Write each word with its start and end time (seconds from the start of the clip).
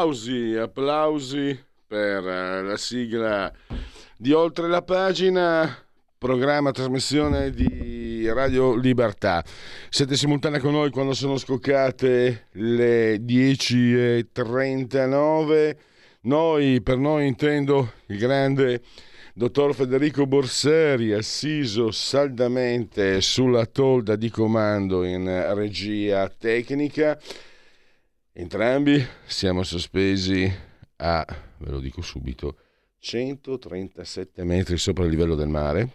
Applausi, 0.00 0.56
applausi 0.56 1.62
per 1.86 2.26
eh, 2.26 2.62
la 2.62 2.78
sigla 2.78 3.52
di 4.16 4.32
Oltre 4.32 4.66
la 4.66 4.80
pagina, 4.80 5.76
programma 6.16 6.70
trasmissione 6.70 7.50
di 7.50 8.26
Radio 8.30 8.74
Libertà. 8.76 9.44
Siete 9.90 10.16
simultanei 10.16 10.58
con 10.58 10.72
noi 10.72 10.88
quando 10.88 11.12
sono 11.12 11.36
scoccate 11.36 12.46
le 12.52 13.16
10.39. 13.16 15.76
Noi, 16.22 16.80
per 16.80 16.96
noi 16.96 17.26
intendo 17.26 17.92
il 18.06 18.16
grande 18.16 18.80
dottor 19.34 19.74
Federico 19.74 20.26
Borseri, 20.26 21.12
assiso 21.12 21.90
saldamente 21.90 23.20
sulla 23.20 23.66
tolda 23.66 24.16
di 24.16 24.30
comando 24.30 25.04
in 25.04 25.52
regia 25.54 26.26
tecnica 26.30 27.18
Entrambi 28.32 29.04
siamo 29.26 29.64
sospesi 29.64 30.48
a, 30.98 31.26
ve 31.58 31.70
lo 31.70 31.80
dico 31.80 32.00
subito, 32.00 32.56
137 33.00 34.44
metri 34.44 34.78
sopra 34.78 35.04
il 35.04 35.10
livello 35.10 35.34
del 35.34 35.48
mare, 35.48 35.90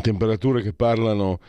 temperature 0.00 0.62
che 0.62 0.72
parlano, 0.72 1.40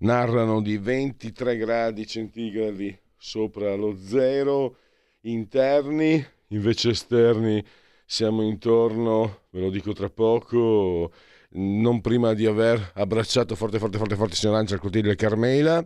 narrano 0.00 0.62
di 0.62 0.78
23 0.78 1.56
gradi 1.56 2.06
centigradi 2.06 2.96
sopra 3.16 3.74
lo 3.74 3.96
zero. 3.98 4.76
Interni, 5.22 6.24
invece 6.48 6.90
esterni 6.90 7.62
siamo 8.06 8.42
intorno, 8.42 9.40
ve 9.50 9.60
lo 9.60 9.70
dico 9.70 9.92
tra 9.92 10.08
poco, 10.08 11.10
non 11.50 12.00
prima 12.00 12.32
di 12.32 12.46
aver 12.46 12.92
abbracciato 12.94 13.56
forte 13.56 13.80
forte 13.80 13.98
forte 13.98 14.14
forte 14.14 14.36
signor 14.36 14.54
Angela 14.54 14.78
Clotilde 14.78 15.16
Carmela 15.16 15.84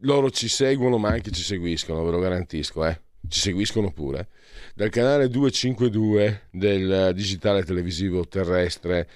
loro 0.00 0.30
ci 0.30 0.48
seguono 0.48 0.98
ma 0.98 1.10
anche 1.10 1.30
ci 1.30 1.42
seguiscono, 1.42 2.04
ve 2.04 2.10
lo 2.10 2.18
garantisco, 2.18 2.86
eh. 2.86 3.00
ci 3.28 3.40
seguiscono 3.40 3.90
pure. 3.92 4.28
Dal 4.74 4.90
canale 4.90 5.28
252 5.28 6.48
del 6.50 7.12
digitale 7.14 7.64
televisivo 7.64 8.26
terrestre. 8.26 9.08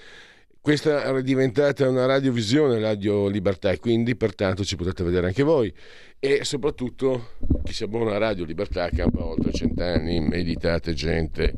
Questa 0.60 1.04
è 1.04 1.22
diventata 1.22 1.88
una 1.88 2.04
radiovisione, 2.04 2.78
Radio 2.78 3.28
Libertà, 3.28 3.70
e 3.70 3.78
quindi 3.78 4.14
pertanto 4.14 4.62
ci 4.62 4.76
potete 4.76 5.02
vedere 5.02 5.26
anche 5.26 5.42
voi. 5.42 5.72
E 6.18 6.44
soprattutto 6.44 7.36
chi 7.64 7.72
si 7.72 7.82
abbona 7.82 8.14
a 8.14 8.18
Radio 8.18 8.44
Libertà 8.44 8.90
campa 8.90 9.24
oltre 9.24 9.52
cent'anni, 9.52 10.20
meditate 10.20 10.92
gente, 10.92 11.54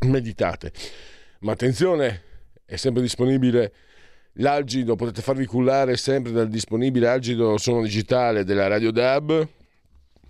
meditate. 0.00 0.72
Ma 1.40 1.52
attenzione, 1.52 2.22
è 2.64 2.74
sempre 2.74 3.02
disponibile 3.02 3.72
L'algido 4.38 4.96
potete 4.96 5.22
farvi 5.22 5.46
cullare 5.46 5.96
sempre 5.96 6.32
dal 6.32 6.48
disponibile 6.48 7.06
algido 7.06 7.56
suono 7.56 7.82
digitale 7.82 8.42
della 8.42 8.66
Radio 8.66 8.90
DAB. 8.90 9.46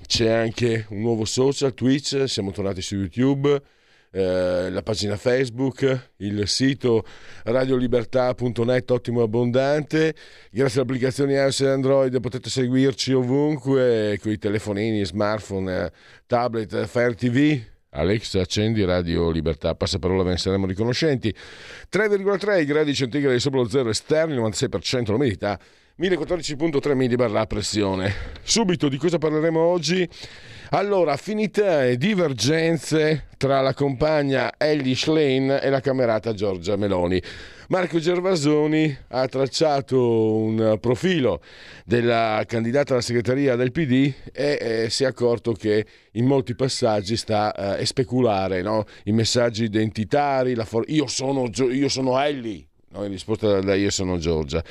C'è 0.07 0.29
anche 0.29 0.85
un 0.91 1.01
nuovo 1.01 1.25
social, 1.25 1.73
Twitch, 1.73 2.29
siamo 2.29 2.51
tornati 2.51 2.83
su 2.83 2.97
YouTube, 2.97 3.63
eh, 4.11 4.69
la 4.69 4.83
pagina 4.83 5.17
Facebook, 5.17 6.11
il 6.17 6.47
sito 6.47 7.03
radiolibertà.net 7.45 8.91
ottimo 8.91 9.21
e 9.21 9.25
abbondante. 9.25 10.15
Grazie 10.51 10.81
alle 10.81 10.91
applicazioni 10.91 11.33
iOS 11.33 11.61
e 11.61 11.69
Android 11.69 12.21
potete 12.21 12.51
seguirci 12.51 13.15
ovunque 13.15 14.19
con 14.21 14.33
i 14.33 14.39
telefonini, 14.39 15.03
smartphone, 15.03 15.91
tablet, 16.27 16.85
Fire 16.85 17.15
TV 17.15 17.73
Alex, 17.97 18.34
accendi 18.34 18.84
Radio 18.84 19.31
Libertà, 19.31 19.77
passaparola 19.77 20.25
ve 20.25 20.31
ne 20.31 20.37
saremo 20.37 20.66
riconoscenti. 20.66 21.32
3,3 21.93 22.65
gradi 22.65 22.93
centigradi 22.93 23.38
sopra 23.38 23.60
lo 23.60 23.69
zero 23.69 23.88
esterni, 23.88 24.34
96% 24.37 25.12
l'umidità, 25.12 25.56
1014.3 26.00 26.94
millibar 26.94 27.31
la 27.31 27.47
pressione. 27.47 28.12
Subito 28.43 28.88
di 28.88 28.97
cosa 28.97 29.19
parleremo 29.19 29.60
oggi? 29.60 30.09
Allora, 30.71 31.12
affinità 31.12 31.87
e 31.87 31.97
divergenze 31.97 33.28
tra 33.37 33.60
la 33.60 33.75
compagna 33.75 34.55
Ellie 34.59 34.97
Schlein 34.97 35.61
e 35.62 35.71
la 35.71 35.81
camerata 35.81 36.34
Giorgia 36.34 36.75
Meloni. 36.75 37.22
Marco 37.69 37.99
Gervasoni 37.99 38.95
ha 39.09 39.27
tracciato 39.27 40.35
un 40.35 40.77
profilo 40.79 41.41
della 41.87 42.45
candidata 42.47 42.93
alla 42.93 43.01
segreteria 43.01 43.57
del 43.57 43.73
PD 43.73 44.13
e 44.33 44.59
eh, 44.61 44.91
si 44.91 45.05
è 45.05 45.07
accorto 45.07 45.53
che 45.53 45.87
in 46.13 46.27
molti 46.27 46.55
passaggi 46.55 47.17
sta 47.17 47.55
eh, 47.55 47.83
a 47.83 47.87
speculare 47.87 48.61
no? 48.61 48.85
i 49.05 49.13
messaggi 49.13 49.65
identitari, 49.65 50.55
for- 50.57 50.85
io, 50.89 51.07
sono, 51.07 51.49
io 51.71 51.89
sono 51.89 52.21
Ellie, 52.21 52.67
no? 52.89 53.05
in 53.05 53.11
risposta 53.11 53.61
da 53.61 53.75
io 53.75 53.91
sono 53.91 54.19
Giorgia. 54.19 54.63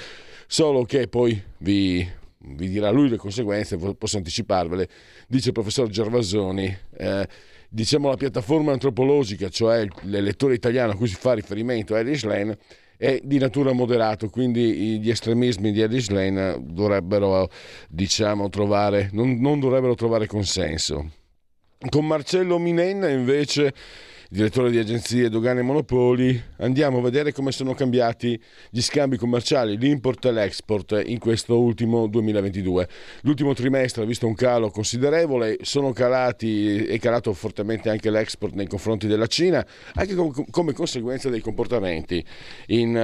Solo 0.46 0.84
che 0.84 1.08
poi 1.08 1.42
vi, 1.58 2.08
vi 2.38 2.70
dirà 2.70 2.92
lui 2.92 3.10
le 3.10 3.18
conseguenze, 3.18 3.76
posso 3.76 4.18
anticiparvele, 4.18 4.88
dice 5.28 5.48
il 5.48 5.54
professor 5.54 5.90
Gervasoni. 5.90 6.78
Eh, 6.96 7.28
diciamo 7.74 8.08
la 8.08 8.18
piattaforma 8.18 8.72
antropologica, 8.72 9.50
cioè 9.50 9.88
l'elettore 10.04 10.54
italiano 10.54 10.92
a 10.92 10.96
cui 10.96 11.08
si 11.08 11.16
fa 11.16 11.34
riferimento, 11.34 11.96
Erich 11.96 12.24
Lane, 12.24 12.56
è 13.04 13.20
di 13.22 13.38
natura 13.38 13.74
moderato, 13.74 14.30
quindi 14.30 14.98
gli 15.02 15.10
estremismi 15.10 15.74
di 15.74 15.82
Erich 15.82 16.10
Lane 16.10 16.58
dovrebbero, 16.62 17.50
diciamo, 17.90 18.48
trovare, 18.48 19.10
non, 19.12 19.42
non 19.42 19.60
dovrebbero 19.60 19.94
trovare 19.94 20.26
consenso. 20.26 21.12
Con 21.90 22.08
Marcello 22.08 22.58
Minenna 22.60 23.10
invece 23.10 23.74
direttore 24.34 24.72
di 24.72 24.80
agenzie 24.80 25.30
dogane 25.30 25.60
e 25.60 25.64
monopoli, 25.64 26.42
andiamo 26.58 26.98
a 26.98 27.02
vedere 27.02 27.32
come 27.32 27.52
sono 27.52 27.76
cambiati 27.76 28.42
gli 28.72 28.82
scambi 28.82 29.16
commerciali, 29.16 29.78
l'import 29.78 30.26
e 30.26 30.32
l'export 30.32 31.04
in 31.06 31.20
questo 31.20 31.60
ultimo 31.60 32.08
2022. 32.08 32.88
L'ultimo 33.22 33.54
trimestre 33.54 34.02
ha 34.02 34.06
visto 34.08 34.26
un 34.26 34.34
calo 34.34 34.72
considerevole, 34.72 35.60
sono 35.62 35.94
calati 35.94 36.84
e 36.84 36.98
calato 36.98 37.32
fortemente 37.34 37.92
anche 37.92 38.10
l'export 38.10 38.56
nei 38.56 38.66
confronti 38.66 39.06
della 39.06 39.28
Cina, 39.28 39.64
anche 39.94 40.16
come 40.50 40.74
conseguenza 40.74 41.30
dei 41.30 41.40
comportamenti 41.40 42.26
in, 42.70 42.98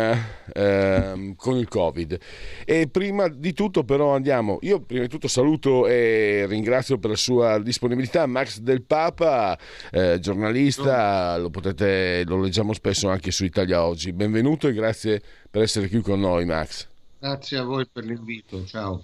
eh, 0.51 1.33
con 1.35 1.57
il 1.57 1.67
Covid. 1.67 2.17
E 2.65 2.87
prima 2.87 3.27
di 3.27 3.53
tutto 3.53 3.83
però 3.83 4.15
andiamo, 4.15 4.57
io 4.61 4.79
prima 4.79 5.03
di 5.03 5.09
tutto 5.09 5.27
saluto 5.27 5.85
e 5.85 6.47
ringrazio 6.47 6.97
per 6.97 7.11
la 7.11 7.15
sua 7.15 7.59
disponibilità 7.59 8.25
Max 8.25 8.57
Del 8.57 8.81
Papa, 8.81 9.55
eh, 9.91 10.17
giornalista 10.19 11.17
lo, 11.37 11.49
potete, 11.49 12.23
lo 12.25 12.41
leggiamo 12.41 12.73
spesso 12.73 13.09
anche 13.09 13.31
su 13.31 13.45
Italia 13.45 13.85
Oggi. 13.85 14.11
Benvenuto 14.11 14.67
e 14.67 14.73
grazie 14.73 15.21
per 15.49 15.61
essere 15.61 15.89
qui 15.89 16.01
con 16.01 16.19
noi, 16.19 16.45
Max. 16.45 16.87
Grazie 17.19 17.57
a 17.57 17.63
voi 17.63 17.85
per 17.91 18.05
l'invito, 18.05 18.65
ciao. 18.65 19.03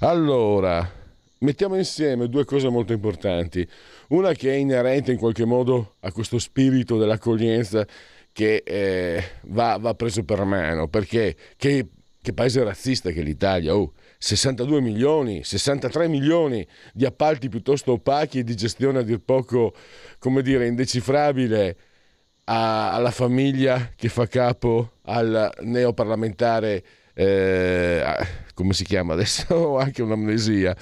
Allora, 0.00 0.90
mettiamo 1.38 1.76
insieme 1.76 2.28
due 2.28 2.44
cose 2.44 2.68
molto 2.68 2.92
importanti. 2.92 3.66
Una 4.08 4.32
che 4.32 4.50
è 4.50 4.56
inerente 4.56 5.12
in 5.12 5.18
qualche 5.18 5.44
modo 5.44 5.96
a 6.00 6.12
questo 6.12 6.38
spirito 6.38 6.98
dell'accoglienza 6.98 7.86
che 8.32 8.62
eh, 8.64 9.24
va, 9.42 9.76
va, 9.78 9.94
preso 9.94 10.24
per 10.24 10.44
mano, 10.44 10.88
perché 10.88 11.36
che, 11.56 11.86
che 12.20 12.32
paese 12.32 12.64
razzista 12.64 13.10
che 13.10 13.22
l'Italia, 13.22 13.74
oh, 13.74 13.92
62 14.22 14.80
milioni, 14.80 15.42
63 15.42 16.06
milioni 16.06 16.64
di 16.92 17.04
appalti 17.04 17.48
piuttosto 17.48 17.92
opachi 17.92 18.38
e 18.38 18.44
di 18.44 18.54
gestione 18.54 19.00
a 19.00 19.02
dir 19.02 19.18
poco, 19.18 19.74
come 20.20 20.42
dire, 20.42 20.68
indecifrabile 20.68 21.76
a, 22.44 22.92
alla 22.92 23.10
famiglia 23.10 23.90
che 23.96 24.08
fa 24.08 24.28
capo 24.28 24.92
al 25.06 25.52
neoparlamentare, 25.62 26.84
eh, 27.14 28.04
come 28.54 28.74
si 28.74 28.84
chiama 28.84 29.14
adesso? 29.14 29.56
Ho 29.58 29.78
anche 29.78 30.02
un'amnesia, 30.02 30.76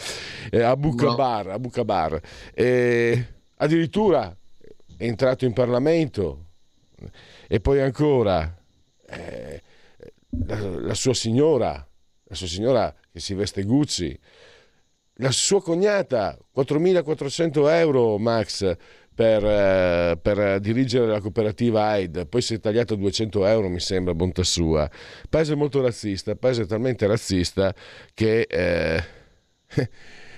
eh, 0.50 0.60
Abu 0.60 0.94
Kabar. 0.94 1.46
No. 1.46 1.52
Abu 1.52 1.70
Kabar. 1.70 2.20
Eh, 2.52 3.26
addirittura 3.56 4.36
è 4.98 5.04
entrato 5.06 5.46
in 5.46 5.54
Parlamento 5.54 6.48
e 7.48 7.58
poi 7.58 7.80
ancora 7.80 8.54
eh, 9.08 9.62
la, 10.46 10.60
la 10.60 10.94
sua 10.94 11.14
signora 11.14 11.82
la 12.30 12.36
sua 12.36 12.46
signora 12.46 12.94
che 13.12 13.20
si 13.20 13.34
veste 13.34 13.62
Gucci, 13.64 14.18
la 15.14 15.30
sua 15.30 15.62
cognata 15.62 16.38
4.400 16.54 17.68
euro 17.70 18.18
Max 18.18 18.76
per, 19.14 19.44
eh, 19.44 20.18
per, 20.20 20.60
dirigere 20.60 21.06
la 21.06 21.20
cooperativa 21.20 21.88
AID, 21.88 22.26
poi 22.26 22.40
si 22.40 22.54
è 22.54 22.58
tagliato 22.58 22.94
200 22.94 23.44
euro, 23.44 23.68
mi 23.68 23.80
sembra, 23.80 24.14
bontà 24.14 24.42
sua. 24.42 24.90
Paese 25.28 25.54
molto 25.54 25.82
razzista, 25.82 26.34
paese 26.36 26.64
talmente 26.64 27.06
razzista 27.06 27.74
che, 28.14 28.46
eh, 28.48 29.04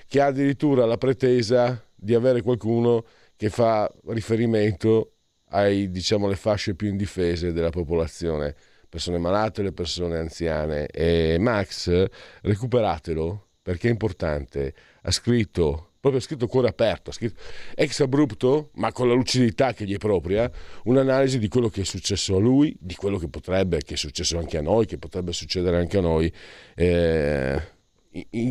che 0.08 0.20
ha 0.20 0.26
addirittura 0.26 0.84
la 0.84 0.98
pretesa 0.98 1.80
di 1.94 2.14
avere 2.14 2.42
qualcuno 2.42 3.04
che 3.36 3.50
fa 3.50 3.88
riferimento 4.06 5.12
ai, 5.50 5.90
diciamo, 5.90 6.32
fasce 6.34 6.74
più 6.74 6.88
indifese 6.88 7.52
della 7.52 7.70
popolazione, 7.70 8.56
persone 8.92 9.16
malate, 9.16 9.62
le 9.62 9.72
persone 9.72 10.18
anziane. 10.18 10.86
E 10.88 11.38
Max, 11.40 12.04
recuperatelo 12.42 13.46
perché 13.62 13.88
è 13.88 13.90
importante, 13.90 14.74
ha 15.00 15.10
scritto 15.10 15.92
proprio 15.98 16.20
scritto 16.20 16.46
cuore 16.46 16.68
aperto, 16.68 17.10
scritto 17.10 17.40
ex 17.74 18.00
abrupto, 18.00 18.70
ma 18.74 18.92
con 18.92 19.08
la 19.08 19.14
lucidità 19.14 19.72
che 19.72 19.86
gli 19.86 19.94
è 19.94 19.98
propria, 19.98 20.50
un'analisi 20.84 21.38
di 21.38 21.48
quello 21.48 21.70
che 21.70 21.82
è 21.82 21.84
successo 21.84 22.36
a 22.36 22.38
lui, 22.38 22.76
di 22.78 22.94
quello 22.94 23.16
che 23.16 23.28
potrebbe, 23.28 23.80
che 23.82 23.94
è 23.94 23.96
successo 23.96 24.36
anche 24.36 24.58
a 24.58 24.62
noi, 24.62 24.84
che 24.84 24.98
potrebbe 24.98 25.32
succedere 25.32 25.78
anche 25.78 25.96
a 25.96 26.00
noi. 26.02 26.30
Eh, 26.74 27.62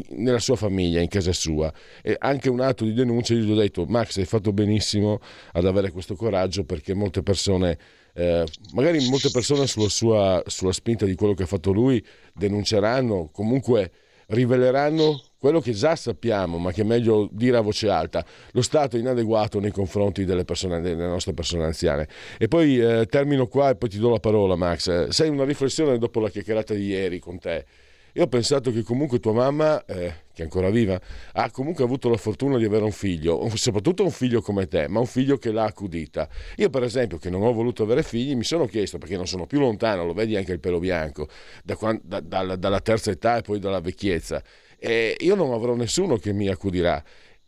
nella 0.10 0.40
sua 0.40 0.56
famiglia, 0.56 1.02
in 1.02 1.08
casa 1.08 1.34
sua, 1.34 1.72
e 2.02 2.16
anche 2.18 2.50
un 2.50 2.62
atto 2.62 2.84
di 2.84 2.94
denuncia. 2.94 3.36
Gli 3.36 3.52
ho 3.52 3.56
detto: 3.56 3.86
Max, 3.86 4.18
hai 4.18 4.26
fatto 4.26 4.52
benissimo 4.54 5.20
ad 5.52 5.66
avere 5.66 5.92
questo 5.92 6.16
coraggio 6.16 6.64
perché 6.64 6.96
molte 6.96 7.22
persone, 7.22 7.78
eh, 8.14 8.46
magari 8.74 9.08
molte 9.10 9.30
persone 9.32 9.68
sulla, 9.68 9.90
sua, 9.90 10.44
sulla 10.46 10.74
spinta 10.74 11.06
di 11.06 11.16
quello 11.16 11.34
che 11.34 11.44
ha 11.44 11.48
fatto 11.48 11.72
lui, 11.72 12.04
denunceranno, 12.34 13.30
comunque 13.32 13.92
riveleranno 14.32 15.22
quello 15.38 15.60
che 15.60 15.72
già 15.72 15.96
sappiamo, 15.96 16.58
ma 16.58 16.72
che 16.72 16.82
è 16.82 16.84
meglio 16.84 17.28
dire 17.32 17.58
a 17.58 17.62
voce 17.62 17.90
alta, 17.90 18.24
lo 18.52 18.62
Stato 18.62 18.98
inadeguato 18.98 19.60
nei 19.60 19.72
confronti 19.72 20.24
delle, 20.24 20.46
persone, 20.46 20.82
delle 20.82 21.08
nostre 21.08 21.34
persone 21.34 21.64
anziane. 21.64 22.08
E 22.38 22.48
poi 22.48 22.80
eh, 22.80 23.08
termino 23.08 23.48
qua 23.48 23.72
e 23.72 23.76
poi 23.76 23.90
ti 23.90 23.98
do 23.98 24.10
la 24.10 24.20
parola, 24.20 24.56
Max. 24.56 24.88
Eh, 24.88 25.08
sai 25.10 25.30
una 25.30 25.44
riflessione 25.44 25.98
dopo 25.98 26.20
la 26.20 26.30
chiacchierata 26.30 26.74
di 26.74 26.86
ieri 26.86 27.20
con 27.20 27.40
te. 27.40 27.66
Io 28.14 28.24
ho 28.24 28.28
pensato 28.28 28.72
che 28.72 28.84
comunque 28.84 29.20
tua 29.20 29.34
mamma, 29.34 29.86
eh, 29.86 30.14
che 30.34 30.42
è 30.42 30.44
ancora 30.44 30.70
viva, 30.70 31.00
ha 31.34 31.50
comunque 31.52 31.84
avuto 31.84 32.10
la 32.10 32.18
fortuna 32.18 32.58
di 32.58 32.66
avere 32.66 32.84
un 32.84 32.92
figlio, 32.92 33.50
soprattutto 33.56 34.04
un 34.04 34.12
figlio 34.12 34.42
come 34.42 34.68
te, 34.68 34.88
ma 34.88 35.00
un 35.00 35.06
figlio 35.06 35.38
che 35.38 35.52
l'ha 35.52 35.64
accudita. 35.64 36.28
Io 36.58 36.70
per 36.70 36.84
esempio, 36.84 37.18
che 37.18 37.30
non 37.30 37.42
ho 37.44 37.54
voluto 37.54 37.84
avere 37.84 38.04
figli, 38.04 38.36
mi 38.36 38.44
sono 38.44 38.66
chiesto, 38.66 38.98
perché 38.98 39.16
non 39.16 39.28
sono 39.28 39.46
più 39.46 39.60
lontano, 39.60 40.06
lo 40.06 40.14
vedi 40.14 40.36
anche 40.36 40.52
il 40.52 40.60
pelo 40.60 40.80
bianco, 40.80 41.28
da 41.64 41.76
quando, 41.76 42.02
da, 42.04 42.20
da, 42.20 42.56
dalla 42.56 42.80
terza 42.82 43.12
età 43.12 43.38
e 43.38 43.42
poi 43.42 43.60
dalla 43.60 43.80
vecchiezza, 43.80 44.44
eh, 44.78 45.16
io 45.20 45.36
non 45.36 45.54
avrò 45.54 45.76
nessuno 45.76 46.18
che 46.18 46.34
mi 46.34 46.48
accudirà 46.48 47.02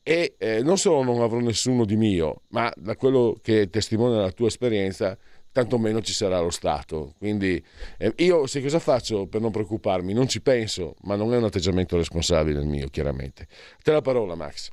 e 0.04 0.36
eh, 0.38 0.62
non 0.62 0.78
solo 0.78 1.02
non 1.02 1.22
avrò 1.22 1.40
nessuno 1.40 1.86
di 1.86 1.96
mio, 1.96 2.42
ma 2.50 2.72
da 2.76 2.96
quello 2.96 3.38
che 3.42 3.70
testimonia 3.70 4.20
la 4.20 4.32
tua 4.32 4.48
esperienza, 4.48 5.18
tanto 5.54 5.78
meno 5.78 6.02
ci 6.02 6.12
sarà 6.12 6.42
lo 6.42 6.50
Stato. 6.50 7.14
Quindi 7.18 7.64
eh, 7.98 8.14
io 8.18 8.46
se 8.48 8.62
cosa 8.62 8.80
faccio 8.80 9.28
per 9.28 9.40
non 9.40 9.52
preoccuparmi? 9.52 10.12
Non 10.12 10.28
ci 10.28 10.42
penso, 10.42 10.96
ma 11.04 11.16
non 11.16 11.34
è 11.34 11.38
un 11.38 11.46
atteggiamento 11.46 11.96
responsabile 11.96 12.60
il 12.60 12.66
mio, 12.66 12.90
chiaramente. 12.90 13.48
Te 13.82 13.94
la 13.94 14.02
parola, 14.02 14.36
Max. 14.36 14.70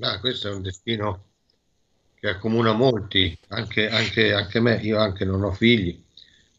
Ah, 0.00 0.18
questo 0.20 0.48
è 0.48 0.54
un 0.54 0.62
destino 0.62 1.24
che 2.18 2.28
accomuna 2.28 2.72
molti, 2.72 3.36
anche, 3.48 3.88
anche, 3.88 4.32
anche 4.32 4.60
me. 4.60 4.76
Io 4.82 4.98
anche 4.98 5.24
non 5.24 5.42
ho 5.42 5.52
figli, 5.52 6.02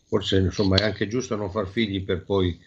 forse 0.06 0.38
insomma 0.38 0.76
è 0.78 0.84
anche 0.84 1.08
giusto 1.08 1.36
non 1.36 1.50
far 1.50 1.68
figli 1.68 2.04
per 2.04 2.24
poi 2.24 2.60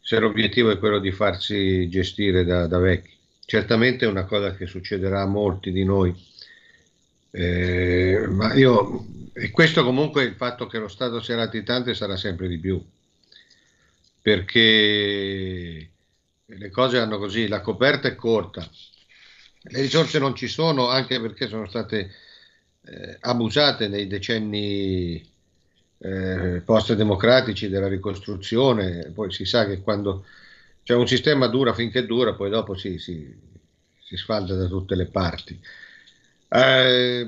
se 0.00 0.18
l'obiettivo 0.18 0.70
è 0.70 0.78
quello 0.78 0.98
di 0.98 1.12
farsi 1.12 1.88
gestire 1.88 2.44
da, 2.44 2.66
da 2.66 2.78
vecchi. 2.78 3.10
Certamente 3.44 4.04
è 4.04 4.08
una 4.08 4.24
cosa 4.24 4.54
che 4.54 4.66
succederà 4.66 5.22
a 5.22 5.26
molti 5.26 5.72
di 5.72 5.84
noi, 5.84 6.14
eh, 7.32 8.26
ma 8.28 8.52
io, 8.54 9.06
e 9.32 9.50
questo 9.50 9.82
comunque 9.84 10.24
il 10.24 10.34
fatto 10.34 10.66
che 10.66 10.78
lo 10.78 10.88
Stato 10.88 11.20
sia 11.20 11.36
latitante 11.36 11.94
sarà 11.94 12.16
sempre 12.16 12.46
di 12.46 12.58
più, 12.58 12.82
perché 14.20 15.90
le 16.44 16.70
cose 16.70 16.98
hanno 16.98 17.18
così, 17.18 17.48
la 17.48 17.62
coperta 17.62 18.08
è 18.08 18.14
corta, 18.14 18.68
le 19.62 19.80
risorse 19.80 20.18
non 20.18 20.34
ci 20.34 20.46
sono 20.46 20.88
anche 20.88 21.20
perché 21.20 21.48
sono 21.48 21.66
state 21.66 22.10
eh, 22.84 23.16
abusate 23.20 23.88
nei 23.88 24.06
decenni 24.06 25.26
eh, 25.98 26.60
post-democratici 26.64 27.68
della 27.68 27.88
ricostruzione, 27.88 29.10
poi 29.14 29.32
si 29.32 29.46
sa 29.46 29.66
che 29.66 29.80
quando 29.80 30.26
c'è 30.82 30.94
un 30.94 31.06
sistema 31.06 31.46
dura 31.46 31.72
finché 31.72 32.04
dura, 32.04 32.34
poi 32.34 32.50
dopo 32.50 32.74
si, 32.76 32.98
si, 32.98 33.34
si 34.04 34.16
sfalda 34.16 34.54
da 34.54 34.66
tutte 34.66 34.96
le 34.96 35.06
parti. 35.06 35.58
Eh, 36.54 37.26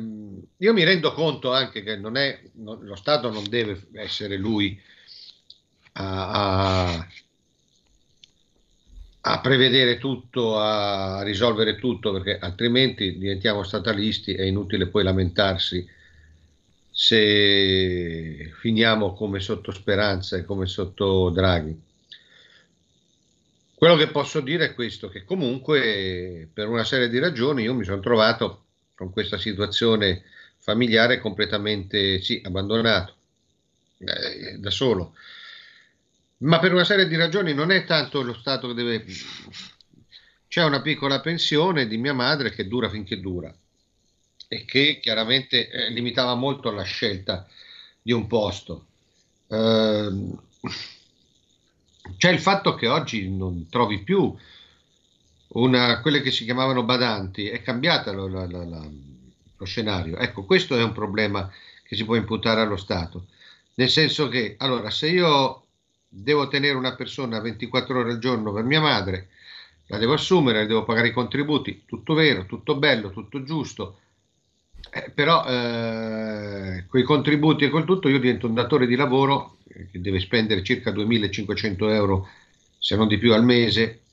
io 0.59 0.73
mi 0.75 0.85
rendo 0.85 1.15
conto 1.15 1.50
anche 1.50 1.82
che 1.82 1.97
non 1.97 2.19
è, 2.19 2.43
non, 2.56 2.85
lo 2.85 2.94
Stato 2.94 3.31
non 3.31 3.49
deve 3.49 3.87
essere 3.94 4.37
lui 4.37 4.79
a, 5.93 6.91
a, 6.93 7.09
a, 9.23 9.41
prevedere 9.41 9.97
tutto, 9.97 10.59
a 10.59 11.23
risolvere 11.23 11.79
tutto, 11.79 12.12
perché 12.12 12.38
altrimenti 12.38 13.17
diventiamo 13.17 13.62
statalisti, 13.62 14.35
è 14.35 14.43
inutile 14.43 14.88
poi 14.88 15.05
lamentarsi 15.05 15.88
se 16.91 18.53
finiamo 18.61 19.15
come 19.15 19.41
sotto 19.41 19.73
Speranza 19.73 20.37
e 20.37 20.44
come 20.44 20.67
sotto 20.67 21.31
Draghi. 21.31 21.81
Quello 23.75 23.97
che 23.97 24.09
posso 24.09 24.41
dire 24.41 24.67
è 24.67 24.75
questo, 24.75 25.09
che 25.09 25.25
comunque 25.25 26.47
per 26.53 26.69
una 26.69 26.85
serie 26.85 27.09
di 27.09 27.19
ragioni 27.19 27.62
io 27.62 27.75
mi 27.75 27.85
sono 27.85 28.00
trovato 28.00 28.63
con 28.94 29.11
questa 29.11 29.38
situazione 29.38 30.23
familiare 30.58 31.20
completamente 31.20 32.23
sì, 32.23 32.41
abbandonato, 32.44 33.14
eh, 33.99 34.58
da 34.58 34.70
solo. 34.70 35.14
Ma 36.38 36.58
per 36.58 36.73
una 36.73 36.85
serie 36.85 37.06
di 37.06 37.17
ragioni 37.17 37.55
non 37.55 37.70
è 37.70 37.85
tanto 37.85 38.23
lo 38.23 38.35
Stato 38.35 38.69
che 38.69 38.75
deve... 38.75 39.05
C'è 40.49 40.62
una 40.62 40.82
piccola 40.82 41.20
pensione 41.20 41.87
di 41.87 41.96
mia 41.96 42.12
madre 42.12 42.50
che 42.50 42.69
dura 42.69 42.88
finché 42.88 43.20
dura 43.20 43.55
e 44.46 44.64
che 44.64 45.00
chiaramente 45.00 45.69
eh, 45.69 45.91
limitava 45.91 46.35
molto 46.35 46.70
la 46.70 46.82
scelta 46.82 47.46
di 48.00 48.12
un 48.12 48.26
posto. 48.26 48.87
Eh, 49.49 50.11
c'è 52.17 52.31
il 52.31 52.38
fatto 52.38 52.75
che 52.75 52.87
oggi 52.87 53.29
non 53.29 53.69
trovi 53.69 54.02
più 54.02 54.35
una, 55.55 56.01
quelle 56.01 56.20
che 56.20 56.31
si 56.31 56.44
chiamavano 56.44 56.84
badanti, 56.84 57.49
è 57.49 57.63
cambiato 57.63 58.13
lo, 58.13 58.27
lo, 58.27 58.46
lo, 58.46 58.65
lo 59.56 59.65
scenario. 59.65 60.17
Ecco, 60.17 60.44
questo 60.44 60.77
è 60.77 60.82
un 60.82 60.93
problema 60.93 61.51
che 61.87 61.96
si 61.96 62.05
può 62.05 62.17
imputare 62.17 62.61
allo 62.61 62.77
Stato, 62.77 63.27
nel 63.75 63.91
senso 63.91 64.29
che, 64.29 64.55
allora, 64.58 64.91
se 64.91 65.08
io 65.08 65.67
devo 66.08 66.49
tenere 66.49 66.77
una 66.77 66.94
persona 66.94 67.41
24 67.41 67.99
ore 67.99 68.13
al 68.13 68.19
giorno 68.19 68.53
per 68.53 68.65
mia 68.65 68.81
madre, 68.81 69.29
la 69.87 69.99
devo 69.99 70.15
assumere, 70.15 70.61
le 70.61 70.67
devo 70.67 70.84
pagare 70.84 71.08
i 71.08 71.13
contributi, 71.13 71.82
tutto 71.87 72.15
vero, 72.15 72.46
tutto 72.46 72.77
bello, 72.77 73.11
tutto 73.11 73.43
giusto, 73.43 73.99
eh, 74.91 75.11
però 75.15 75.44
eh, 75.44 76.87
con 76.89 77.01
i 77.01 77.03
contributi 77.03 77.65
e 77.65 77.69
col 77.69 77.84
tutto 77.84 78.08
io 78.08 78.19
divento 78.19 78.46
un 78.46 78.55
datore 78.55 78.87
di 78.87 78.96
lavoro 78.96 79.58
che 79.67 80.01
deve 80.01 80.20
spendere 80.20 80.63
circa 80.63 80.91
2.500 80.91 81.91
euro, 81.91 82.29
se 82.79 82.96
non 82.96 83.08
di 83.08 83.19
più 83.19 83.32
al 83.32 83.44
mese, 83.44 84.04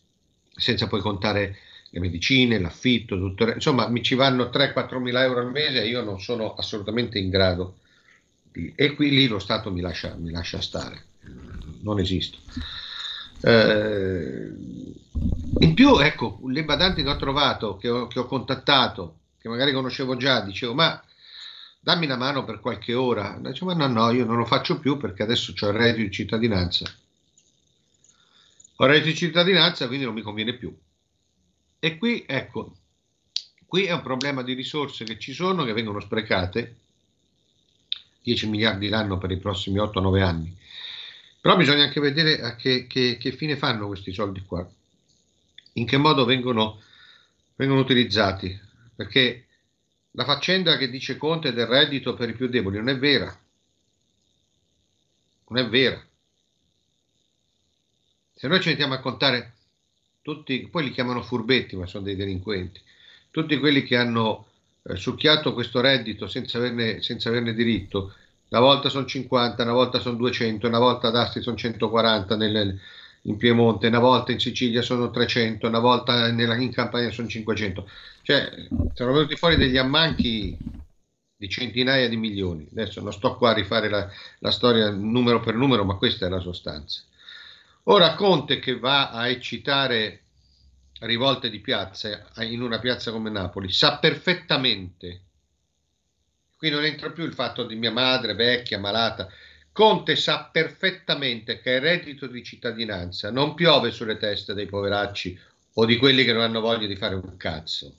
senza 0.55 0.87
poi 0.87 1.01
contare 1.01 1.57
le 1.89 1.99
medicine, 1.99 2.59
l'affitto, 2.59 3.17
tutto, 3.17 3.51
insomma 3.51 3.87
mi 3.87 4.01
ci 4.01 4.15
vanno 4.15 4.45
3-4 4.45 4.99
mila 4.99 5.23
euro 5.23 5.41
al 5.41 5.51
mese 5.51 5.81
e 5.81 5.87
io 5.87 6.01
non 6.03 6.21
sono 6.21 6.53
assolutamente 6.55 7.19
in 7.19 7.29
grado 7.29 7.79
di, 8.51 8.73
e 8.75 8.93
qui 8.93 9.09
lì 9.09 9.27
lo 9.27 9.39
Stato 9.39 9.71
mi 9.71 9.81
lascia, 9.81 10.15
mi 10.17 10.31
lascia 10.31 10.61
stare, 10.61 11.05
non 11.81 11.99
esisto. 11.99 12.37
Eh, 13.43 14.51
in 15.59 15.73
più, 15.73 15.97
ecco, 15.99 16.39
le 16.47 16.63
badanti 16.63 17.03
che 17.03 17.09
ho 17.09 17.17
trovato, 17.17 17.77
che 17.77 17.89
ho, 17.89 18.07
che 18.07 18.19
ho 18.19 18.25
contattato, 18.25 19.17
che 19.39 19.49
magari 19.49 19.71
conoscevo 19.73 20.15
già, 20.15 20.41
dicevo 20.41 20.73
ma 20.73 21.01
dammi 21.79 22.05
una 22.05 22.17
mano 22.17 22.43
per 22.43 22.59
qualche 22.59 22.93
ora. 22.93 23.37
Dicevo 23.41 23.73
ma 23.73 23.87
no, 23.87 24.05
no, 24.05 24.11
io 24.11 24.25
non 24.25 24.37
lo 24.37 24.45
faccio 24.45 24.79
più 24.79 24.97
perché 24.97 25.23
adesso 25.23 25.53
ho 25.59 25.67
il 25.67 25.73
reddito 25.73 26.03
di 26.03 26.11
cittadinanza. 26.11 26.85
Ho 28.81 28.85
reddito 28.87 29.09
di 29.09 29.15
cittadinanza, 29.15 29.85
quindi 29.85 30.05
non 30.05 30.15
mi 30.15 30.23
conviene 30.23 30.53
più. 30.53 30.75
E 31.77 31.97
qui, 31.99 32.25
ecco, 32.27 32.77
qui 33.67 33.83
è 33.83 33.91
un 33.91 34.01
problema 34.01 34.41
di 34.41 34.53
risorse 34.53 35.03
che 35.03 35.19
ci 35.19 35.33
sono, 35.33 35.63
che 35.63 35.73
vengono 35.73 35.99
sprecate, 35.99 36.77
10 38.23 38.49
miliardi 38.49 38.89
l'anno 38.89 39.19
per 39.19 39.29
i 39.29 39.37
prossimi 39.37 39.77
8-9 39.77 40.21
anni. 40.23 40.57
Però 41.39 41.55
bisogna 41.55 41.83
anche 41.83 41.99
vedere 41.99 42.41
a 42.41 42.55
che, 42.55 42.87
che, 42.87 43.17
che, 43.19 43.31
fine 43.31 43.55
fanno 43.55 43.85
questi 43.85 44.11
soldi 44.13 44.41
qua, 44.41 44.67
in 45.73 45.85
che 45.85 45.97
modo 45.97 46.25
vengono, 46.25 46.81
vengono 47.55 47.81
utilizzati 47.81 48.59
perché 48.95 49.45
la 50.11 50.25
faccenda 50.25 50.77
che 50.77 50.89
dice 50.89 51.17
Conte 51.17 51.53
del 51.53 51.67
reddito 51.67 52.15
per 52.15 52.29
i 52.29 52.33
più 52.33 52.47
deboli 52.47 52.77
non 52.77 52.89
è 52.89 52.97
vera. 52.97 53.39
Non 55.49 55.63
è 55.63 55.69
vera. 55.69 56.03
Se 58.41 58.47
noi 58.47 58.59
ci 58.59 58.69
mettiamo 58.69 58.95
a 58.95 58.99
contare 58.99 59.53
tutti, 60.23 60.67
poi 60.67 60.85
li 60.85 60.89
chiamano 60.89 61.21
furbetti, 61.21 61.75
ma 61.75 61.85
sono 61.85 62.05
dei 62.05 62.15
delinquenti, 62.15 62.81
tutti 63.29 63.59
quelli 63.59 63.83
che 63.83 63.95
hanno 63.95 64.47
eh, 64.81 64.95
succhiato 64.95 65.53
questo 65.53 65.79
reddito 65.79 66.25
senza 66.25 66.57
averne, 66.57 67.03
senza 67.03 67.29
averne 67.29 67.53
diritto, 67.53 68.15
una 68.49 68.61
volta 68.61 68.89
sono 68.89 69.05
50, 69.05 69.61
una 69.61 69.73
volta 69.73 69.99
sono 69.99 70.15
200, 70.15 70.65
una 70.65 70.79
volta 70.79 71.09
ad 71.09 71.17
Asti 71.17 71.39
sono 71.39 71.55
140 71.55 72.35
nel, 72.35 72.79
in 73.21 73.37
Piemonte, 73.37 73.85
una 73.85 73.99
volta 73.99 74.31
in 74.31 74.39
Sicilia 74.39 74.81
sono 74.81 75.11
300, 75.11 75.67
una 75.67 75.77
volta 75.77 76.31
nella, 76.31 76.55
in 76.55 76.71
Campania 76.71 77.11
sono 77.11 77.27
500. 77.27 77.87
Cioè, 78.23 78.67
sono 78.95 79.11
venuti 79.13 79.35
fuori 79.35 79.55
degli 79.55 79.77
ammanchi 79.77 80.57
di 81.35 81.47
centinaia 81.47 82.09
di 82.09 82.17
milioni. 82.17 82.67
Adesso 82.71 83.01
non 83.01 83.13
sto 83.13 83.35
qua 83.35 83.51
a 83.51 83.53
rifare 83.53 83.87
la, 83.87 84.09
la 84.39 84.49
storia 84.49 84.89
numero 84.89 85.39
per 85.41 85.53
numero, 85.53 85.85
ma 85.85 85.93
questa 85.93 86.25
è 86.25 86.29
la 86.29 86.39
sostanza. 86.39 87.03
Ora 87.85 88.13
Conte 88.13 88.59
che 88.59 88.77
va 88.77 89.09
a 89.09 89.27
eccitare 89.27 90.21
rivolte 90.99 91.49
di 91.49 91.59
piazza 91.59 92.29
in 92.41 92.61
una 92.61 92.77
piazza 92.77 93.11
come 93.11 93.31
Napoli 93.31 93.71
sa 93.71 93.97
perfettamente, 93.97 95.21
qui 96.57 96.69
non 96.69 96.83
entra 96.83 97.09
più 97.09 97.23
il 97.23 97.33
fatto 97.33 97.65
di 97.65 97.75
mia 97.75 97.91
madre 97.91 98.35
vecchia, 98.35 98.77
malata, 98.77 99.27
Conte 99.71 100.15
sa 100.15 100.49
perfettamente 100.51 101.59
che 101.59 101.71
il 101.71 101.81
reddito 101.81 102.27
di 102.27 102.43
cittadinanza 102.43 103.31
non 103.31 103.55
piove 103.55 103.89
sulle 103.89 104.17
teste 104.17 104.53
dei 104.53 104.67
poveracci 104.67 105.39
o 105.73 105.85
di 105.85 105.97
quelli 105.97 106.23
che 106.23 106.33
non 106.33 106.43
hanno 106.43 106.59
voglia 106.59 106.85
di 106.85 106.95
fare 106.95 107.15
un 107.15 107.35
cazzo. 107.35 107.95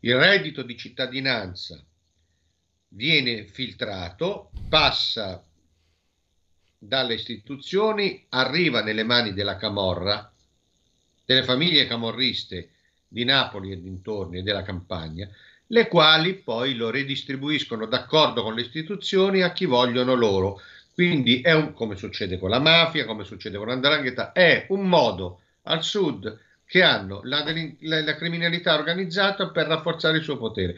Il 0.00 0.16
reddito 0.16 0.62
di 0.62 0.76
cittadinanza 0.76 1.82
viene 2.88 3.46
filtrato, 3.46 4.50
passa 4.68 5.42
dalle 6.86 7.14
istituzioni, 7.14 8.24
arriva 8.30 8.82
nelle 8.82 9.04
mani 9.04 9.32
della 9.32 9.56
Camorra, 9.56 10.30
delle 11.24 11.42
famiglie 11.42 11.86
camorriste 11.86 12.70
di 13.08 13.24
Napoli 13.24 13.72
e 13.72 13.80
dintorni 13.80 14.38
e 14.38 14.42
della 14.42 14.62
campagna, 14.62 15.28
le 15.68 15.88
quali 15.88 16.34
poi 16.34 16.74
lo 16.74 16.90
redistribuiscono 16.90 17.86
d'accordo 17.86 18.42
con 18.42 18.54
le 18.54 18.60
istituzioni 18.60 19.42
a 19.42 19.52
chi 19.52 19.64
vogliono 19.64 20.14
loro. 20.14 20.60
Quindi 20.92 21.40
è 21.40 21.52
un, 21.52 21.72
come 21.72 21.96
succede 21.96 22.38
con 22.38 22.50
la 22.50 22.60
mafia, 22.60 23.04
come 23.04 23.24
succede 23.24 23.56
con 23.56 23.68
l'andrangheta, 23.68 24.32
è 24.32 24.66
un 24.68 24.86
modo 24.86 25.40
al 25.62 25.82
sud 25.82 26.38
che 26.66 26.82
hanno 26.82 27.20
la, 27.24 27.44
la, 27.80 28.00
la, 28.02 28.16
criminalità 28.16 28.74
organizzata 28.74 29.50
per 29.50 29.66
rafforzare 29.66 30.16
il 30.16 30.24
suo 30.24 30.38
potere. 30.38 30.76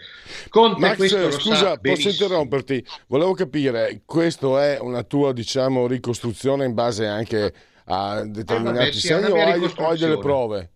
Conte 0.49 0.81
Max, 0.81 1.31
scusa, 1.39 1.79
posso 1.79 2.09
interromperti? 2.09 2.85
Volevo 3.07 3.35
capire, 3.35 4.03
questa 4.05 4.65
è 4.65 4.79
una 4.81 5.05
tua, 5.05 5.33
diciamo, 5.33 5.87
ricostruzione 5.87 6.65
in 6.65 6.75
base 6.75 7.07
anche 7.07 7.55
a 7.85 8.25
determinati 8.25 8.79
ah, 8.79 8.81
vabbè, 8.81 8.93
sì, 8.93 9.01
segni 9.01 9.31
o 9.31 9.37
hai, 9.37 9.61
o 9.63 9.89
hai 9.89 9.99
delle 9.99 10.19
prove? 10.19 10.71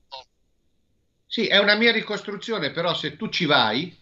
Sì, 1.27 1.47
è 1.47 1.59
una 1.59 1.75
mia 1.75 1.93
ricostruzione, 1.93 2.71
però 2.71 2.95
se 2.95 3.17
tu 3.17 3.29
ci 3.29 3.47
vai, 3.47 3.97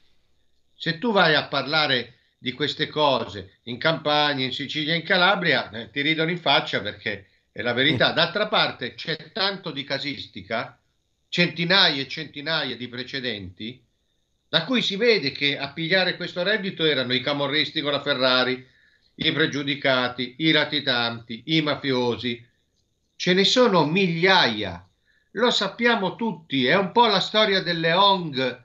se 0.75 0.99
tu 0.99 1.13
vai 1.13 1.35
a 1.35 1.47
parlare 1.47 2.15
di 2.39 2.53
queste 2.53 2.87
cose 2.89 3.59
in 3.65 3.79
Campania, 3.79 4.45
in 4.45 4.53
Sicilia, 4.53 4.95
in 4.95 5.03
Calabria, 5.03 5.71
eh, 5.71 5.91
ti 5.91 6.01
ridono 6.01 6.31
in 6.31 6.39
faccia 6.39 6.81
perché 6.81 7.27
è 7.51 7.63
la 7.63 7.73
verità. 7.73 8.13
D'altra 8.15 8.47
parte 8.47 8.95
c'è 8.95 9.33
tanto 9.33 9.73
di 9.73 9.85
casistica 9.85 10.78
centinaia 11.29 12.01
e 12.01 12.09
centinaia 12.09 12.77
di 12.77 12.89
precedenti, 12.89 13.83
da 14.49 14.65
cui 14.65 14.81
si 14.81 14.97
vede 14.97 15.31
che 15.31 15.59
a 15.59 15.73
pigliare 15.73 16.17
questo 16.17 16.43
reddito 16.43 16.85
erano 16.85 17.13
i 17.13 17.21
camorristi 17.21 17.81
con 17.81 17.93
la 17.93 18.01
Ferrari, 18.01 18.67
i 19.17 19.33
pregiudicati, 19.33 20.37
i 20.39 20.53
latitanti, 20.53 21.43
i 21.47 21.61
mafiosi. 21.61 22.45
Ce 23.17 23.35
ne 23.35 23.45
sono 23.45 23.85
migliaia, 23.85 24.87
lo 25.33 25.51
sappiamo 25.51 26.17
tutti, 26.17 26.67
è 26.67 26.77
un 26.77 26.93
po' 26.93 27.07
la 27.07 27.21
storia 27.21 27.61
delle 27.61 27.93
ONG 27.93 28.65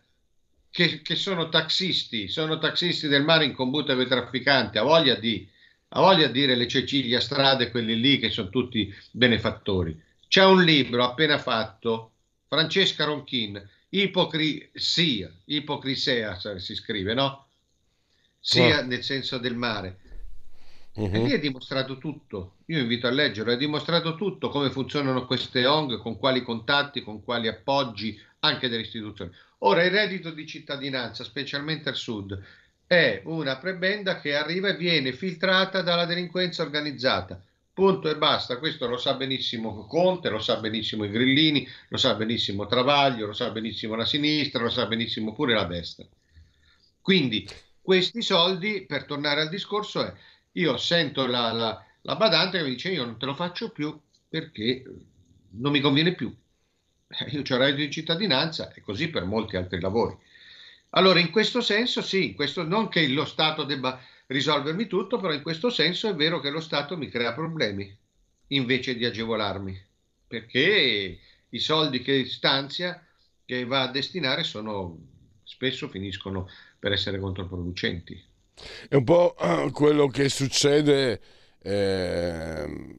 che, 0.69 1.01
che 1.01 1.15
sono 1.15 1.49
taxisti, 1.49 2.27
sono 2.29 2.59
taxisti 2.59 3.07
del 3.07 3.23
mare 3.23 3.45
in 3.45 3.53
combutta 3.53 3.93
con 3.93 4.03
i 4.03 4.07
trafficanti, 4.07 4.77
ha 4.77 4.83
voglia 4.83 5.15
di, 5.15 5.47
ha 5.89 5.99
voglia 5.99 6.27
di 6.27 6.33
dire 6.33 6.55
le 6.55 6.67
Cecilia 6.67 7.19
Strade, 7.19 7.71
quelli 7.71 7.99
lì 7.99 8.19
che 8.19 8.29
sono 8.29 8.49
tutti 8.49 8.93
benefattori. 9.11 10.01
C'è 10.27 10.45
un 10.45 10.63
libro 10.63 11.03
appena 11.03 11.37
fatto 11.37 12.12
Francesca 12.53 13.05
Ronchin, 13.05 13.67
ipocrisia, 13.89 15.31
ipocrisia 15.45 16.37
si 16.59 16.75
scrive, 16.75 17.15
no? 17.15 17.47
Sia 18.39 18.81
oh. 18.81 18.85
nel 18.85 19.01
senso 19.01 19.39
del 19.39 19.55
mare. 19.55 19.97
Uh-huh. 20.93 21.09
E 21.11 21.23
lì 21.23 21.31
è 21.31 21.39
dimostrato 21.39 21.97
tutto. 21.97 22.57
Io 22.65 22.77
invito 22.77 23.07
a 23.07 23.09
leggerlo, 23.09 23.51
è 23.51 23.57
dimostrato 23.57 24.13
tutto 24.13 24.49
come 24.49 24.69
funzionano 24.69 25.25
queste 25.25 25.65
ONG, 25.65 25.97
con 25.97 26.19
quali 26.19 26.43
contatti, 26.43 27.01
con 27.01 27.23
quali 27.23 27.47
appoggi 27.47 28.21
anche 28.41 28.69
delle 28.69 28.83
istituzioni. 28.83 29.31
Ora, 29.59 29.83
il 29.83 29.89
reddito 29.89 30.29
di 30.29 30.45
cittadinanza, 30.45 31.23
specialmente 31.23 31.89
al 31.89 31.95
sud, 31.95 32.39
è 32.85 33.21
una 33.25 33.57
prebenda 33.57 34.19
che 34.19 34.35
arriva 34.35 34.67
e 34.67 34.77
viene 34.77 35.11
filtrata 35.11 35.81
dalla 35.81 36.05
delinquenza 36.05 36.61
organizzata. 36.61 37.41
Punto 37.73 38.07
e 38.07 38.15
basta, 38.17 38.59
questo 38.59 38.87
lo 38.87 38.97
sa 38.97 39.15
benissimo 39.15 39.87
Conte, 39.87 40.29
lo 40.29 40.37
sa 40.37 40.57
benissimo 40.57 41.05
i 41.05 41.09
Grillini, 41.09 41.67
lo 41.87 41.97
sa 41.97 42.13
benissimo 42.13 42.67
Travaglio, 42.67 43.25
lo 43.25 43.33
sa 43.33 43.49
benissimo 43.49 43.95
la 43.95 44.05
sinistra, 44.05 44.61
lo 44.61 44.69
sa 44.69 44.85
benissimo 44.85 45.33
pure 45.33 45.55
la 45.55 45.63
destra. 45.63 46.05
Quindi 47.01 47.49
questi 47.81 48.21
soldi, 48.21 48.85
per 48.85 49.05
tornare 49.05 49.41
al 49.41 49.49
discorso, 49.49 50.05
è 50.05 50.13
io 50.51 50.77
sento 50.77 51.25
la, 51.25 51.51
la, 51.51 51.85
la 52.01 52.15
badante 52.15 52.59
che 52.59 52.63
mi 52.63 52.69
dice 52.71 52.91
io 52.91 53.05
non 53.05 53.17
te 53.17 53.25
lo 53.25 53.33
faccio 53.33 53.71
più 53.71 53.99
perché 54.29 54.83
non 55.53 55.71
mi 55.71 55.79
conviene 55.79 56.13
più. 56.13 56.31
Eh, 57.07 57.29
io 57.31 57.41
ho 57.41 57.57
reddito 57.57 57.81
di 57.81 57.91
cittadinanza 57.91 58.71
e 58.71 58.81
così 58.81 59.09
per 59.09 59.25
molti 59.25 59.57
altri 59.57 59.79
lavori. 59.79 60.15
Allora, 60.91 61.19
in 61.19 61.31
questo 61.31 61.59
senso, 61.59 62.03
sì, 62.03 62.35
questo, 62.35 62.61
non 62.61 62.87
che 62.87 63.07
lo 63.07 63.25
Stato 63.25 63.63
debba 63.63 63.99
risolvermi 64.33 64.87
tutto, 64.87 65.19
però 65.19 65.31
in 65.31 65.43
questo 65.43 65.69
senso 65.69 66.09
è 66.09 66.15
vero 66.15 66.39
che 66.39 66.49
lo 66.49 66.59
Stato 66.59 66.97
mi 66.97 67.07
crea 67.07 67.33
problemi 67.33 67.95
invece 68.47 68.95
di 68.95 69.05
agevolarmi, 69.05 69.79
perché 70.27 71.19
i 71.49 71.59
soldi 71.59 72.01
che 72.01 72.25
stanzia, 72.25 73.01
che 73.45 73.65
va 73.65 73.83
a 73.83 73.91
destinare, 73.91 74.43
sono, 74.43 74.97
spesso 75.43 75.87
finiscono 75.87 76.49
per 76.79 76.91
essere 76.91 77.19
controproducenti. 77.19 78.21
È 78.89 78.95
un 78.95 79.03
po' 79.03 79.35
quello 79.71 80.07
che 80.07 80.29
succede 80.29 81.21
eh, 81.61 82.97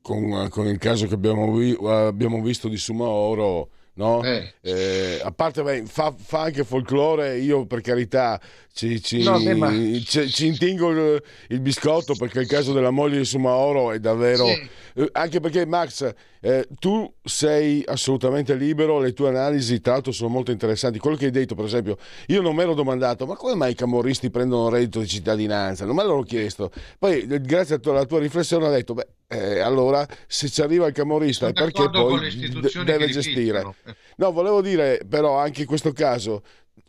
con, 0.00 0.48
con, 0.50 0.66
il 0.66 0.78
caso 0.78 1.06
che 1.06 1.14
abbiamo, 1.14 1.52
vi, 1.52 1.76
abbiamo 1.82 2.42
visto 2.42 2.68
di 2.68 2.76
Sumaoro 2.76 3.70
no? 3.94 4.22
Eh. 4.22 4.54
Eh, 4.60 5.20
a 5.22 5.30
parte 5.30 5.62
beh, 5.62 5.84
fa, 5.86 6.14
fa, 6.16 6.42
anche 6.42 6.64
folklore, 6.64 7.38
io 7.38 7.66
per 7.66 7.80
carità 7.80 8.40
ci, 8.72 9.00
ci, 9.02 9.22
no, 9.22 9.38
ci, 9.38 10.28
ci 10.28 10.46
intingo 10.46 10.90
il, 10.90 11.22
il, 11.48 11.60
biscotto 11.60 12.14
perché 12.14 12.40
il 12.40 12.48
caso 12.48 12.72
della 12.72 12.90
moglie 12.90 13.18
di 13.18 13.24
Sumaoro 13.24 13.92
è 13.92 13.98
davvero... 13.98 14.46
Sì. 14.46 14.52
Eh, 14.96 15.08
anche 15.12 15.40
perché 15.40 15.66
Max, 15.66 16.12
eh, 16.40 16.68
tu 16.78 17.12
sei 17.22 17.82
assolutamente 17.84 18.54
libero, 18.54 19.00
le 19.00 19.12
tue 19.12 19.28
analisi 19.28 19.80
tra 19.80 19.94
l'altro 19.94 20.12
sono 20.12 20.28
molto 20.28 20.52
interessanti. 20.52 20.98
Quello 20.98 21.16
che 21.16 21.26
hai 21.26 21.30
detto, 21.32 21.54
per 21.54 21.64
esempio, 21.64 21.96
io 22.28 22.40
non 22.40 22.54
mi 22.54 22.62
ero 22.62 22.74
domandato 22.74 23.26
ma 23.26 23.34
come 23.34 23.54
mai 23.54 23.72
i 23.72 23.74
camorristi 23.74 24.30
prendono 24.30 24.68
reddito 24.68 25.00
di 25.00 25.08
cittadinanza? 25.08 25.84
Non 25.84 25.96
me 25.96 26.04
l'ho 26.04 26.22
chiesto. 26.22 26.70
Poi, 26.98 27.26
grazie 27.26 27.80
alla 27.82 28.04
tua 28.04 28.20
riflessione, 28.20 28.66
ho 28.66 28.70
detto, 28.70 28.94
beh, 28.94 29.06
eh, 29.28 29.60
allora 29.60 30.06
se 30.26 30.48
ci 30.48 30.62
arriva 30.62 30.86
il 30.86 30.92
camorrista 30.92 31.48
è 31.48 31.52
perché 31.52 31.88
poi 31.90 32.28
d- 32.30 32.82
deve 32.84 33.08
gestire. 33.08 33.74
No, 34.16 34.32
volevo 34.32 34.60
dire 34.60 35.00
però 35.08 35.36
anche 35.38 35.62
in 35.62 35.66
questo 35.66 35.92
caso... 35.92 36.42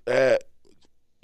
Eh, 0.03 0.37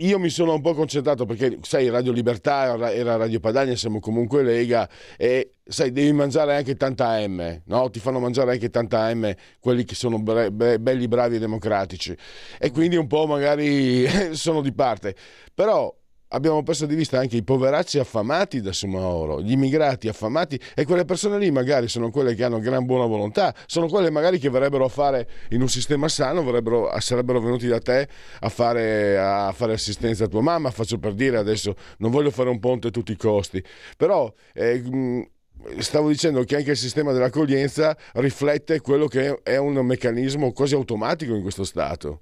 io 0.02 0.18
mi 0.18 0.30
sono 0.30 0.54
un 0.54 0.62
po' 0.62 0.74
concentrato 0.74 1.26
perché, 1.26 1.60
sai, 1.62 1.90
Radio 1.90 2.12
Libertà 2.12 2.92
era 2.92 3.18
Radio 3.18 3.40
Padania, 3.40 3.76
siamo 3.76 4.00
comunque 4.00 4.42
Lega 4.42 4.90
e, 5.16 5.58
sai, 5.64 5.92
devi 5.92 6.12
mangiare 6.12 6.56
anche 6.56 6.76
tanta 6.76 7.20
M, 7.28 7.62
no? 7.66 7.90
Ti 7.90 8.00
fanno 8.00 8.20
mangiare 8.20 8.52
anche 8.54 8.70
tanta 8.70 9.14
M 9.14 9.32
quelli 9.60 9.84
che 9.84 9.94
sono 9.94 10.20
bre- 10.20 10.52
be- 10.52 10.80
belli, 10.80 11.08
bravi 11.08 11.36
e 11.36 11.40
democratici. 11.40 12.18
E 12.58 12.72
quindi 12.72 12.96
un 12.96 13.06
po' 13.08 13.28
magari 13.28 14.08
sono 14.34 14.62
di 14.62 14.74
parte. 14.74 15.16
Però 15.54 15.96
abbiamo 16.32 16.64
perso 16.64 16.86
di 16.86 16.96
vista 16.96 17.20
anche 17.20 17.38
i 17.38 17.44
poveracci 17.44 18.00
affamati 18.00 18.62
da 18.62 18.72
Sumaoro, 18.74 19.42
gli 19.42 19.52
immigrati 19.52 20.08
affamati 20.08 20.60
e 20.76 20.86
quelle 20.86 21.06
persone 21.06 21.38
lì 21.38 21.52
magari 21.52 21.88
sono 21.88 22.10
quelle 22.12 22.36
che 22.36 22.44
hanno 22.44 22.60
gran 22.60 22.86
buona 22.86 23.06
volontà, 23.06 23.54
sono 23.66 23.88
quelle 23.88 24.10
magari 24.10 24.40
che 24.40 24.50
verrebbero 24.50 24.86
a 24.86 24.90
fare 24.90 25.28
in 25.50 25.62
un 25.62 25.70
sistema 25.70 26.08
sano, 26.08 26.44
sarebbero 27.00 27.40
venuti 27.40 27.68
da 27.68 27.80
te 27.80 28.08
a 28.40 28.50
fare, 28.50 29.18
a 29.18 29.52
fare, 29.52 29.74
assistenza 29.74 30.26
a 30.26 30.28
tua 30.28 30.42
mamma, 30.42 30.72
faccio 30.72 30.98
per 30.98 31.14
dire 31.14 31.38
adesso 31.38 31.76
non 31.98 32.12
voglio 32.12 32.32
fare 32.32 32.50
un 32.50 32.60
ponte 32.60 32.88
a 32.88 32.92
tutti 32.92 33.12
i 33.12 33.18
costi, 33.18 33.64
però... 33.98 34.32
Eh, 34.54 35.30
stavo 35.78 36.08
dicendo 36.08 36.44
che 36.44 36.56
anche 36.56 36.72
il 36.72 36.78
sistema 36.78 37.12
dell'accoglienza 37.12 37.96
riflette 38.14 38.82
quello 38.82 39.06
che 39.06 39.42
è 39.44 39.58
un 39.58 39.74
meccanismo 39.86 40.54
quasi 40.54 40.74
automatico 40.74 41.36
in 41.36 41.44
questo 41.44 41.64
Stato. 41.64 42.22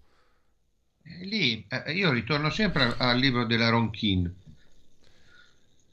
Lì 1.17 1.65
eh, 1.67 1.91
io 1.93 2.11
ritorno 2.11 2.49
sempre 2.49 2.95
al 2.97 3.17
libro 3.17 3.45
della 3.45 3.69
Ronkin. 3.69 4.33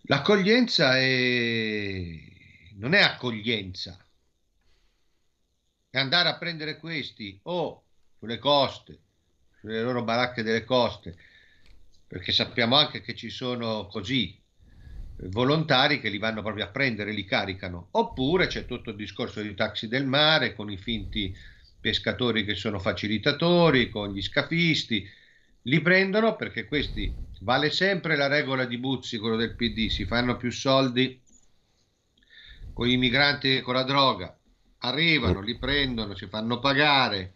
L'accoglienza 0.03 0.97
è... 0.97 2.21
non 2.75 2.95
è 2.95 3.01
accoglienza, 3.01 3.99
è 5.91 5.99
andare 5.99 6.29
a 6.29 6.37
prendere 6.37 6.79
questi 6.79 7.39
o 7.45 7.83
sulle 8.19 8.39
coste, 8.39 8.99
sulle 9.59 9.83
loro 9.83 10.05
baracche 10.05 10.43
delle 10.43 10.65
coste, 10.65 11.17
perché 12.07 12.31
sappiamo 12.31 12.77
anche 12.77 13.01
che 13.01 13.15
ci 13.15 13.31
sono 13.31 13.87
così 13.87 14.39
volontari 15.19 15.99
che 15.99 16.11
li 16.11 16.19
vanno 16.19 16.43
proprio 16.43 16.65
a 16.65 16.69
prendere, 16.69 17.13
li 17.13 17.25
caricano. 17.25 17.89
Oppure 17.93 18.47
c'è 18.47 18.67
tutto 18.67 18.91
il 18.91 18.97
discorso 18.97 19.41
dei 19.41 19.55
taxi 19.55 19.89
del 19.89 20.07
mare 20.07 20.55
con 20.55 20.71
i 20.71 20.77
finti 20.77 21.35
pescatori 21.87 22.45
che 22.45 22.57
sono 22.57 22.81
facilitatori, 22.81 23.89
con 23.91 24.13
gli 24.13 24.21
scafisti. 24.21 25.09
Li 25.63 25.81
prendono 25.81 26.35
perché 26.35 26.65
questi 26.65 27.15
vale 27.43 27.71
sempre 27.71 28.17
la 28.17 28.27
regola 28.27 28.65
di 28.65 28.77
Buzzi, 28.77 29.19
quello 29.19 29.37
del 29.37 29.55
PD, 29.55 29.87
si 29.87 30.05
fanno 30.05 30.37
più 30.37 30.51
soldi 30.51 31.21
con 32.73 32.89
i 32.89 32.97
migranti 32.97 33.59
e 33.59 33.61
con 33.61 33.75
la 33.75 33.85
droga. 33.85 34.37
Arrivano, 34.79 35.41
li 35.41 35.57
prendono, 35.57 36.17
si 36.17 36.27
fanno 36.27 36.59
pagare, 36.59 37.35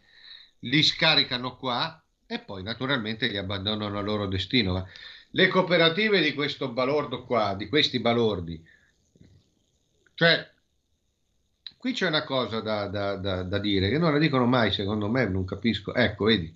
li 0.61 0.83
scaricano 0.83 1.57
qua 1.57 2.03
e 2.27 2.41
poi 2.41 2.65
naturalmente 2.65 3.29
li 3.29 3.37
abbandonano 3.37 3.99
al 3.99 4.05
loro 4.05 4.27
destino. 4.27 4.89
Le 5.31 5.47
cooperative 5.47 6.21
di 6.21 6.35
questo 6.35 6.73
balordo 6.73 7.25
qua, 7.25 7.55
di 7.55 7.69
questi 7.69 8.01
balordi, 8.01 8.61
cioè, 10.15 10.51
qui 11.81 11.95
c'è 11.95 12.09
una 12.09 12.25
cosa 12.25 12.61
da, 12.61 12.89
da, 12.89 13.17
da, 13.17 13.43
da 13.43 13.59
dire 13.59 13.89
che 13.89 13.97
non 13.97 14.13
la 14.13 14.19
dicono 14.19 14.45
mai, 14.45 14.71
secondo 14.71 15.09
me, 15.09 15.27
non 15.27 15.47
capisco. 15.47 15.95
Ecco, 15.95 16.27
vedi, 16.27 16.55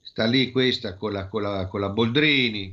sta 0.00 0.26
lì 0.26 0.52
questa 0.52 0.94
con 0.94 1.10
la, 1.10 1.26
con 1.26 1.42
la, 1.42 1.66
con 1.66 1.80
la 1.80 1.88
Boldrini, 1.88 2.72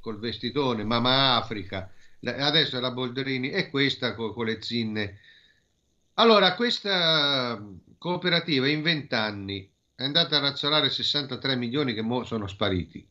col 0.00 0.18
vestitone, 0.18 0.82
Mamma 0.82 1.36
Africa, 1.36 1.88
adesso 2.24 2.76
è 2.76 2.80
la 2.80 2.90
Boldrini 2.90 3.50
e 3.50 3.70
questa 3.70 4.16
con, 4.16 4.34
con 4.34 4.46
le 4.46 4.60
zinne. 4.60 5.18
Allora, 6.14 6.56
questa 6.56 7.64
cooperativa 7.96 8.66
in 8.66 8.82
vent'anni 8.82 9.70
è 9.94 10.02
andata 10.02 10.38
a 10.38 10.40
razzolare 10.40 10.90
63 10.90 11.54
milioni 11.54 11.94
che 11.94 12.04
sono 12.24 12.48
spariti 12.48 13.06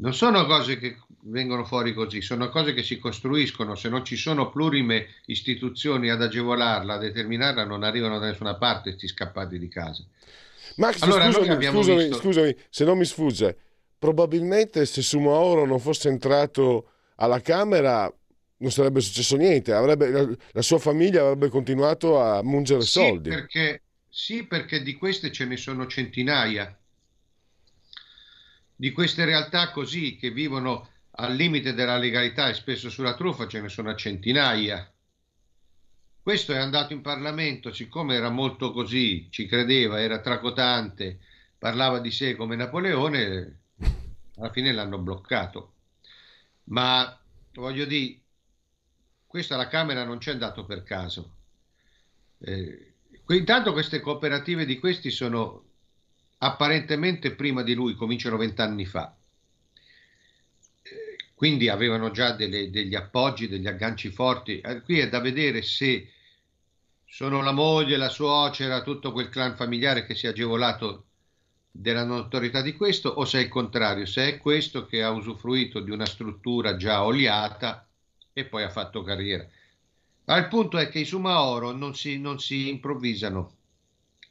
non 0.00 0.14
sono 0.14 0.46
cose 0.46 0.78
che 0.78 0.96
vengono 1.22 1.64
fuori 1.64 1.92
così, 1.92 2.20
sono 2.20 2.48
cose 2.48 2.72
che 2.72 2.82
si 2.82 2.98
costruiscono, 2.98 3.74
se 3.74 3.88
non 3.88 4.04
ci 4.04 4.16
sono 4.16 4.50
plurime 4.50 5.06
istituzioni 5.26 6.10
ad 6.10 6.22
agevolarla, 6.22 6.94
a 6.94 6.98
determinarla, 6.98 7.64
non 7.64 7.82
arrivano 7.82 8.18
da 8.18 8.26
nessuna 8.26 8.56
parte 8.56 8.90
questi 8.90 9.08
scappati 9.08 9.58
di 9.58 9.68
casa. 9.68 10.04
Max, 10.76 11.02
allora, 11.02 11.30
scusami, 11.32 11.64
scusami, 11.64 11.96
visto... 11.96 12.16
scusami, 12.16 12.56
se 12.70 12.84
non 12.84 12.98
mi 12.98 13.04
sfugge, 13.04 13.56
probabilmente 13.98 14.86
se 14.86 15.02
Sumaoro 15.02 15.66
non 15.66 15.80
fosse 15.80 16.08
entrato 16.08 16.90
alla 17.16 17.40
Camera 17.40 18.12
non 18.60 18.70
sarebbe 18.70 19.00
successo 19.00 19.36
niente, 19.36 19.72
avrebbe, 19.72 20.10
la, 20.10 20.28
la, 20.52 20.62
sua 20.62 20.78
famiglia 20.78 21.22
avrebbe 21.22 21.48
continuato 21.48 22.20
a 22.20 22.42
mungere 22.42 22.82
sì, 22.82 22.88
soldi. 22.88 23.28
Perché, 23.28 23.82
sì, 24.08 24.46
perché 24.46 24.82
di 24.82 24.94
queste 24.94 25.32
ce 25.32 25.44
ne 25.44 25.56
sono 25.56 25.86
centinaia 25.86 26.76
di 28.80 28.92
queste 28.92 29.24
realtà 29.24 29.72
così 29.72 30.14
che 30.14 30.30
vivono 30.30 30.88
al 31.10 31.34
limite 31.34 31.74
della 31.74 31.96
legalità 31.96 32.48
e 32.48 32.54
spesso 32.54 32.88
sulla 32.88 33.14
truffa 33.14 33.48
ce 33.48 33.60
ne 33.60 33.68
sono 33.68 33.90
a 33.90 33.96
centinaia. 33.96 34.88
Questo 36.22 36.52
è 36.52 36.58
andato 36.58 36.92
in 36.92 37.00
Parlamento, 37.00 37.72
siccome 37.72 38.14
era 38.14 38.30
molto 38.30 38.70
così, 38.70 39.26
ci 39.30 39.46
credeva, 39.46 40.00
era 40.00 40.20
tracotante, 40.20 41.18
parlava 41.58 41.98
di 41.98 42.12
sé 42.12 42.36
come 42.36 42.54
Napoleone, 42.54 43.58
alla 44.36 44.52
fine 44.52 44.70
l'hanno 44.70 44.98
bloccato. 44.98 45.72
Ma 46.64 47.18
voglio 47.54 47.84
dire, 47.84 48.20
questo 49.26 49.54
alla 49.54 49.66
Camera 49.66 50.04
non 50.04 50.18
c'è 50.18 50.30
andato 50.30 50.64
per 50.64 50.84
caso. 50.84 51.32
Eh, 52.38 52.92
intanto 53.30 53.72
queste 53.72 53.98
cooperative 53.98 54.64
di 54.64 54.78
questi 54.78 55.10
sono 55.10 55.67
apparentemente 56.38 57.34
prima 57.34 57.62
di 57.62 57.74
lui, 57.74 57.94
cominciano 57.94 58.36
vent'anni 58.36 58.84
fa. 58.84 59.14
Quindi 61.34 61.68
avevano 61.68 62.10
già 62.10 62.32
delle, 62.32 62.68
degli 62.68 62.96
appoggi, 62.96 63.46
degli 63.46 63.68
agganci 63.68 64.10
forti. 64.10 64.60
Eh, 64.60 64.80
qui 64.82 64.98
è 64.98 65.08
da 65.08 65.20
vedere 65.20 65.62
se 65.62 66.10
sono 67.04 67.42
la 67.42 67.52
moglie, 67.52 67.96
la 67.96 68.08
suocera, 68.08 68.82
tutto 68.82 69.12
quel 69.12 69.28
clan 69.28 69.54
familiare 69.54 70.04
che 70.04 70.14
si 70.14 70.26
è 70.26 70.30
agevolato 70.30 71.04
della 71.70 72.04
notorietà 72.04 72.60
di 72.60 72.74
questo, 72.74 73.08
o 73.08 73.24
se 73.24 73.38
è 73.38 73.42
il 73.42 73.48
contrario, 73.48 74.04
se 74.04 74.26
è 74.26 74.38
questo 74.38 74.84
che 74.86 75.02
ha 75.02 75.10
usufruito 75.10 75.78
di 75.80 75.90
una 75.92 76.06
struttura 76.06 76.76
già 76.76 77.04
oliata 77.04 77.86
e 78.32 78.44
poi 78.44 78.64
ha 78.64 78.70
fatto 78.70 79.02
carriera. 79.02 79.46
Ma 80.24 80.36
il 80.36 80.48
punto 80.48 80.76
è 80.76 80.88
che 80.88 80.98
i 80.98 81.04
Sumaoro 81.04 81.70
non 81.70 81.94
si, 81.94 82.18
non 82.18 82.40
si 82.40 82.68
improvvisano, 82.68 83.57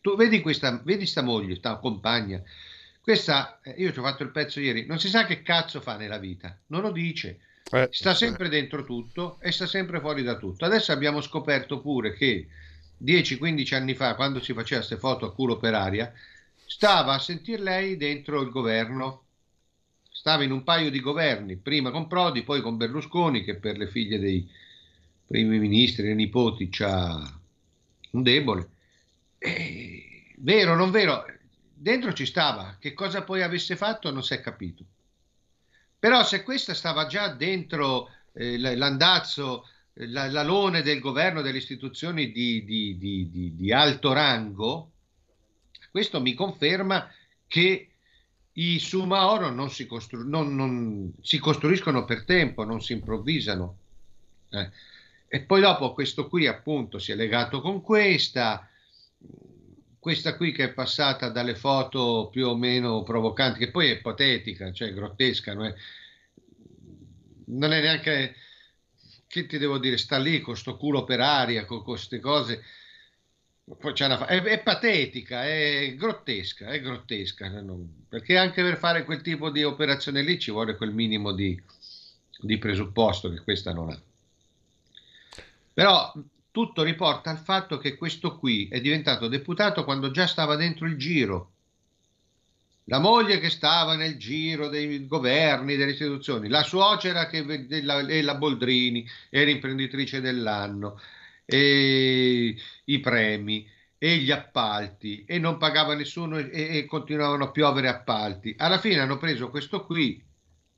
tu 0.07 0.15
vedi 0.15 0.39
questa, 0.39 0.81
vedi 0.85 1.05
sta 1.05 1.21
moglie, 1.21 1.55
sta 1.55 1.75
compagna. 1.75 2.41
Questa, 3.01 3.59
eh, 3.61 3.75
io 3.77 3.91
ci 3.91 3.99
ho 3.99 4.03
fatto 4.03 4.23
il 4.23 4.31
pezzo 4.31 4.61
ieri, 4.61 4.85
non 4.85 4.99
si 4.99 5.09
sa 5.09 5.25
che 5.25 5.41
cazzo 5.41 5.81
fa 5.81 5.97
nella 5.97 6.17
vita, 6.17 6.57
non 6.67 6.81
lo 6.81 6.91
dice. 6.91 7.39
Eh, 7.69 7.89
sta 7.91 8.13
sempre 8.13 8.47
dentro 8.47 8.85
tutto 8.85 9.37
e 9.41 9.51
sta 9.51 9.67
sempre 9.67 9.99
fuori 9.99 10.23
da 10.23 10.37
tutto. 10.37 10.63
Adesso 10.63 10.93
abbiamo 10.93 11.19
scoperto 11.19 11.81
pure 11.81 12.13
che 12.13 12.47
10-15 13.03 13.75
anni 13.75 13.95
fa, 13.95 14.15
quando 14.15 14.41
si 14.41 14.53
faceva 14.53 14.79
queste 14.79 14.97
foto 14.97 15.25
a 15.25 15.33
culo 15.33 15.57
per 15.57 15.73
aria, 15.73 16.13
stava 16.65 17.13
a 17.13 17.19
sentir 17.19 17.59
lei 17.59 17.97
dentro 17.97 18.39
il 18.39 18.49
governo. 18.49 19.23
Stava 20.09 20.43
in 20.43 20.51
un 20.51 20.63
paio 20.63 20.89
di 20.89 21.01
governi, 21.01 21.57
prima 21.57 21.91
con 21.91 22.07
Prodi, 22.07 22.43
poi 22.43 22.61
con 22.61 22.77
Berlusconi, 22.77 23.43
che 23.43 23.55
per 23.55 23.77
le 23.77 23.87
figlie 23.87 24.19
dei 24.19 24.49
primi 25.27 25.59
ministri 25.59 26.09
e 26.09 26.13
nipoti 26.13 26.69
c'ha 26.69 27.39
un 28.11 28.23
debole. 28.23 28.69
Eh, 29.37 30.33
vero, 30.37 30.75
non 30.75 30.91
vero, 30.91 31.25
dentro 31.73 32.13
ci 32.13 32.25
stava, 32.25 32.77
che 32.79 32.93
cosa 32.93 33.23
poi 33.23 33.43
avesse 33.43 33.75
fatto 33.75 34.11
non 34.11 34.23
si 34.23 34.33
è 34.33 34.41
capito. 34.41 34.83
Però 35.99 36.23
se 36.23 36.43
questa 36.43 36.73
stava 36.73 37.07
già 37.07 37.29
dentro 37.29 38.09
eh, 38.33 38.57
l'andazzo, 38.57 39.67
la, 39.93 40.29
l'alone 40.29 40.81
del 40.81 40.99
governo, 40.99 41.41
delle 41.41 41.57
istituzioni 41.57 42.31
di, 42.31 42.63
di, 42.63 42.97
di, 42.97 43.55
di, 43.55 43.73
alto 43.73 44.13
rango, 44.13 44.91
questo 45.91 46.21
mi 46.21 46.33
conferma 46.33 47.11
che 47.47 47.89
i 48.53 48.79
Sumaoro 48.79 49.49
non 49.49 49.69
si, 49.69 49.85
costru- 49.85 50.25
non, 50.25 50.55
non, 50.55 51.13
si 51.21 51.39
costruiscono 51.39 52.05
per 52.05 52.25
tempo, 52.25 52.63
non 52.63 52.81
si 52.81 52.93
improvvisano. 52.93 53.77
Eh. 54.49 54.69
E 55.27 55.41
poi 55.41 55.61
dopo 55.61 55.93
questo 55.93 56.27
qui 56.27 56.47
appunto 56.47 56.99
si 56.99 57.11
è 57.11 57.15
legato 57.15 57.59
con 57.61 57.81
questa, 57.81 58.67
questa 60.07 60.37
qui 60.37 60.53
che 60.53 60.63
è 60.63 60.69
passata 60.69 61.27
dalle 61.27 61.53
foto 61.53 62.29
più 62.31 62.47
o 62.47 62.55
meno 62.55 63.03
provocanti, 63.03 63.59
che 63.59 63.71
poi 63.71 63.89
è 63.89 63.95
ipotetica, 63.95 64.71
cioè 64.71 64.93
grottesca, 64.93 65.53
non 65.53 65.65
è, 65.65 65.73
non 67.47 67.73
è 67.73 67.81
neanche, 67.81 68.33
che 69.27 69.45
ti 69.47 69.57
devo 69.57 69.77
dire, 69.77 69.97
sta 69.97 70.17
lì 70.17 70.39
con 70.39 70.55
sto 70.55 70.77
culo 70.77 71.03
per 71.03 71.19
aria, 71.19 71.65
con 71.65 71.83
queste 71.83 72.21
cose, 72.21 72.63
una, 73.65 74.25
è, 74.27 74.41
è, 74.41 74.63
patetica, 74.63 75.43
è 75.43 75.93
grottesca, 75.97 76.67
è 76.67 76.79
grottesca, 76.79 77.49
non, 77.59 78.05
perché 78.07 78.37
anche 78.37 78.61
per 78.61 78.77
fare 78.77 79.03
quel 79.03 79.19
tipo 79.19 79.49
di 79.49 79.65
operazione 79.65 80.21
lì 80.21 80.39
ci 80.39 80.51
vuole 80.51 80.77
quel 80.77 80.93
minimo 80.93 81.33
di, 81.33 81.61
di 82.39 82.57
presupposto 82.57 83.29
che 83.29 83.41
questa 83.41 83.73
non 83.73 83.89
ha. 83.89 84.01
Però 85.73 86.13
tutto 86.57 86.81
riporta 86.81 87.29
al 87.29 87.37
fatto 87.37 87.77
che 87.77 87.95
questo 87.95 88.35
qui 88.35 88.67
è 88.67 88.81
diventato 88.81 89.27
deputato 89.27 89.83
quando 89.83 90.09
già 90.09 90.25
stava 90.25 90.55
dentro 90.55 90.87
il 90.87 90.97
giro. 90.97 91.51
La 92.85 92.97
moglie 92.97 93.37
che 93.37 93.51
stava 93.51 93.95
nel 93.95 94.17
giro 94.17 94.67
dei 94.67 95.05
governi, 95.05 95.75
delle 95.75 95.91
istituzioni, 95.91 96.47
la 96.47 96.63
suocera 96.63 97.27
che 97.27 97.45
è 97.45 98.21
la 98.23 98.33
Boldrini, 98.33 99.07
era 99.29 99.51
imprenditrice 99.51 100.19
dell'anno, 100.19 100.99
e 101.45 102.55
i 102.85 102.99
premi 103.01 103.69
e 103.99 104.17
gli 104.17 104.31
appalti 104.31 105.25
e 105.27 105.37
non 105.37 105.57
pagava 105.57 105.93
nessuno 105.93 106.39
e, 106.39 106.49
e 106.51 106.85
continuavano 106.85 107.43
a 107.43 107.51
piovere 107.51 107.87
appalti. 107.87 108.55
Alla 108.57 108.79
fine 108.79 108.99
hanno 108.99 109.19
preso 109.19 109.51
questo 109.51 109.85
qui, 109.85 110.19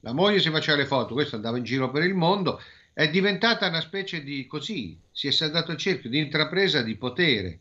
la 0.01 0.11
moglie 0.11 0.41
si 0.41 0.49
faceva 0.49 0.75
le 0.75 0.85
foto, 0.85 1.13
questo 1.13 1.37
andava 1.37 1.55
in 1.55 1.63
giro 1.63 1.89
per 1.89 2.03
il 2.03 2.15
mondo 2.15 2.59
è 2.99 3.09
diventata 3.09 3.69
una 3.69 3.79
specie 3.79 4.21
di 4.21 4.45
così, 4.45 4.99
si 5.09 5.29
è 5.29 5.31
saldato 5.31 5.71
il 5.71 5.77
cerchio 5.77 6.09
di 6.09 6.17
intrapresa 6.17 6.81
di 6.81 6.97
potere, 6.97 7.59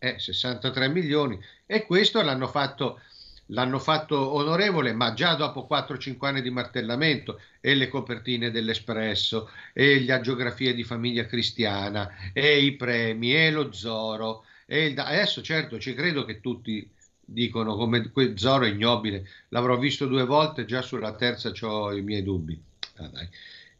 eh, 0.00 0.18
63 0.18 0.88
milioni, 0.88 1.38
e 1.66 1.86
questo 1.86 2.20
l'hanno 2.20 2.48
fatto, 2.48 3.00
l'hanno 3.46 3.78
fatto 3.78 4.34
onorevole, 4.34 4.92
ma 4.92 5.12
già 5.12 5.36
dopo 5.36 5.68
4-5 5.70 6.26
anni 6.26 6.42
di 6.42 6.50
martellamento, 6.50 7.40
e 7.60 7.76
le 7.76 7.86
copertine 7.86 8.50
dell'Espresso, 8.50 9.50
e 9.72 10.00
le 10.00 10.12
agiografie 10.14 10.74
di 10.74 10.82
famiglia 10.82 11.26
cristiana, 11.26 12.32
e 12.32 12.64
i 12.64 12.74
premi, 12.74 13.36
e 13.36 13.52
lo 13.52 13.72
Zoro, 13.72 14.46
e 14.66 14.86
il, 14.86 14.98
adesso 14.98 15.42
certo 15.42 15.78
ci 15.78 15.94
credo 15.94 16.24
che 16.24 16.40
tutti 16.40 16.90
dicono 17.24 17.76
come 17.76 18.10
quel 18.10 18.36
Zoro 18.36 18.64
è 18.64 18.70
ignobile, 18.70 19.28
l'avrò 19.50 19.78
visto 19.78 20.06
due 20.06 20.24
volte, 20.24 20.64
già 20.64 20.82
sulla 20.82 21.14
terza 21.14 21.52
ho 21.60 21.94
i 21.94 22.02
miei 22.02 22.24
dubbi. 22.24 22.60
Ah, 22.96 23.10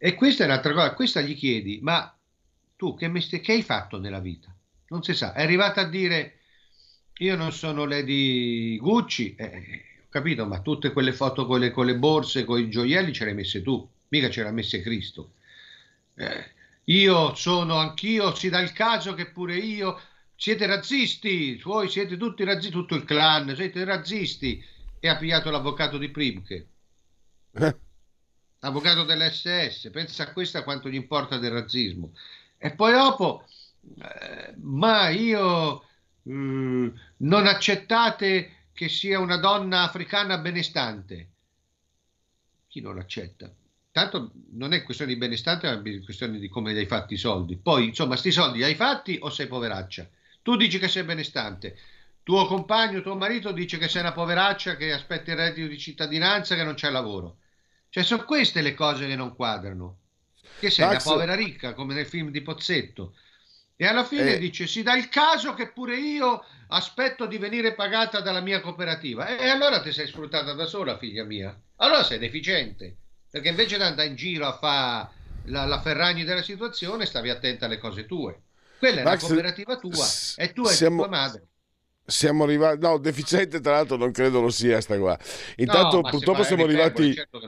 e 0.05 0.15
questa 0.17 0.43
è 0.43 0.47
un'altra 0.47 0.73
cosa, 0.73 0.95
questa 0.95 1.21
gli 1.21 1.37
chiedi, 1.37 1.79
ma 1.81 2.13
tu 2.75 2.97
che, 2.97 3.07
mesti- 3.07 3.39
che 3.39 3.53
hai 3.53 3.63
fatto 3.63 4.01
nella 4.01 4.19
vita? 4.19 4.53
Non 4.89 5.05
si 5.05 5.15
sa, 5.15 5.33
è 5.33 5.43
arrivata 5.43 5.83
a 5.83 5.89
dire 5.89 6.41
io 7.19 7.37
non 7.37 7.53
sono 7.53 7.85
Lady 7.85 8.79
Gucci, 8.79 9.37
eh, 9.37 9.85
capito, 10.09 10.45
ma 10.45 10.61
tutte 10.61 10.91
quelle 10.91 11.13
foto 11.13 11.47
con 11.47 11.61
le, 11.61 11.71
con 11.71 11.87
le 11.87 11.95
borse, 11.95 12.45
con 12.45 12.59
i 12.59 12.69
gioielli 12.69 13.13
ce 13.13 13.23
le 13.23 13.31
hai 13.31 13.37
messe 13.37 13.63
tu, 13.63 13.89
mica 14.09 14.29
ce 14.29 14.43
l'ha 14.43 14.51
messe 14.51 14.83
Cristo. 14.83 15.35
Eh, 16.17 16.51
io 16.87 17.37
sono 17.37 17.77
anch'io, 17.77 18.35
si 18.35 18.49
dà 18.49 18.59
il 18.59 18.73
caso 18.73 19.15
che 19.15 19.31
pure 19.31 19.55
io, 19.55 20.01
siete 20.35 20.67
razzisti, 20.67 21.61
voi 21.63 21.89
siete 21.89 22.17
tutti 22.17 22.43
razzisti, 22.43 22.73
tutto 22.73 22.97
il 22.97 23.05
clan, 23.05 23.55
siete 23.55 23.85
razzisti. 23.85 24.65
E 24.99 25.09
ha 25.09 25.17
pigliato 25.17 25.49
l'avvocato 25.49 25.97
di 25.97 26.09
Primke. 26.09 26.67
Eh? 27.53 27.77
Avvocato 28.65 29.03
dell'SS, 29.03 29.91
pensa 29.91 30.23
a 30.23 30.33
questo 30.33 30.63
quanto 30.63 30.89
gli 30.89 30.95
importa 30.95 31.37
del 31.39 31.51
razzismo. 31.51 32.13
E 32.57 32.73
poi 32.73 32.93
dopo, 32.93 33.45
eh, 33.99 34.55
ma 34.59 35.09
io 35.09 35.85
mm, 36.29 36.89
non 37.19 37.47
accettate 37.47 38.67
che 38.73 38.89
sia 38.89 39.19
una 39.19 39.37
donna 39.37 39.83
africana 39.83 40.39
benestante. 40.39 41.31
Chi 42.69 42.81
non 42.81 42.99
accetta? 42.99 43.53
Tanto 43.91 44.31
non 44.53 44.73
è 44.73 44.85
questione 44.85 45.13
di 45.13 45.19
benestante, 45.19 45.67
ma 45.67 45.83
è 45.83 46.01
questione 46.05 46.39
di 46.39 46.49
come 46.49 46.73
hai 46.73 46.87
fatti 46.87 47.15
i 47.15 47.19
soldi. 47.19 47.57
Poi, 47.57 47.87
insomma, 47.87 48.17
sti 48.17 48.31
soldi 48.31 48.59
li 48.59 48.65
hai 48.65 48.77
fatti 48.77 49.19
o 49.21 49.29
sei 49.29 49.49
poveraccia? 49.49 50.09
Tu 50.41 50.57
dici 50.57 50.79
che 50.79 50.87
sei 50.89 51.03
benestante, 51.03 51.77
tuo 52.23 52.47
compagno, 52.47 53.03
tuo 53.03 53.17
marito 53.17 53.51
dice 53.51 53.77
che 53.77 53.89
sei 53.89 54.03
una 54.03 54.13
poveraccia 54.13 54.77
che 54.77 54.93
aspetta 54.93 55.33
il 55.33 55.37
reddito 55.37 55.67
di 55.67 55.79
cittadinanza, 55.79 56.55
che 56.55 56.63
non 56.63 56.75
c'è 56.75 56.89
lavoro. 56.91 57.39
Cioè, 57.93 58.05
sono 58.05 58.25
queste 58.25 58.63
le 58.63 58.73
cose 58.73 59.07
che 59.07 59.17
non 59.17 59.37
quadrano. 59.37 59.99
Che 60.59 60.71
sei 60.71 60.87
Max... 60.87 61.05
una 61.05 61.13
povera 61.13 61.35
ricca, 61.35 61.75
come 61.75 61.93
nel 61.93 62.07
film 62.07 62.31
di 62.31 62.41
Pozzetto. 62.41 63.15
E 63.77 63.87
alla 63.87 64.03
fine 64.03 64.37
eh... 64.37 64.39
dice: 64.39 64.67
Si 64.67 64.83
dà 64.83 64.97
il 64.97 65.11
caso 65.11 65.53
che 65.53 65.73
pure 65.73 65.99
io 65.99 66.43
aspetto 66.69 67.27
di 67.27 67.37
venire 67.37 67.75
pagata 67.75 68.23
dalla 68.23 68.41
mia 68.41 68.63
cooperativa. 68.63 69.37
E 69.37 69.47
allora 69.47 69.83
ti 69.83 69.93
sei 69.93 70.07
sfruttata 70.07 70.55
da 70.55 70.65
sola, 70.65 70.97
figlia 70.97 71.25
mia. 71.25 71.55
Allora 71.77 72.03
sei 72.03 72.19
deficiente. 72.19 72.97
Perché 73.31 73.51
invece 73.51 73.77
di 73.77 73.83
andare 73.83 74.09
in 74.09 74.15
giro 74.15 74.47
a 74.47 74.57
fare 74.57 75.11
la, 75.45 75.67
la 75.67 75.83
Ferragni 75.83 76.25
della 76.25 76.43
situazione, 76.43 77.05
stavi 77.05 77.29
attenta 77.29 77.67
alle 77.67 77.79
cose 77.79 78.07
tue. 78.07 78.41
Quella 78.79 79.03
è 79.03 79.05
Max, 79.05 79.21
la 79.21 79.27
cooperativa 79.27 79.77
tua 79.77 80.07
e 80.37 80.53
tu 80.55 80.65
e 80.65 80.71
siamo... 80.71 81.03
tua 81.03 81.11
madre 81.11 81.49
siamo 82.05 82.45
arrivati 82.45 82.81
no 82.81 82.99
deficiente 82.99 83.61
tra 83.61 83.73
l'altro 83.73 83.97
non 83.97 84.11
credo 84.11 84.41
lo 84.41 84.51
sia 84.51 84.81
sta 84.81 84.99
qua. 84.99 85.19
Intanto 85.57 86.01
no, 86.01 86.11
purtroppo 86.11 86.43
siamo 86.43 86.65
arrivati 86.65 87.15
certo 87.15 87.39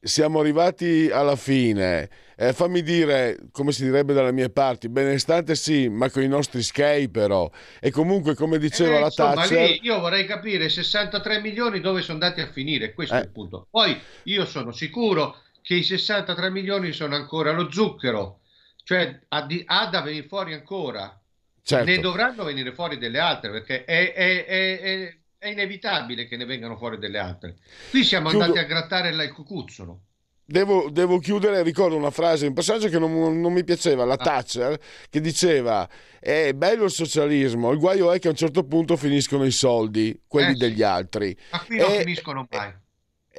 siamo 0.00 0.40
arrivati 0.40 1.10
alla 1.10 1.36
fine. 1.36 2.08
Eh, 2.36 2.52
fammi 2.52 2.82
dire 2.82 3.36
come 3.50 3.72
si 3.72 3.82
direbbe 3.82 4.12
dalle 4.12 4.30
mie 4.30 4.48
parti 4.48 4.88
benestante 4.88 5.56
sì 5.56 5.88
ma 5.88 6.08
con 6.08 6.22
i 6.22 6.28
nostri 6.28 6.62
skate 6.62 7.08
però. 7.08 7.50
E 7.80 7.90
comunque 7.90 8.34
come 8.34 8.58
diceva 8.58 8.96
eh, 8.96 9.00
la 9.00 9.06
insomma, 9.06 9.34
Thatcher 9.34 9.70
lì 9.70 9.80
io 9.82 9.98
vorrei 9.98 10.24
capire 10.24 10.68
63 10.68 11.40
milioni 11.40 11.80
dove 11.80 12.00
sono 12.02 12.22
andati 12.22 12.40
a 12.40 12.50
finire 12.50 12.92
questo 12.94 13.14
eh. 13.14 13.18
è 13.18 13.22
il 13.22 13.30
punto. 13.30 13.66
Poi 13.70 14.00
io 14.24 14.44
sono 14.44 14.70
sicuro 14.70 15.36
che 15.62 15.74
i 15.74 15.82
63 15.82 16.50
milioni 16.50 16.92
sono 16.92 17.16
ancora 17.16 17.52
lo 17.52 17.70
zucchero. 17.70 18.40
Cioè 18.84 19.20
ha, 19.28 19.42
di, 19.42 19.62
ha 19.66 19.86
da 19.86 20.00
venire 20.00 20.26
fuori 20.26 20.54
ancora 20.54 21.20
Certo. 21.68 21.84
Ne 21.84 21.98
dovranno 21.98 22.44
venire 22.44 22.72
fuori 22.72 22.96
delle 22.96 23.18
altre 23.18 23.50
perché 23.50 23.84
è, 23.84 24.14
è, 24.14 24.46
è, 24.46 25.18
è, 25.38 25.48
inevitabile 25.50 26.26
che 26.26 26.38
ne 26.38 26.46
vengano 26.46 26.78
fuori 26.78 26.96
delle 26.96 27.18
altre. 27.18 27.56
Qui 27.90 28.04
siamo 28.04 28.30
Chiudo. 28.30 28.44
andati 28.44 28.64
a 28.64 28.66
grattare 28.66 29.10
il 29.10 29.32
cucuzzolo. 29.34 30.00
Devo, 30.46 30.88
devo, 30.88 31.18
chiudere, 31.18 31.62
ricordo 31.62 31.94
una 31.94 32.10
frase, 32.10 32.46
un 32.46 32.54
passaggio 32.54 32.88
che 32.88 32.98
non, 32.98 33.38
non 33.38 33.52
mi 33.52 33.64
piaceva, 33.64 34.06
la 34.06 34.14
ah. 34.14 34.16
Thatcher, 34.16 34.80
che 35.10 35.20
diceva 35.20 35.86
è 36.18 36.54
bello 36.54 36.84
il 36.84 36.90
socialismo, 36.90 37.70
il 37.70 37.78
guaio 37.78 38.12
è 38.12 38.18
che 38.18 38.28
a 38.28 38.30
un 38.30 38.36
certo 38.36 38.64
punto 38.64 38.96
finiscono 38.96 39.44
i 39.44 39.50
soldi, 39.50 40.22
quelli 40.26 40.52
eh 40.52 40.54
sì. 40.54 40.58
degli 40.58 40.82
altri. 40.82 41.36
Ma 41.50 41.60
qui 41.66 41.76
non 41.76 41.90
e, 41.90 41.98
finiscono 41.98 42.46
mai. 42.48 42.72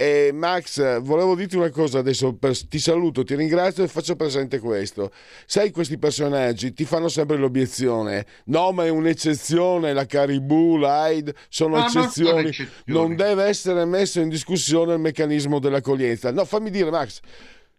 E 0.01 0.31
Max, 0.31 1.01
volevo 1.01 1.35
dirti 1.35 1.57
una 1.57 1.71
cosa 1.71 1.99
adesso, 1.99 2.37
ti 2.69 2.79
saluto, 2.79 3.25
ti 3.25 3.35
ringrazio 3.35 3.83
e 3.83 3.89
faccio 3.89 4.15
presente 4.15 4.57
questo. 4.59 5.11
Sai, 5.45 5.71
questi 5.71 5.97
personaggi 5.97 6.71
ti 6.71 6.85
fanno 6.85 7.09
sempre 7.09 7.35
l'obiezione, 7.35 8.25
no 8.45 8.71
ma 8.71 8.85
è 8.85 8.89
un'eccezione, 8.89 9.91
la 9.91 10.05
Caribou, 10.05 10.77
l'AID, 10.77 11.33
sono 11.49 11.75
ah, 11.75 11.83
eccezioni, 11.83 12.49
non 12.85 13.17
deve 13.17 13.43
essere 13.43 13.83
messo 13.83 14.21
in 14.21 14.29
discussione 14.29 14.93
il 14.93 15.01
meccanismo 15.01 15.59
dell'accoglienza. 15.59 16.31
No, 16.31 16.45
fammi 16.45 16.69
dire 16.69 16.91
Max, 16.91 17.19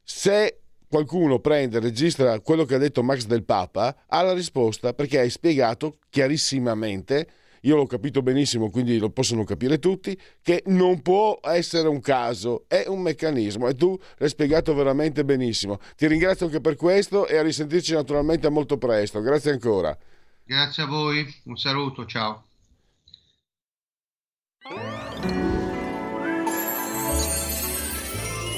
se 0.02 0.58
qualcuno 0.86 1.38
prende 1.38 1.78
e 1.78 1.80
registra 1.80 2.38
quello 2.40 2.66
che 2.66 2.74
ha 2.74 2.78
detto 2.78 3.02
Max 3.02 3.24
del 3.24 3.44
Papa, 3.44 3.96
ha 4.06 4.20
la 4.20 4.34
risposta 4.34 4.92
perché 4.92 5.20
hai 5.20 5.30
spiegato 5.30 5.96
chiarissimamente 6.10 7.28
io 7.62 7.76
l'ho 7.76 7.86
capito 7.86 8.22
benissimo, 8.22 8.70
quindi 8.70 8.98
lo 8.98 9.10
possono 9.10 9.44
capire 9.44 9.78
tutti, 9.78 10.18
che 10.42 10.62
non 10.66 11.02
può 11.02 11.38
essere 11.42 11.88
un 11.88 12.00
caso, 12.00 12.64
è 12.68 12.84
un 12.86 13.00
meccanismo 13.00 13.68
e 13.68 13.74
tu 13.74 13.98
l'hai 14.16 14.28
spiegato 14.28 14.74
veramente 14.74 15.24
benissimo. 15.24 15.78
Ti 15.96 16.06
ringrazio 16.06 16.46
anche 16.46 16.60
per 16.60 16.76
questo 16.76 17.26
e 17.26 17.36
a 17.36 17.42
risentirci 17.42 17.92
naturalmente 17.92 18.48
molto 18.48 18.78
presto. 18.78 19.20
Grazie 19.20 19.52
ancora. 19.52 19.96
Grazie 20.44 20.82
a 20.82 20.86
voi, 20.86 21.26
un 21.44 21.56
saluto, 21.56 22.06
ciao. 22.06 22.44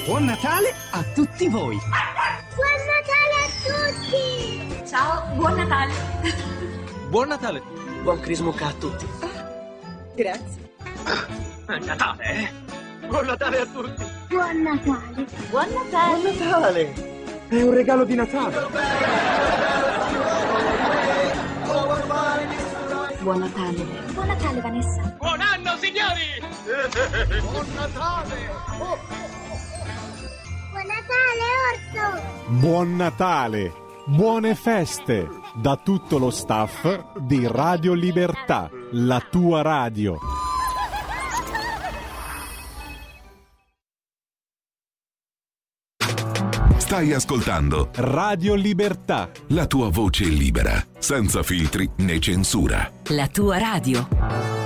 Buon 0.04 0.24
Natale 0.24 0.74
a 0.90 1.02
tutti 1.14 1.48
voi! 1.48 1.78
Buon 2.54 2.80
Natale 2.90 3.34
a 3.38 3.50
tutti! 4.00 4.88
Ciao, 4.88 5.34
buon 5.36 5.54
Natale! 5.54 5.92
Buon 7.08 7.28
Natale! 7.28 7.81
Buon 8.02 8.18
Crismuca 8.18 8.66
a 8.66 8.72
tutti. 8.72 9.06
Grazie. 10.16 10.70
È 11.66 11.78
Natale, 11.78 12.24
eh? 12.24 13.06
Buon 13.06 13.26
Natale 13.26 13.60
a 13.60 13.66
tutti! 13.66 14.04
Buon 14.28 14.62
Natale! 14.62 15.26
Buon 15.50 15.68
Natale! 15.72 16.32
Buon 16.32 16.38
Natale! 16.38 16.94
È 17.48 17.62
un 17.62 17.74
regalo 17.74 18.04
di 18.04 18.14
Natale! 18.16 18.66
Buon 23.20 23.38
Natale! 23.38 23.84
Buon 24.12 24.26
Natale, 24.26 24.60
Vanessa! 24.60 25.16
Buon 25.18 25.40
anno, 25.40 25.76
signori! 25.76 26.42
Buon 27.40 27.66
Natale! 27.76 28.50
Oh. 28.80 28.98
Buon 30.72 30.86
Natale, 30.86 31.46
Orso! 31.70 32.22
Buon 32.48 32.96
Natale! 32.96 33.72
Buone 34.06 34.56
feste 34.56 35.41
da 35.54 35.76
tutto 35.76 36.18
lo 36.18 36.30
staff 36.30 37.18
di 37.18 37.46
Radio 37.46 37.92
Libertà, 37.92 38.70
la 38.92 39.20
tua 39.20 39.62
radio. 39.62 40.18
Stai 46.76 47.12
ascoltando 47.14 47.88
Radio 47.94 48.54
Libertà, 48.54 49.30
la 49.48 49.66
tua 49.66 49.88
voce 49.88 50.24
libera, 50.24 50.84
senza 50.98 51.42
filtri 51.42 51.88
né 51.96 52.18
censura. 52.18 52.90
La 53.08 53.28
tua 53.28 53.58
radio. 53.58 54.61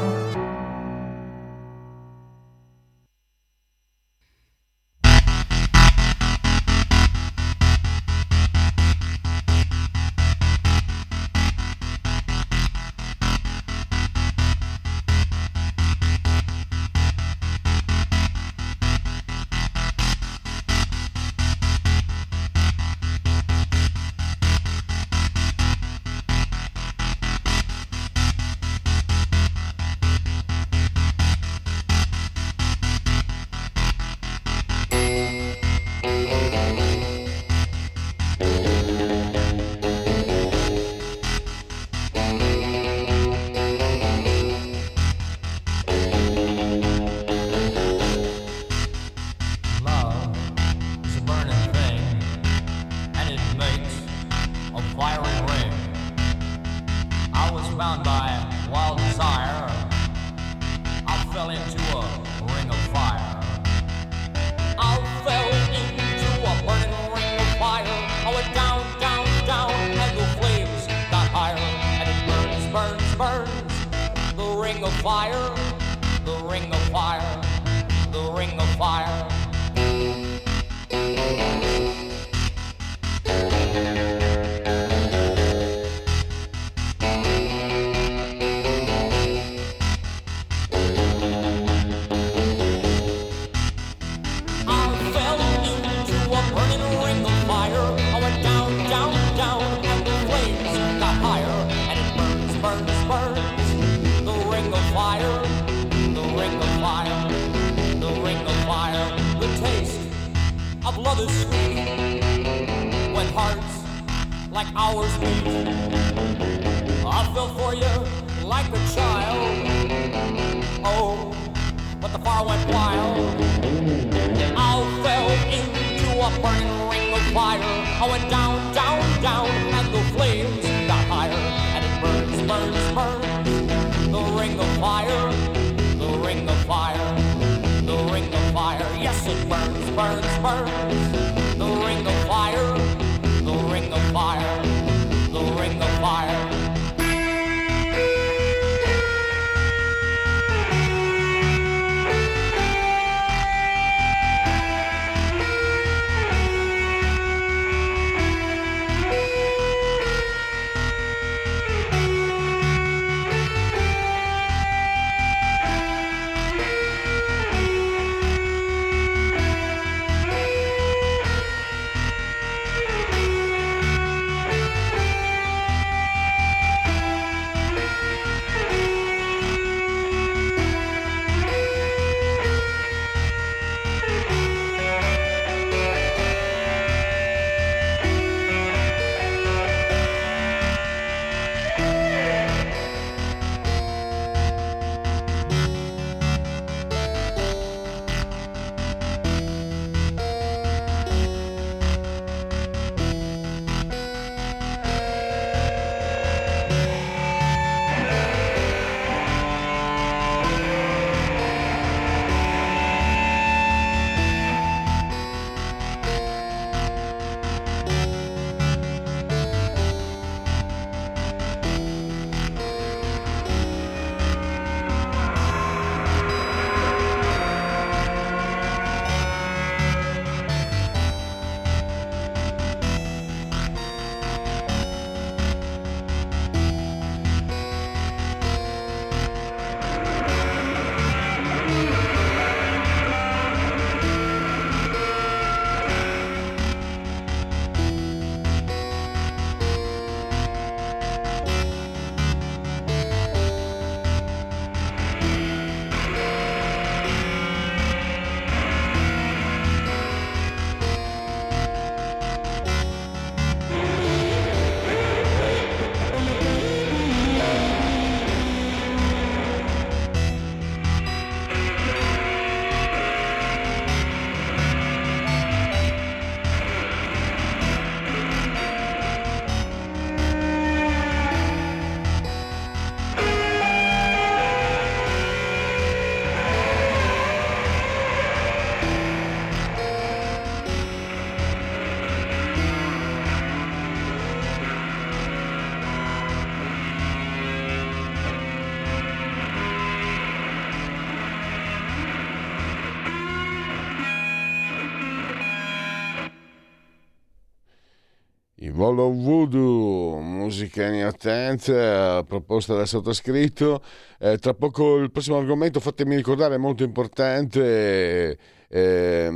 Volo 308.76 309.10
Voodoo, 309.10 310.20
musica 310.20 310.84
anni 310.84 311.02
80, 311.02 312.24
proposta 312.28 312.74
dal 312.74 312.86
sottoscritto. 312.86 313.82
Eh, 314.18 314.36
tra 314.36 314.52
poco 314.52 314.98
il 314.98 315.10
prossimo 315.10 315.38
argomento, 315.38 315.80
fatemi 315.80 316.14
ricordare, 316.14 316.56
è 316.56 316.58
molto 316.58 316.84
importante. 316.84 318.36
Eh, 318.68 319.28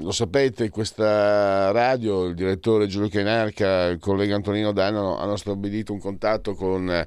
lo 0.00 0.12
sapete, 0.12 0.68
questa 0.70 1.72
radio, 1.72 2.26
il 2.26 2.34
direttore 2.34 2.86
Giulio 2.86 3.08
Cainarca, 3.08 3.86
il 3.86 3.98
collega 3.98 4.36
Antonino 4.36 4.72
Danno 4.72 5.16
hanno 5.16 5.36
stabilito 5.36 5.92
un 5.92 5.98
contatto 5.98 6.54
con 6.54 7.04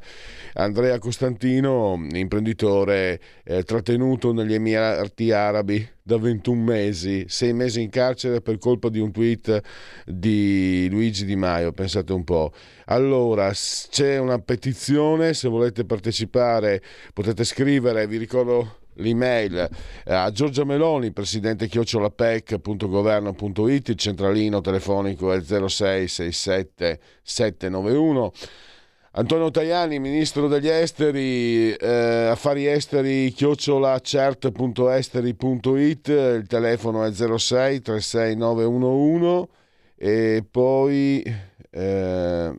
Andrea 0.53 0.99
Costantino, 0.99 2.05
imprenditore 2.11 3.21
eh, 3.43 3.63
trattenuto 3.63 4.33
negli 4.33 4.53
Emirati 4.53 5.31
Arabi 5.31 5.87
da 6.03 6.17
21 6.17 6.61
mesi, 6.61 7.25
6 7.27 7.53
mesi 7.53 7.81
in 7.81 7.89
carcere 7.89 8.41
per 8.41 8.57
colpa 8.57 8.89
di 8.89 8.99
un 8.99 9.11
tweet 9.11 9.61
di 10.05 10.87
Luigi 10.89 11.23
Di 11.23 11.35
Maio, 11.35 11.71
pensate 11.71 12.11
un 12.11 12.23
po'. 12.23 12.51
Allora, 12.85 13.51
c'è 13.53 14.17
una 14.17 14.39
petizione, 14.39 15.33
se 15.33 15.47
volete 15.47 15.85
partecipare 15.85 16.81
potete 17.13 17.43
scrivere, 17.43 18.07
vi 18.07 18.17
ricordo 18.17 18.78
l'email 18.99 19.67
a 20.05 20.31
Giorgia 20.31 20.63
Meloni, 20.63 21.12
presidente 21.12 21.67
chiocciolapec.governo.it, 21.67 23.89
il 23.89 23.95
centralino 23.95 24.62
telefonico 24.62 25.33
è 25.33 25.41
0667 25.41 26.99
791. 27.21 28.31
Antonio 29.12 29.49
Tajani, 29.49 29.97
ministro 29.99 30.47
degli 30.47 30.69
esteri, 30.69 31.73
eh, 31.73 32.27
affari 32.29 32.67
esteri 32.67 33.31
chiocciolacert.esteri.it, 33.31 36.07
il 36.07 36.45
telefono 36.47 37.03
è 37.03 37.12
06 37.12 37.81
36911 37.81 39.47
e 39.95 40.45
poi 40.49 41.23
eh, 41.71 42.55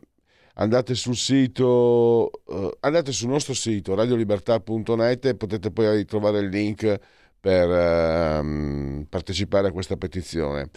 andate 0.55 0.95
sul 0.95 1.15
sito, 1.15 2.31
eh, 2.47 2.77
andate 2.81 3.11
sul 3.11 3.29
nostro 3.29 3.53
sito 3.53 3.95
radiolibertà.net 3.95 5.25
e 5.25 5.35
potete 5.35 5.71
poi 5.71 6.05
trovare 6.05 6.39
il 6.39 6.49
link 6.49 6.99
per 7.39 7.69
ehm, 7.69 9.05
partecipare 9.09 9.69
a 9.69 9.71
questa 9.71 9.97
petizione. 9.97 10.69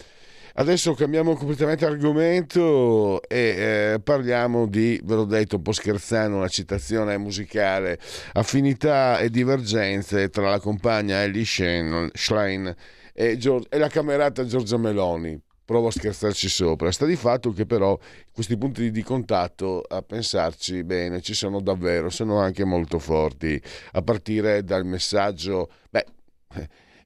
Adesso 0.57 0.93
cambiamo 0.93 1.35
completamente 1.35 1.85
argomento 1.85 3.21
e 3.27 3.93
eh, 3.95 3.99
parliamo 4.01 4.67
di, 4.67 4.99
ve 5.03 5.15
l'ho 5.15 5.25
detto 5.25 5.57
un 5.57 5.61
po' 5.61 5.73
scherzando, 5.73 6.37
una 6.37 6.47
citazione 6.47 7.17
musicale, 7.17 7.99
affinità 8.33 9.19
e 9.19 9.29
divergenze 9.29 10.29
tra 10.29 10.49
la 10.49 10.59
compagna 10.59 11.23
Ellie 11.23 11.43
Schlein 11.43 12.73
e, 13.13 13.37
Giorg- 13.37 13.67
e 13.69 13.77
la 13.77 13.89
camerata 13.89 14.45
Giorgia 14.45 14.77
Meloni 14.77 15.37
provo 15.65 15.87
a 15.87 15.91
scherzarci 15.91 16.47
sopra. 16.47 16.91
Sta 16.91 17.05
di 17.05 17.15
fatto 17.15 17.51
che 17.51 17.65
però 17.65 17.97
questi 18.31 18.55
punti 18.57 18.91
di 18.91 19.03
contatto, 19.03 19.81
a 19.81 20.01
pensarci 20.01 20.83
bene, 20.83 21.21
ci 21.21 21.33
sono 21.33 21.59
davvero, 21.59 22.09
sono 22.09 22.39
anche 22.39 22.63
molto 22.63 22.99
forti, 22.99 23.61
a 23.93 24.01
partire 24.01 24.63
dal 24.63 24.85
messaggio, 24.85 25.69
beh, 25.89 26.05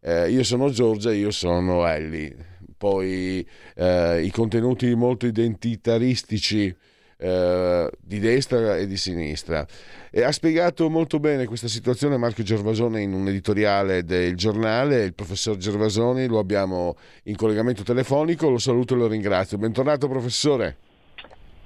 eh, 0.02 0.30
io 0.30 0.44
sono 0.44 0.70
Giorgia, 0.70 1.12
io 1.12 1.32
sono 1.32 1.88
Ellie, 1.88 2.58
poi 2.78 3.46
eh, 3.76 4.22
i 4.24 4.32
contenuti 4.32 4.94
molto 4.96 5.26
identitaristici 5.26 6.76
eh, 7.22 7.90
di 8.00 8.20
destra 8.20 8.78
e 8.78 8.88
di 8.88 8.96
sinistra. 8.96 9.68
E 10.10 10.24
ha 10.24 10.32
spiegato 10.32 10.90
molto 10.90 11.20
bene 11.20 11.46
questa 11.46 11.68
situazione 11.68 12.16
Marco 12.16 12.42
Gervasoni 12.44 13.04
in 13.04 13.14
un 13.14 13.28
editoriale 13.28 14.04
del 14.04 14.36
giornale, 14.36 15.04
il 15.04 15.14
professor 15.14 15.58
Gervasoni 15.58 16.28
lo 16.28 16.40
abbiamo 16.40 16.96
in 17.24 17.36
collegamento 17.36 17.84
telefonico, 17.84 18.50
lo 18.50 18.58
saluto 18.58 18.94
e 18.94 18.98
lo 18.98 19.08
ringrazio. 19.08 19.58
Bentornato 19.58 20.08
professore. 20.08 20.78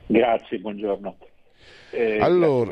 Grazie, 0.07 0.57
buongiorno. 0.57 1.17
Eh, 1.91 2.19
allora, 2.19 2.71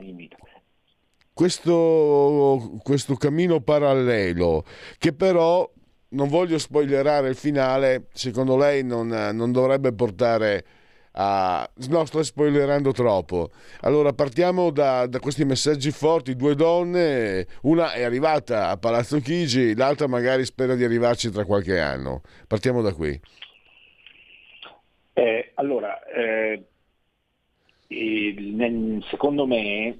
questo, 1.34 2.80
questo 2.82 3.16
cammino 3.16 3.62
parallelo 3.62 4.66
che 4.98 5.14
però 5.14 5.72
non 6.10 6.28
voglio 6.28 6.58
spoilerare 6.58 7.30
il 7.30 7.36
finale, 7.36 8.08
secondo 8.12 8.58
lei 8.58 8.84
non, 8.84 9.08
non 9.08 9.52
dovrebbe 9.52 9.94
portare 9.94 10.66
a... 11.14 11.70
No, 11.90 12.06
sto 12.06 12.24
spoilerando 12.24 12.92
troppo. 12.92 13.50
Allora, 13.82 14.14
partiamo 14.14 14.72
da, 14.72 15.08
da, 15.08 15.20
questi 15.20 15.46
messaggi 15.46 15.92
forti. 15.92 16.36
Due 16.36 16.56
donne, 16.56 17.48
una 17.64 17.94
è 17.94 18.04
arrivata 18.04 18.70
a 18.70 18.78
Palazzo 18.78 19.20
Chigi, 19.20 19.76
l'altra 19.76 20.08
magari 20.08 20.46
spera 20.46 20.76
di 20.76 20.84
arrivarci 20.84 21.32
tra 21.32 21.46
qualche 21.46 21.80
anno. 21.80 22.22
Partiamo 22.48 22.82
da 22.82 22.94
qui. 22.94 23.20
Eh, 25.14 25.52
allora, 25.56 26.04
eh, 26.06 26.64
il, 27.88 29.04
secondo 29.10 29.46
me 29.46 30.00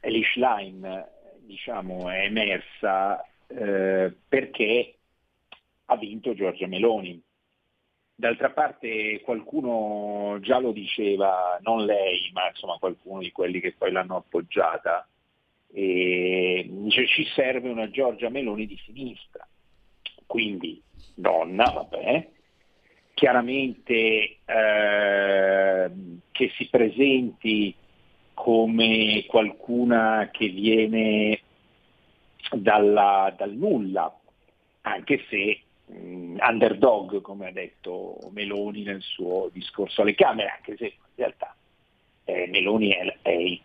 Elish 0.00 0.36
Line 0.36 1.08
diciamo, 1.40 2.10
è 2.10 2.24
emersa 2.24 3.24
eh, 3.46 4.12
perché 4.28 4.94
ha 5.86 5.96
vinto 5.96 6.34
Giorgia 6.34 6.66
Meloni 6.66 7.22
D'altra 8.16 8.50
parte 8.50 9.20
qualcuno 9.22 10.38
già 10.40 10.58
lo 10.58 10.70
diceva, 10.70 11.58
non 11.62 11.84
lei, 11.84 12.30
ma 12.32 12.48
insomma 12.48 12.78
qualcuno 12.78 13.20
di 13.20 13.32
quelli 13.32 13.60
che 13.60 13.74
poi 13.76 13.90
l'hanno 13.90 14.16
appoggiata, 14.16 15.06
e 15.72 16.64
dice 16.70 17.08
ci 17.08 17.24
serve 17.34 17.68
una 17.68 17.90
Giorgia 17.90 18.28
Meloni 18.28 18.66
di 18.66 18.80
sinistra, 18.84 19.44
quindi 20.26 20.80
donna, 21.14 21.64
vabbè, 21.64 22.28
chiaramente 23.14 24.38
eh, 24.44 25.90
che 26.30 26.52
si 26.56 26.68
presenti 26.70 27.74
come 28.34 29.24
qualcuna 29.26 30.28
che 30.32 30.48
viene 30.48 31.40
dalla, 32.52 33.34
dal 33.36 33.52
nulla, 33.54 34.16
anche 34.82 35.24
se 35.28 35.63
underdog, 35.86 37.20
come 37.20 37.48
ha 37.48 37.52
detto 37.52 38.18
Meloni 38.32 38.82
nel 38.82 39.02
suo 39.02 39.50
discorso 39.52 40.02
alle 40.02 40.14
Camere, 40.14 40.54
anche 40.56 40.76
se 40.76 40.84
in 40.84 40.92
realtà 41.14 41.54
eh, 42.24 42.48
Meloni 42.48 42.90
è, 42.90 43.18
è, 43.22 43.58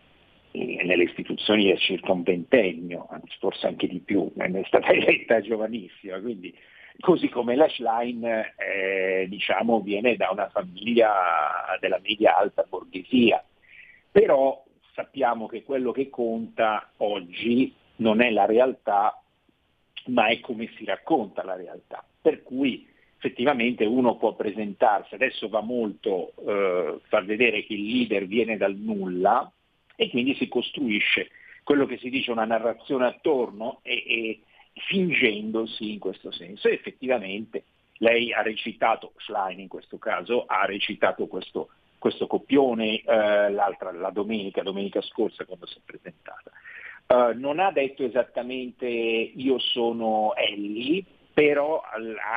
nelle 0.52 1.04
istituzioni 1.04 1.68
da 1.68 1.76
circa 1.76 2.12
un 2.12 2.22
ventennio, 2.22 3.08
forse 3.38 3.66
anche 3.66 3.86
di 3.86 4.00
più, 4.00 4.32
è 4.36 4.62
stata 4.66 4.90
eletta 4.90 5.40
giovanissima, 5.40 6.20
quindi 6.20 6.54
così 6.98 7.28
come 7.28 7.56
la 7.56 7.68
eh, 8.56 9.26
diciamo, 9.28 9.80
viene 9.80 10.16
da 10.16 10.30
una 10.30 10.48
famiglia 10.50 11.76
della 11.80 12.00
media 12.02 12.36
alta 12.36 12.64
borghesia, 12.68 13.42
però 14.10 14.62
sappiamo 14.92 15.46
che 15.46 15.62
quello 15.62 15.92
che 15.92 16.10
conta 16.10 16.90
oggi 16.98 17.74
non 17.96 18.20
è 18.20 18.30
la 18.30 18.44
realtà, 18.44 19.22
ma 20.06 20.28
è 20.28 20.40
come 20.40 20.70
si 20.76 20.84
racconta 20.84 21.44
la 21.44 21.56
realtà 21.56 22.04
per 22.20 22.42
cui 22.42 22.86
effettivamente 23.16 23.84
uno 23.84 24.16
può 24.16 24.34
presentarsi, 24.34 25.14
adesso 25.14 25.48
va 25.48 25.60
molto 25.60 26.32
eh, 26.46 27.00
far 27.08 27.24
vedere 27.24 27.64
che 27.64 27.74
il 27.74 27.86
leader 27.86 28.26
viene 28.26 28.56
dal 28.56 28.74
nulla 28.74 29.50
e 29.94 30.08
quindi 30.08 30.34
si 30.34 30.48
costruisce 30.48 31.30
quello 31.62 31.86
che 31.86 31.98
si 31.98 32.08
dice 32.08 32.30
una 32.30 32.46
narrazione 32.46 33.06
attorno 33.06 33.80
e, 33.82 34.04
e 34.06 34.40
fingendosi 34.72 35.92
in 35.92 35.98
questo 35.98 36.30
senso. 36.30 36.68
E 36.68 36.72
effettivamente 36.72 37.64
lei 37.98 38.32
ha 38.32 38.40
recitato, 38.40 39.12
Schlein 39.18 39.60
in 39.60 39.68
questo 39.68 39.98
caso, 39.98 40.46
ha 40.46 40.64
recitato 40.64 41.26
questo, 41.26 41.68
questo 41.98 42.26
copione 42.26 43.02
eh, 43.02 43.50
la 43.50 44.10
domenica, 44.10 44.62
domenica 44.62 45.02
scorsa 45.02 45.44
quando 45.44 45.66
si 45.66 45.76
è 45.76 45.80
presentata. 45.84 46.50
Uh, 47.10 47.36
non 47.36 47.58
ha 47.58 47.72
detto 47.72 48.04
esattamente 48.04 48.86
io 48.86 49.58
sono 49.58 50.32
Ellie, 50.36 51.02
però 51.34 51.82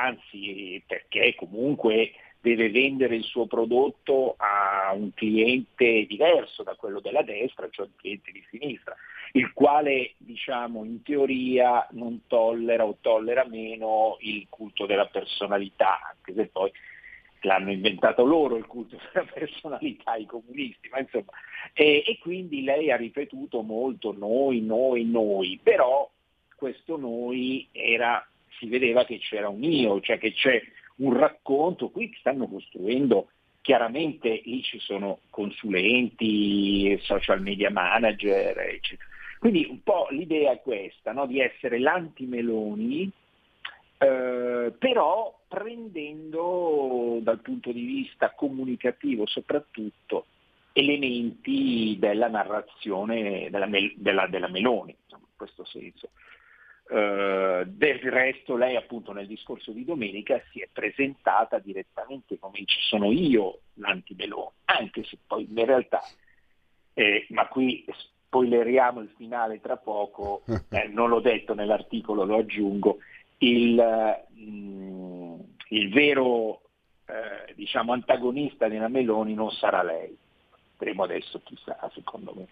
anzi 0.04 0.82
perché 0.84 1.36
comunque 1.36 2.10
deve 2.40 2.70
vendere 2.70 3.14
il 3.14 3.22
suo 3.22 3.46
prodotto 3.46 4.34
a 4.36 4.92
un 4.92 5.14
cliente 5.14 6.06
diverso 6.06 6.64
da 6.64 6.74
quello 6.74 6.98
della 6.98 7.22
destra, 7.22 7.68
cioè 7.70 7.86
un 7.86 7.94
cliente 7.94 8.32
di 8.32 8.44
sinistra, 8.50 8.96
il 9.34 9.52
quale 9.52 10.14
diciamo 10.18 10.84
in 10.84 11.02
teoria 11.02 11.86
non 11.92 12.26
tollera 12.26 12.84
o 12.84 12.96
tollera 13.00 13.46
meno 13.46 14.16
il 14.20 14.44
culto 14.48 14.86
della 14.86 15.06
personalità, 15.06 16.00
anche 16.10 16.34
se 16.34 16.46
poi 16.48 16.72
l'hanno 17.46 17.70
inventato 17.70 18.24
loro 18.24 18.56
il 18.56 18.66
culto 18.66 18.96
della 19.12 19.26
personalità, 19.32 20.14
i 20.16 20.26
comunisti, 20.26 20.88
ma 20.90 21.00
insomma, 21.00 21.32
e, 21.72 22.02
e 22.06 22.18
quindi 22.20 22.62
lei 22.62 22.90
ha 22.90 22.96
ripetuto 22.96 23.62
molto 23.62 24.12
noi, 24.12 24.60
noi, 24.60 25.04
noi, 25.04 25.58
però 25.62 26.10
questo 26.56 26.96
noi 26.96 27.68
era 27.72 28.26
si 28.58 28.66
vedeva 28.66 29.04
che 29.04 29.18
c'era 29.18 29.48
un 29.48 29.62
io, 29.62 30.00
cioè 30.00 30.18
che 30.18 30.32
c'è 30.32 30.62
un 30.96 31.16
racconto, 31.16 31.90
qui 31.90 32.14
stanno 32.18 32.46
costruendo, 32.46 33.28
chiaramente 33.60 34.42
lì 34.44 34.62
ci 34.62 34.78
sono 34.78 35.20
consulenti, 35.30 36.98
social 37.02 37.40
media 37.40 37.70
manager, 37.70 38.58
eccetera. 38.58 39.08
Quindi 39.38 39.66
un 39.68 39.82
po' 39.82 40.06
l'idea 40.10 40.52
è 40.52 40.60
questa, 40.62 41.12
no? 41.12 41.26
di 41.26 41.40
essere 41.40 41.78
l'anti-Meloni, 41.78 43.10
eh, 43.98 44.72
però 44.78 45.38
prendendo 45.54 47.20
dal 47.22 47.38
punto 47.38 47.70
di 47.70 47.84
vista 47.84 48.32
comunicativo 48.32 49.24
soprattutto 49.24 50.26
elementi 50.72 51.96
della 51.96 52.26
narrazione 52.26 53.48
della, 53.50 53.68
della, 53.94 54.26
della 54.26 54.48
Meloni, 54.48 54.96
in 55.10 55.18
questo 55.36 55.64
senso. 55.64 56.10
Uh, 56.86 57.64
del 57.64 57.98
resto 58.00 58.56
lei 58.56 58.76
appunto 58.76 59.12
nel 59.12 59.26
discorso 59.26 59.70
di 59.70 59.86
domenica 59.86 60.42
si 60.50 60.60
è 60.60 60.68
presentata 60.70 61.58
direttamente 61.58 62.38
come 62.38 62.62
ci 62.66 62.80
sono 62.80 63.10
io 63.12 63.60
l'anti-Meloni, 63.74 64.50
anche 64.66 65.04
se 65.04 65.18
poi 65.24 65.46
in 65.48 65.64
realtà, 65.64 66.02
eh, 66.94 67.26
ma 67.30 67.46
qui 67.46 67.86
spoileriamo 67.88 69.00
il 69.00 69.12
finale 69.16 69.60
tra 69.60 69.76
poco, 69.76 70.42
eh, 70.70 70.88
non 70.88 71.08
l'ho 71.10 71.20
detto 71.20 71.54
nell'articolo, 71.54 72.24
lo 72.24 72.38
aggiungo, 72.38 72.98
il, 73.38 74.24
mm, 74.36 75.23
il 75.68 75.90
vero 75.90 76.60
eh, 77.06 77.52
diciamo, 77.54 77.92
antagonista 77.92 78.68
della 78.68 78.88
Meloni 78.88 79.34
non 79.34 79.50
sarà 79.50 79.82
lei. 79.82 80.16
Vedremo 80.76 81.04
adesso 81.04 81.40
chi 81.44 81.56
sarà 81.64 81.90
secondo 81.94 82.32
me. 82.36 82.46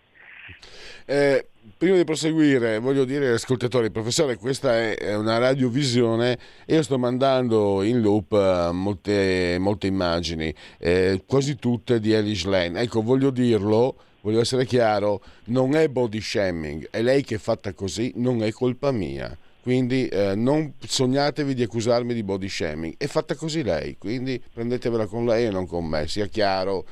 Eh, 1.07 1.47
prima 1.77 1.97
di 1.97 2.05
proseguire, 2.05 2.79
voglio 2.79 3.05
dire 3.05 3.29
agli 3.29 3.35
ascoltatori, 3.35 3.91
professore, 3.91 4.37
questa 4.37 4.79
è 4.79 5.15
una 5.15 5.39
radiovisione 5.39 6.39
e 6.65 6.75
io 6.75 6.83
sto 6.83 6.99
mandando 6.99 7.83
in 7.83 8.01
loop 8.01 8.33
eh, 8.33 8.71
molte, 8.73 9.57
molte 9.59 9.87
immagini, 9.87 10.53
eh, 10.79 11.23
quasi 11.27 11.57
tutte 11.57 12.01
di 12.01 12.13
Elish 12.13 12.45
Lane. 12.45 12.81
Ecco, 12.81 13.03
voglio 13.03 13.31
dirlo, 13.31 13.97
voglio 14.21 14.41
essere 14.41 14.65
chiaro, 14.65 15.23
non 15.47 15.75
è 15.75 15.89
body 15.89 16.21
shaming, 16.21 16.89
è 16.91 17.03
lei 17.03 17.23
che 17.23 17.37
è 17.37 17.39
fatta 17.39 17.73
così, 17.73 18.13
non 18.17 18.43
è 18.43 18.51
colpa 18.51 18.91
mia. 18.91 19.37
Quindi 19.63 20.09
eh, 20.09 20.35
non 20.35 20.75
sognatevi 20.79 21.55
di 21.55 21.63
accusarmi 21.63 22.13
di 22.15 22.25
body 22.25 22.49
shaming. 22.49 22.95
È 22.97 23.07
fatta 23.07 23.37
così 23.37 23.63
lei, 23.63 23.97
quindi 23.97 24.43
prendetevela 24.53 25.07
con 25.07 25.25
lei 25.25 25.47
e 25.47 25.51
non 25.51 25.69
con 25.69 25.87
me, 25.87 26.09
sia 26.09 26.27
chiaro. 26.27 26.85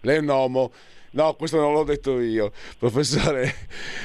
Lei 0.00 0.16
è 0.16 0.18
un 0.18 0.28
uomo 0.28 0.72
No, 1.16 1.32
questo 1.32 1.58
non 1.58 1.72
l'ho 1.72 1.82
detto 1.82 2.20
io. 2.20 2.52
Professore, 2.78 3.54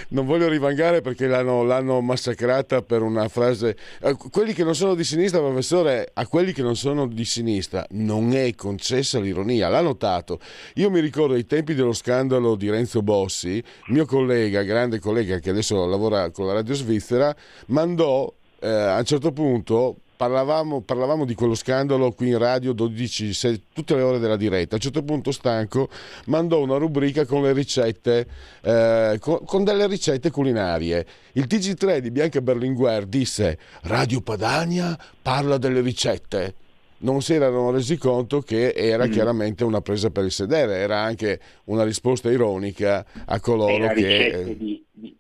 non 0.10 0.26
voglio 0.26 0.48
rivangare 0.48 1.02
perché 1.02 1.28
l'hanno, 1.28 1.62
l'hanno 1.62 2.00
massacrata 2.00 2.82
per 2.84 3.02
una 3.02 3.28
frase. 3.28 3.76
Eh, 4.02 4.16
quelli 4.32 4.54
che 4.54 4.64
non 4.64 4.76
sono 4.76 4.96
di 4.96 5.04
sinistra, 5.04 5.40
professore, 5.40 6.10
a 6.14 6.26
quelli 6.26 6.54
che 6.54 6.62
non 6.62 6.78
sono 6.78 7.08
di 7.08 7.26
sinistra 7.26 7.86
non 7.90 8.34
è 8.34 8.56
concessa 8.56 9.20
l'ironia. 9.20 9.68
L'ha 9.68 9.82
notato. 9.82 10.40
Io 10.76 10.90
mi 10.90 11.02
ricordo 11.02 11.34
ai 11.34 11.46
tempi 11.46 11.74
dello 11.74 11.92
scandalo 11.92 12.56
di 12.56 12.70
Renzo 12.70 13.02
Bossi, 13.02 13.62
mio 13.88 14.06
collega, 14.06 14.62
grande 14.62 15.00
collega 15.00 15.40
che 15.40 15.50
adesso 15.50 15.86
lavora 15.86 16.32
con 16.32 16.48
la 16.48 16.54
Radio 16.54 16.76
Svizzera, 16.76 17.36
mandò 17.68 18.34
eh, 18.62 18.70
a 18.70 18.98
un 18.98 19.06
certo 19.06 19.34
punto 19.34 19.98
parlavamo, 20.22 20.82
parlavamo, 20.82 21.26
di 21.26 21.34
quello 21.34 21.56
scandalo 21.56 22.12
qui 22.12 22.28
in 22.28 22.38
radio 22.38 22.74
12, 22.74 23.34
6, 23.34 23.64
tutte 23.74 23.96
le 23.96 24.04
ore 24.04 24.20
della 24.20 24.36
diretta. 24.36 24.74
A 24.74 24.76
un 24.76 24.82
certo 24.82 25.02
punto 25.02 25.32
Stanco 25.32 25.90
mandò 26.28 26.62
una 26.62 26.78
rubrica 26.78 27.26
con 27.26 27.42
le 27.42 27.54
ricette, 27.54 28.28
eh, 28.62 29.18
con, 29.20 29.44
con, 29.44 29.64
delle 29.64 29.88
ricette 29.88 30.30
culinarie. 30.30 31.08
Il 31.32 31.46
TG3 31.46 31.98
di 31.98 32.12
Bianca 32.12 32.40
Berlinguer 32.40 33.08
disse 33.08 33.58
Radio 33.86 34.22
Padania 34.22 34.96
parla 35.20 35.58
delle 35.58 35.82
ricette. 35.82 36.54
Non 37.00 37.24
si 37.24 37.34
erano 37.34 37.72
resi 37.72 37.98
conto 37.98 38.42
che 38.42 38.74
era 38.76 39.08
mm. 39.08 39.12
chiaramente 39.12 39.64
una 39.64 39.82
presa 39.82 40.12
per 40.12 40.26
il 40.26 40.32
sedere, 40.32 40.76
era 40.76 41.00
anche 41.00 41.40
una 41.64 41.84
risposta 41.84 42.30
ironica 42.30 43.04
a 43.26 43.40
coloro 43.40 43.72
era 43.72 43.94
che... 43.94 44.56
Di, 44.56 44.86
di, 44.92 45.18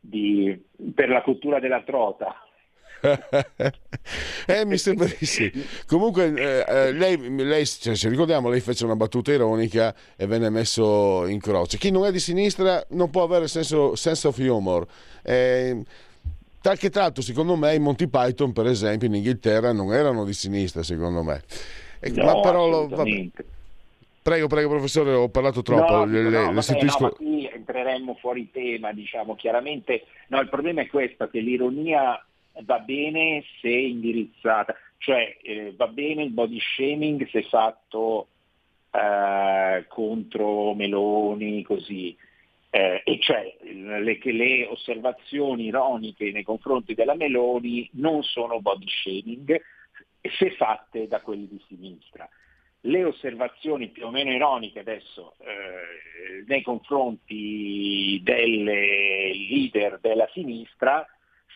di, 0.00 0.64
per 0.94 1.10
la 1.10 1.20
cottura 1.20 1.60
della 1.60 1.82
trota. 1.82 2.45
eh, 4.46 4.64
mi 4.64 4.78
sembra 4.78 5.06
di 5.06 5.26
sì. 5.26 5.52
Comunque, 5.86 6.32
eh, 6.34 6.64
eh, 6.66 6.92
lei, 6.92 7.18
lei 7.44 7.66
cioè, 7.66 7.94
se 7.94 8.08
ricordiamo, 8.08 8.48
lei 8.48 8.60
fece 8.60 8.84
una 8.84 8.96
battuta 8.96 9.32
ironica 9.32 9.94
e 10.16 10.26
venne 10.26 10.50
messo 10.50 11.26
in 11.26 11.40
croce. 11.40 11.78
Chi 11.78 11.90
non 11.90 12.06
è 12.06 12.12
di 12.12 12.20
sinistra 12.20 12.84
non 12.90 13.10
può 13.10 13.22
avere 13.22 13.48
senso, 13.48 13.94
sense 13.94 14.26
of 14.28 14.38
humor. 14.38 14.86
Eh, 15.22 15.82
tal 16.60 16.78
che 16.78 16.90
tratto, 16.90 17.20
secondo 17.20 17.56
me, 17.56 17.74
i 17.74 17.78
Monty 17.78 18.08
Python, 18.08 18.52
per 18.52 18.66
esempio, 18.66 19.08
in 19.08 19.14
Inghilterra 19.14 19.72
non 19.72 19.92
erano 19.92 20.24
di 20.24 20.32
sinistra, 20.32 20.82
secondo 20.82 21.22
me. 21.22 21.42
No, 22.00 22.24
ma 22.24 22.40
però 22.40 22.68
lo, 22.68 22.88
Prego, 24.26 24.48
prego, 24.48 24.68
professore, 24.70 25.12
ho 25.12 25.28
parlato 25.28 25.62
troppo. 25.62 25.98
No, 25.98 26.04
le, 26.04 26.22
no, 26.22 26.30
le 26.30 26.52
vabbè, 26.52 26.82
no, 26.98 27.10
qui 27.10 27.46
entreremmo 27.46 28.16
fuori 28.16 28.50
tema, 28.50 28.92
diciamo 28.92 29.36
chiaramente. 29.36 30.02
No, 30.26 30.40
il 30.40 30.48
problema 30.48 30.80
è 30.80 30.88
questo, 30.88 31.28
che 31.28 31.38
l'ironia 31.38 32.20
va 32.64 32.78
bene 32.78 33.44
se 33.60 33.68
indirizzata, 33.68 34.74
cioè 34.98 35.36
eh, 35.42 35.74
va 35.76 35.88
bene 35.88 36.24
il 36.24 36.30
body 36.30 36.58
shaming 36.60 37.28
se 37.28 37.42
fatto 37.44 38.28
eh, 38.90 39.84
contro 39.88 40.74
Meloni, 40.74 41.62
così. 41.62 42.16
Eh, 42.70 43.02
e 43.04 43.18
cioè 43.20 43.56
le, 43.62 44.18
le, 44.22 44.66
osservazioni 44.66 45.66
ironiche 45.66 46.30
nei 46.32 46.42
confronti 46.42 46.94
della 46.94 47.14
Meloni 47.14 47.88
non 47.92 48.22
sono 48.22 48.60
body 48.60 48.86
shaming 48.88 49.60
se 50.20 50.50
fatte 50.52 51.06
da 51.08 51.20
quelli 51.20 51.48
di 51.48 51.62
sinistra. 51.68 52.28
Le 52.80 53.04
osservazioni 53.04 53.88
più 53.88 54.06
o 54.06 54.10
meno 54.10 54.30
ironiche 54.30 54.80
adesso 54.80 55.34
eh, 55.38 56.44
nei 56.46 56.62
confronti 56.62 58.20
delle 58.22 59.32
leader 59.32 59.98
della 60.00 60.28
sinistra 60.32 61.06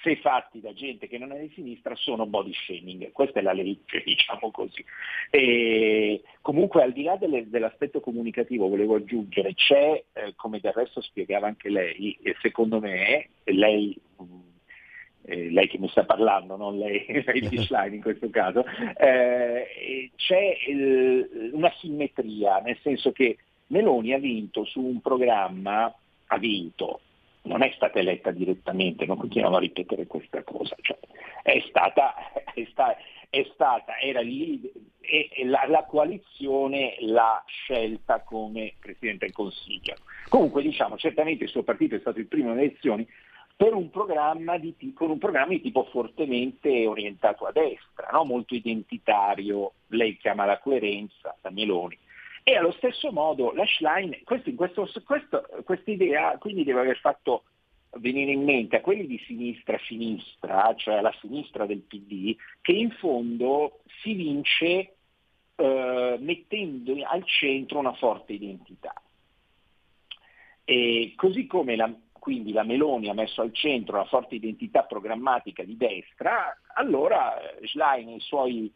se 0.03 0.16
fatti 0.16 0.61
da 0.61 0.72
gente 0.72 1.09
che 1.09 1.18
non 1.18 1.32
è 1.32 1.38
di 1.40 1.51
sinistra 1.55 1.94
sono 1.94 2.26
body 2.26 2.53
shaming, 2.53 3.12
questa 3.12 3.40
è 3.40 3.42
la 3.42 3.53
legge, 3.53 4.03
diciamo 4.05 4.51
così. 4.51 4.84
E 5.30 6.22
comunque 6.40 6.82
al 6.82 6.92
di 6.92 7.03
là 7.03 7.16
delle, 7.16 7.48
dell'aspetto 7.48 8.01
comunicativo 8.01 8.68
volevo 8.68 8.96
aggiungere, 8.96 9.55
c'è, 9.55 10.03
eh, 10.12 10.32
come 10.36 10.61
del 10.61 10.72
resto 10.72 11.01
spiegava 11.01 11.46
anche 11.46 11.68
lei, 11.68 12.18
e 12.22 12.34
secondo 12.40 12.80
me, 12.80 13.28
lei, 13.44 13.98
eh, 15.22 15.51
lei 15.51 15.68
che 15.68 15.78
mi 15.78 15.88
sta 15.88 16.05
parlando, 16.05 16.57
non 16.57 16.78
lei, 16.78 17.05
lei 17.24 17.48
di 17.48 17.59
slide 17.59 17.94
in 17.94 18.03
questo 18.03 18.30
caso, 18.30 18.64
eh, 18.96 20.11
c'è 20.16 20.57
il, 20.68 21.51
una 21.53 21.72
simmetria, 21.78 22.59
nel 22.61 22.78
senso 22.82 23.12
che 23.12 23.36
Meloni 23.68 24.12
ha 24.14 24.18
vinto 24.18 24.64
su 24.64 24.80
un 24.80 25.01
programma, 25.01 25.94
ha 26.26 26.38
vinto, 26.38 27.01
non 27.43 27.62
è 27.62 27.72
stata 27.74 27.99
eletta 27.99 28.30
direttamente, 28.30 29.07
non 29.07 29.16
continuiamo 29.16 29.57
a 29.57 29.61
ripetere 29.61 30.07
questa 30.07 30.43
cosa, 30.43 30.76
cioè, 30.80 30.99
è, 31.43 31.62
stata, 31.68 32.14
è, 32.53 32.66
sta, 32.70 32.97
è 33.28 33.47
stata, 33.53 33.99
era 33.99 34.20
lì, 34.20 34.70
e 35.01 35.28
la, 35.45 35.64
la, 35.66 35.84
coalizione 35.84 36.97
l'ha 37.01 37.43
scelta 37.47 38.20
come 38.20 38.74
Presidente 38.78 39.26
del 39.26 39.34
Consiglio. 39.34 39.97
Comunque 40.28 40.62
diciamo, 40.62 40.97
certamente 40.97 41.45
il 41.45 41.51
suo 41.51 41.62
partito 41.62 41.97
è 41.97 42.01
stato 42.01 42.18
il 42.18 42.26
primo 42.26 42.53
alle 42.53 42.62
elezioni 42.62 43.09
per 43.57 43.74
un 43.74 43.91
programma 43.91 44.57
di, 44.57 44.74
con 44.95 45.11
un 45.11 45.18
programma 45.18 45.49
di 45.49 45.61
tipo 45.61 45.84
fortemente 45.91 46.86
orientato 46.86 47.45
a 47.45 47.53
destra, 47.53 48.09
no? 48.12 48.24
molto 48.24 48.55
identitario, 48.55 49.72
lei 49.88 50.16
chiama 50.16 50.47
la 50.47 50.59
coerenza, 50.59 51.36
la 51.43 51.51
Meloni, 51.51 51.99
e 52.43 52.57
allo 52.57 52.72
stesso 52.72 53.12
modo 53.12 53.53
la 53.53 53.64
questo, 55.05 55.47
questa 55.64 55.91
idea 55.91 56.36
quindi 56.38 56.64
deve 56.64 56.80
aver 56.80 56.99
fatto 56.99 57.45
venire 57.99 58.32
in 58.32 58.45
mente 58.45 58.76
a 58.76 58.80
quelli 58.80 59.07
di 59.07 59.18
sinistra 59.26 59.78
sinistra, 59.86 60.74
cioè 60.76 60.95
alla 60.95 61.14
sinistra 61.20 61.66
del 61.66 61.80
PD, 61.80 62.36
che 62.61 62.72
in 62.72 62.91
fondo 62.93 63.80
si 64.03 64.14
vince 64.14 64.95
eh, 65.57 66.16
mettendo 66.20 66.95
al 67.05 67.24
centro 67.24 67.78
una 67.78 67.95
forte 67.95 68.34
identità. 68.34 68.95
E 70.64 71.14
così 71.16 71.47
come 71.47 71.74
la, 71.74 71.93
quindi 72.12 72.53
la 72.53 72.62
Meloni 72.62 73.09
ha 73.09 73.14
messo 73.14 73.41
al 73.43 73.53
centro 73.53 73.97
una 73.97 74.07
forte 74.07 74.36
identità 74.36 74.84
programmatica 74.84 75.64
di 75.64 75.76
destra, 75.76 76.57
allora 76.74 77.34
Schlein 77.64 78.09
e 78.11 78.14
i 78.16 78.20
suoi 78.20 78.72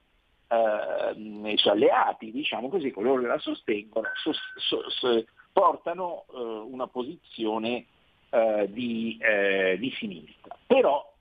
eh, 0.55 1.51
i 1.53 1.57
suoi 1.57 1.73
alleati, 1.73 2.31
diciamo 2.31 2.69
così, 2.69 2.91
coloro 2.91 3.21
che 3.21 3.27
la 3.27 3.39
sostengono, 3.39 4.09
so, 4.23 4.33
so, 4.57 4.91
so, 4.91 5.25
portano 5.53 6.25
eh, 6.33 6.39
una 6.39 6.87
posizione 6.87 7.87
eh, 8.31 8.69
di, 8.71 9.19
eh, 9.21 9.77
di, 9.79 9.91
sinistra. 9.93 10.57
Però, 10.67 11.13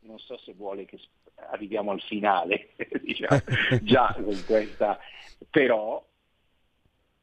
non 0.00 0.18
so 0.18 0.38
se 0.38 0.54
vuole 0.54 0.84
che 0.84 0.98
arriviamo 1.50 1.90
al 1.90 2.00
finale, 2.00 2.70
diciamo, 3.02 3.40
già 3.82 4.14
con 4.14 4.42
questa, 4.46 4.98
però, 5.50 6.04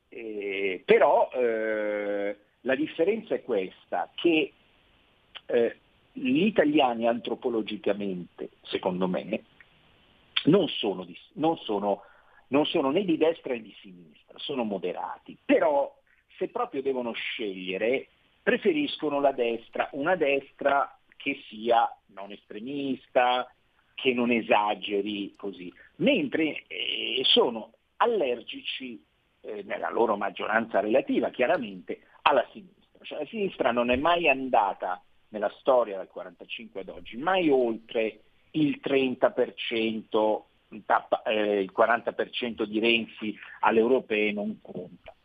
eh, 0.10 0.82
però 0.86 1.30
eh, 1.34 2.38
la 2.62 2.76
differenza 2.76 3.36
è 3.36 3.44
questa, 3.44 4.10
che 4.16 4.54
gli 6.12 6.44
italiani 6.44 7.08
antropologicamente, 7.08 8.50
secondo 8.62 9.08
me, 9.08 9.44
non 10.46 10.68
sono, 10.68 11.04
di, 11.04 11.18
non, 11.34 11.58
sono, 11.58 12.04
non 12.48 12.66
sono, 12.66 12.92
né 12.92 13.04
di 13.04 13.18
destra 13.18 13.54
né 13.54 13.62
di 13.62 13.76
sinistra, 13.82 14.38
sono 14.38 14.64
moderati, 14.64 15.38
però 15.44 15.94
se 16.38 16.48
proprio 16.50 16.82
devono 16.82 17.12
scegliere 17.12 18.08
preferiscono 18.42 19.20
la 19.20 19.32
destra, 19.32 19.90
una 19.94 20.16
destra 20.16 20.98
che 21.18 21.42
sia 21.50 21.94
non 22.08 22.32
estremista, 22.32 23.52
che 23.94 24.14
non 24.14 24.32
esageri 24.32 25.36
così, 25.36 25.72
mentre 25.98 26.64
eh, 26.68 27.22
sono 27.24 27.74
allergici 27.98 29.04
eh, 29.42 29.64
nella 29.64 29.90
loro 29.90 30.16
maggioranza 30.16 30.80
relativa 30.80 31.30
chiaramente 31.30 32.02
alla 32.24 32.48
sinistra. 32.52 33.04
Cioè, 33.04 33.20
la 33.20 33.26
sinistra 33.26 33.72
non 33.72 33.90
è 33.90 33.98
mai 33.98 34.30
andata 34.30 35.02
nella 35.30 35.52
storia 35.60 35.98
dal 35.98 36.10
1945 36.12 36.82
ad 36.82 36.90
oggi, 36.90 37.18
mai 37.18 37.50
oltre 37.50 38.22
il 38.52 38.80
30%, 38.82 40.44
eh, 41.26 41.62
il 41.62 41.72
40% 41.76 42.64
di 42.64 42.80
Renzi 42.80 43.38
alle 43.62 43.80
europee 43.80 44.32
non 44.32 44.60
conta, 44.62 45.16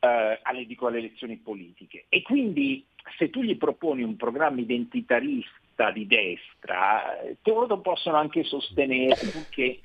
eh, 0.00 0.38
alle, 0.42 0.66
dico 0.66 0.86
alle 0.86 0.98
elezioni 0.98 1.36
politiche. 1.36 2.06
E 2.08 2.22
quindi 2.22 2.86
se 3.18 3.30
tu 3.30 3.42
gli 3.42 3.56
proponi 3.56 4.02
un 4.02 4.16
programma 4.16 4.60
identitarista 4.60 5.90
di 5.90 6.06
destra, 6.06 7.18
te 7.42 7.50
lo 7.50 7.80
possono 7.80 8.16
anche 8.16 8.44
sostenere 8.44 9.16
che 9.50 9.80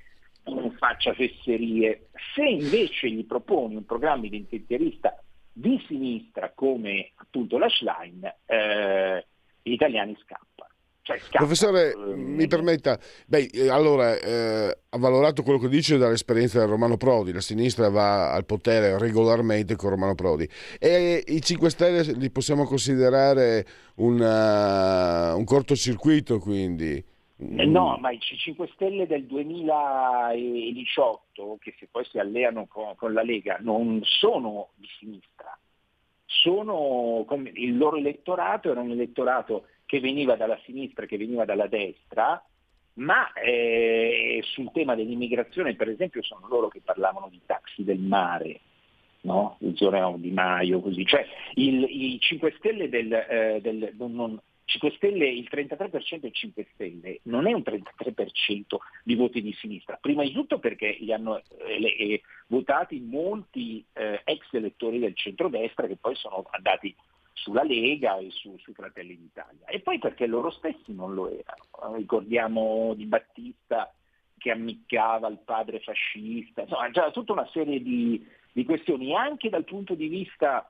non 0.45 0.71
faccia 0.71 1.13
fesserie. 1.13 2.09
Se 2.35 2.43
invece 2.43 3.09
gli 3.09 3.25
proponi 3.25 3.75
un 3.75 3.85
programma 3.85 4.25
identitarista 4.25 5.21
di 5.51 5.81
sinistra 5.87 6.51
come 6.53 7.11
appunto 7.15 7.57
la 7.57 7.69
Schlein, 7.69 8.33
eh, 8.45 9.25
gli 9.61 9.73
italiani 9.73 10.17
scappano. 10.21 10.68
Cioè, 11.17 11.27
Professore, 11.31 11.95
mi 12.15 12.47
permetta, 12.47 12.99
beh, 13.25 13.49
eh, 13.51 13.69
allora 13.69 14.15
eh, 14.19 14.77
ha 14.89 14.97
valorato 14.97 15.41
quello 15.41 15.57
che 15.57 15.67
dice 15.67 15.97
dall'esperienza 15.97 16.59
del 16.59 16.67
Romano 16.67 16.97
Prodi, 16.97 17.31
la 17.31 17.41
sinistra 17.41 17.89
va 17.89 18.31
al 18.31 18.45
potere 18.45 18.99
regolarmente 18.99 19.75
con 19.75 19.89
Romano 19.89 20.13
Prodi. 20.13 20.47
E 20.77 21.23
i 21.25 21.41
5 21.41 21.69
Stelle 21.71 22.03
li 22.13 22.29
possiamo 22.29 22.65
considerare 22.65 23.65
una, 23.95 25.33
un 25.33 25.45
cortocircuito 25.45 26.37
quindi? 26.37 27.03
Eh, 27.41 27.65
no, 27.65 27.97
ma 27.99 28.11
i 28.11 28.19
5 28.19 28.69
Stelle 28.73 29.07
del 29.07 29.23
2018, 29.25 31.57
che 31.59 31.73
se 31.79 31.87
poi 31.89 32.05
si 32.05 32.19
alleano 32.19 32.67
con, 32.67 32.95
con 32.95 33.13
la 33.13 33.23
Lega, 33.23 33.57
non 33.61 34.01
sono 34.03 34.67
di 34.75 34.87
sinistra, 34.99 35.57
sono, 36.25 37.25
il 37.53 37.77
loro 37.77 37.97
elettorato 37.97 38.69
era 38.69 38.81
un 38.81 38.91
elettorato 38.91 39.65
che 39.89 39.99
veniva 39.99 40.35
dalla 40.35 40.59
sinistra, 40.65 41.07
che 41.07 41.17
veniva 41.17 41.45
dalla 41.45 41.65
destra, 41.65 42.39
ma 42.99 43.33
eh, 43.33 44.39
sul 44.43 44.69
tema 44.71 44.93
dell'immigrazione, 44.93 45.73
per 45.73 45.89
esempio, 45.89 46.21
sono 46.21 46.47
loro 46.47 46.67
che 46.67 46.79
parlavano 46.85 47.27
di 47.27 47.41
taxi 47.43 47.83
del 47.83 47.97
mare, 47.97 48.59
no? 49.21 49.57
il 49.61 49.75
Zoreo 49.75 50.17
Di 50.19 50.29
Maio, 50.29 50.79
così. 50.79 51.03
Cioè 51.07 51.25
il, 51.55 51.87
i 51.89 52.19
5 52.19 52.53
Stelle 52.59 52.87
del, 52.87 53.11
eh, 53.11 53.59
del 53.63 53.95
non, 53.97 54.39
5 54.65 54.91
Stelle, 54.97 55.27
il 55.27 55.49
33% 55.51 56.21
è 56.21 56.29
5 56.29 56.67
Stelle, 56.75 57.21
non 57.23 57.47
è 57.47 57.53
un 57.53 57.63
33% 57.65 58.77
di 59.03 59.15
voti 59.15 59.41
di 59.41 59.53
sinistra, 59.53 59.97
prima 59.99 60.21
di 60.21 60.33
tutto 60.33 60.59
perché 60.59 60.97
li 60.99 61.11
hanno 61.11 61.37
eh, 61.37 61.95
eh, 61.97 62.21
votati 62.45 62.99
molti 62.99 63.83
eh, 63.93 64.21
ex 64.23 64.53
elettori 64.53 64.99
del 64.99 65.15
centrodestra 65.15 65.87
che 65.87 65.97
poi 65.99 66.13
sono 66.13 66.45
andati 66.51 66.95
sulla 67.41 67.63
Lega 67.63 68.17
e 68.17 68.29
su, 68.31 68.57
su, 68.57 68.73
Fratelli 68.73 69.17
d'Italia, 69.17 69.65
e 69.65 69.79
poi 69.79 69.99
perché 69.99 70.27
loro 70.27 70.51
stessi 70.51 70.93
non 70.93 71.13
lo 71.13 71.27
erano. 71.29 71.95
Ricordiamo 71.95 72.93
Di 72.95 73.05
Battista 73.05 73.93
che 74.37 74.51
ammiccava 74.51 75.27
il 75.27 75.39
padre 75.43 75.79
fascista, 75.79 76.61
insomma 76.61 76.89
c'era 76.91 77.11
tutta 77.11 77.33
una 77.33 77.47
serie 77.51 77.81
di, 77.81 78.25
di 78.51 78.63
questioni, 78.63 79.15
anche 79.15 79.49
dal 79.49 79.65
punto 79.65 79.95
di 79.95 80.07
vista 80.07 80.69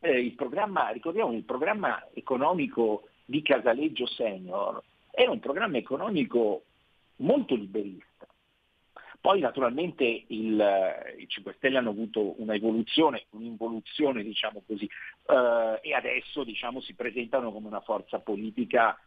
eh, 0.00 0.20
il 0.20 0.34
programma, 0.34 0.88
ricordiamo 0.90 1.32
il 1.32 1.44
programma 1.44 2.08
economico 2.12 3.08
di 3.24 3.40
Casaleggio 3.42 4.06
Senior 4.06 4.82
era 5.12 5.30
un 5.30 5.40
programma 5.40 5.76
economico 5.76 6.64
molto 7.16 7.54
liberista. 7.54 8.06
Poi 9.22 9.38
naturalmente 9.38 10.24
il, 10.26 11.14
i 11.16 11.28
5 11.28 11.54
Stelle 11.56 11.78
hanno 11.78 11.90
avuto 11.90 12.40
un'evoluzione, 12.42 13.26
un'involuzione 13.30 14.24
diciamo 14.24 14.64
così, 14.66 14.84
eh, 14.84 15.78
e 15.80 15.94
adesso 15.94 16.42
diciamo, 16.42 16.80
si 16.80 16.94
presentano 16.94 17.52
come 17.52 17.68
una 17.68 17.80
forza 17.82 18.18
politica 18.18 18.98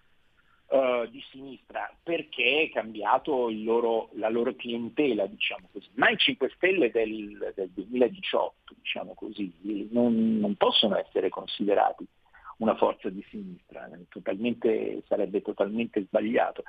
eh, 0.68 1.07
di 1.11 1.22
sinistra 1.32 1.93
perché 2.01 2.61
è 2.61 2.74
cambiato 2.74 3.49
loro, 3.51 4.07
la 4.13 4.30
loro 4.30 4.55
clientela, 4.55 5.26
diciamo 5.26 5.68
così. 5.70 5.89
Ma 5.95 6.09
i 6.09 6.18
5 6.18 6.49
Stelle 6.55 6.91
del, 6.91 7.51
del 7.53 7.70
2018, 7.72 8.74
diciamo 8.82 9.16
così, 9.16 9.51
non, 9.91 10.39
non, 10.39 10.55
possono 10.55 10.97
essere 10.97 11.28
considerati 11.28 12.07
una 12.59 12.78
forza 12.78 13.09
di 13.09 13.22
sinistra, 13.30 13.89
totalmente, 14.07 15.03
sarebbe 15.07 15.41
totalmente 15.41 16.03
sbagliato. 16.03 16.63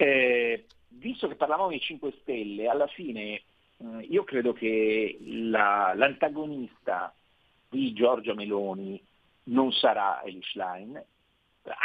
Eh, 0.00 0.64
visto 0.90 1.26
che 1.26 1.34
parlavamo 1.34 1.70
di 1.70 1.80
5 1.80 2.12
Stelle, 2.20 2.68
alla 2.68 2.86
fine 2.86 3.42
eh, 3.78 4.06
io 4.08 4.22
credo 4.22 4.52
che 4.52 5.18
la, 5.20 5.92
l'antagonista 5.96 7.12
di 7.68 7.92
Giorgia 7.94 8.32
Meloni 8.32 9.04
non 9.44 9.72
sarà 9.72 10.22
Elish 10.22 10.54
Line, 10.54 11.04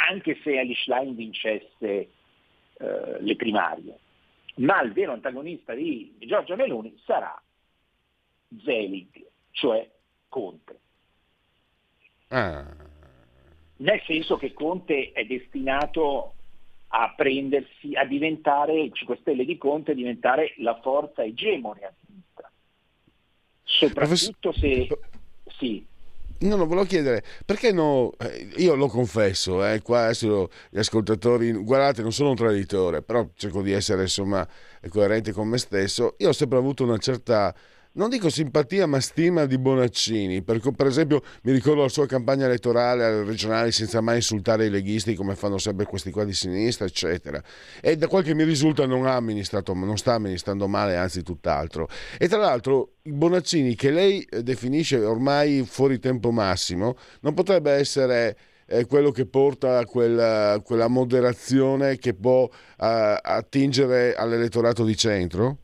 anche 0.08 0.38
se 0.44 0.58
Alice 0.60 0.84
Line 0.86 1.12
vincesse 1.12 1.82
eh, 1.82 3.16
le 3.18 3.36
primarie. 3.36 3.98
Ma 4.58 4.80
il 4.82 4.92
vero 4.92 5.12
antagonista 5.12 5.74
di 5.74 6.14
Giorgia 6.20 6.54
Meloni 6.54 6.96
sarà 7.04 7.36
Zelig, 8.62 9.26
cioè 9.50 9.90
Conte. 10.28 10.78
Ah. 12.28 12.64
Nel 13.78 14.02
senso 14.06 14.36
che 14.36 14.52
Conte 14.52 15.10
è 15.10 15.24
destinato 15.24 16.34
a 16.88 17.12
prendersi, 17.16 17.94
a 17.94 18.04
diventare, 18.04 18.80
il 18.80 18.92
5 18.92 19.18
Stelle 19.20 19.44
di 19.44 19.58
Conte, 19.58 19.92
a 19.92 19.94
diventare 19.94 20.54
la 20.58 20.78
forza 20.80 21.22
egemone 21.22 21.80
a 21.80 21.92
sinistra. 22.04 22.50
Soprattutto 23.62 24.52
se... 24.52 24.86
Sì. 25.58 25.84
No, 26.40 26.56
no, 26.56 26.66
volevo 26.66 26.84
chiedere, 26.86 27.22
perché 27.46 27.72
no, 27.72 28.12
eh, 28.18 28.48
io 28.56 28.74
lo 28.74 28.88
confesso, 28.88 29.64
eh, 29.64 29.80
qua 29.80 30.04
adesso 30.04 30.50
gli 30.68 30.78
ascoltatori, 30.78 31.52
guardate, 31.52 32.02
non 32.02 32.12
sono 32.12 32.30
un 32.30 32.34
traditore, 32.34 33.02
però 33.02 33.26
cerco 33.34 33.62
di 33.62 33.72
essere 33.72 34.02
insomma 34.02 34.46
coerente 34.88 35.32
con 35.32 35.48
me 35.48 35.58
stesso, 35.58 36.16
io 36.18 36.28
ho 36.28 36.32
sempre 36.32 36.58
avuto 36.58 36.82
una 36.82 36.98
certa 36.98 37.54
non 37.94 38.08
dico 38.08 38.28
simpatia, 38.28 38.86
ma 38.86 39.00
stima 39.00 39.46
di 39.46 39.58
Bonaccini. 39.58 40.42
Per, 40.42 40.60
per, 40.74 40.86
esempio, 40.86 41.22
mi 41.42 41.52
ricordo 41.52 41.82
la 41.82 41.88
sua 41.88 42.06
campagna 42.06 42.46
elettorale 42.46 43.04
alle 43.04 43.24
regionali 43.24 43.70
senza 43.72 44.00
mai 44.00 44.16
insultare 44.16 44.66
i 44.66 44.70
leghisti 44.70 45.14
come 45.14 45.36
fanno 45.36 45.58
sempre 45.58 45.86
questi 45.86 46.10
qua 46.10 46.24
di 46.24 46.32
sinistra, 46.32 46.86
eccetera. 46.86 47.42
E 47.80 47.96
da 47.96 48.08
quel 48.08 48.24
che 48.24 48.34
mi 48.34 48.44
risulta 48.44 48.86
non, 48.86 49.06
ha 49.06 49.14
amministrato, 49.14 49.74
non 49.74 49.96
sta 49.96 50.14
amministrando 50.14 50.66
male, 50.66 50.96
anzi 50.96 51.22
tutt'altro. 51.22 51.88
E 52.18 52.26
tra 52.26 52.38
l'altro, 52.38 52.94
Bonaccini, 53.02 53.76
che 53.76 53.90
lei 53.90 54.26
definisce 54.42 54.98
ormai 54.98 55.64
fuori 55.64 56.00
tempo 56.00 56.32
massimo, 56.32 56.96
non 57.20 57.34
potrebbe 57.34 57.70
essere 57.72 58.36
eh, 58.66 58.86
quello 58.86 59.12
che 59.12 59.26
porta 59.26 59.78
a 59.78 59.84
quella, 59.84 60.60
quella 60.64 60.88
moderazione 60.88 61.98
che 61.98 62.14
può 62.14 62.42
uh, 62.42 62.50
attingere 62.76 64.14
all'elettorato 64.14 64.84
di 64.84 64.96
centro? 64.96 65.58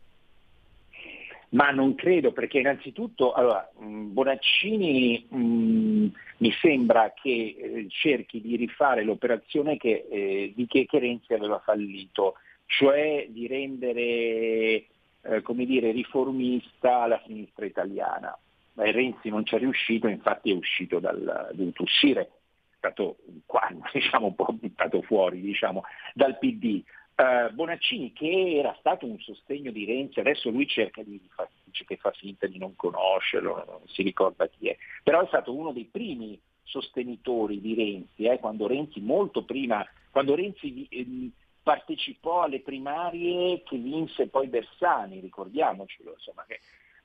Ma 1.51 1.70
non 1.70 1.94
credo 1.94 2.32
perché 2.32 2.59
innanzitutto 2.59 3.32
allora, 3.32 3.68
mm, 3.82 4.12
Bonaccini 4.12 5.26
mh, 5.28 5.36
mm, 5.36 6.07
mi 6.38 6.53
sembra 6.61 7.12
che 7.14 7.30
eh, 7.30 7.86
cerchi 7.88 8.40
di 8.40 8.57
rifare 8.57 9.03
l'operazione 9.03 9.76
che, 9.76 10.07
eh, 10.11 10.53
di 10.55 10.66
che, 10.66 10.86
che, 10.86 10.98
Renzi 10.98 11.34
aveva 11.34 11.59
fallito, 11.59 12.34
cioè 12.66 13.26
di 13.28 13.46
rendere 13.46 14.86
eh, 15.22 15.42
come 15.42 15.64
dire, 15.66 15.90
riformista 15.90 17.07
la 17.07 17.20
sinistra 17.26 17.66
italiana. 17.66 18.36
Beh, 18.72 18.92
Renzi 18.92 19.28
non 19.28 19.44
ci 19.44 19.57
è 19.57 19.59
riuscito, 19.59 20.07
infatti 20.07 20.51
è 20.51 20.55
uscito 20.55 21.01
dal, 21.01 21.48
è 21.51 21.55
dovuto 21.55 21.82
uscire, 21.82 22.20
è 22.20 22.28
stato 22.76 23.16
qua, 23.44 23.68
diciamo, 23.92 24.26
un 24.26 24.34
po' 24.34 24.53
buttato 24.53 25.03
fuori 25.03 25.40
diciamo, 25.40 25.82
dal 26.14 26.38
PD. 26.38 26.82
Uh, 27.21 27.53
Bonaccini 27.53 28.14
che 28.14 28.57
era 28.57 28.75
stato 28.79 29.05
un 29.05 29.18
sostegno 29.18 29.71
di 29.73 29.85
Renzi, 29.85 30.21
adesso 30.21 30.49
lui 30.49 30.66
cerca 30.66 31.03
di 31.03 31.21
far, 31.35 31.51
che 31.71 31.97
fa 31.97 32.12
finta 32.12 32.47
di 32.47 32.57
non 32.57 32.75
conoscerlo, 32.77 33.62
non 33.66 33.81
si 33.89 34.01
ricorda 34.01 34.47
chi 34.47 34.68
è, 34.68 34.77
però 35.03 35.23
è 35.23 35.27
stato 35.27 35.55
uno 35.55 35.71
dei 35.73 35.85
primi 35.85 36.41
sostenitori 36.62 37.61
di 37.61 37.75
Renzi, 37.75 38.25
eh, 38.25 38.39
quando 38.39 38.66
Renzi 38.66 39.01
molto 39.01 39.45
prima, 39.45 39.87
quando 40.11 40.35
Renzi 40.35 40.87
eh, 40.89 41.31
partecipò 41.62 42.41
alle 42.43 42.61
primarie 42.61 43.62
che 43.64 43.77
vinse 43.77 44.29
poi 44.29 44.47
Bersani, 44.47 45.21
ricordiamocelo, 45.21 46.12
insomma, 46.12 46.47
che, 46.47 46.61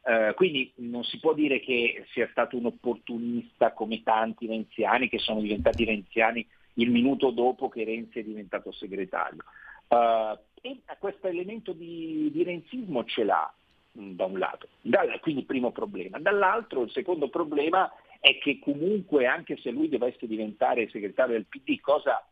eh, 0.05 0.34
quindi 0.36 0.72
non 0.78 1.03
si 1.03 1.20
può 1.20 1.34
dire 1.34 1.59
che 1.59 2.05
sia 2.11 2.30
stato 2.32 2.55
un 2.55 2.68
opportunista 2.68 3.74
come 3.74 4.01
tanti 4.01 4.47
renziani 4.47 5.09
che 5.09 5.20
sono 5.20 5.41
diventati 5.41 5.84
renziani 5.84 6.47
il 6.76 6.89
minuto 6.89 7.32
dopo 7.32 7.68
che 7.70 7.84
Renzi 7.84 8.20
è 8.20 8.24
diventato 8.24 8.72
segretario. 8.72 9.43
Uh, 9.88 10.38
e 10.61 10.81
questo 10.99 11.27
elemento 11.27 11.73
di, 11.73 12.31
di 12.31 12.43
renzismo 12.43 13.03
ce 13.05 13.23
l'ha 13.23 13.53
mm, 13.99 14.13
da 14.13 14.25
un 14.25 14.39
lato, 14.39 14.67
Dal, 14.81 15.19
quindi 15.19 15.43
primo 15.43 15.71
problema. 15.71 16.19
Dall'altro 16.19 16.81
il 16.81 16.91
secondo 16.91 17.29
problema 17.29 17.91
è 18.19 18.39
che 18.39 18.57
comunque 18.59 19.27
anche 19.27 19.57
se 19.57 19.69
lui 19.69 19.89
dovesse 19.89 20.25
diventare 20.25 20.89
segretario 20.89 21.33
del 21.33 21.45
PD, 21.45 21.79
cosa 21.79 22.27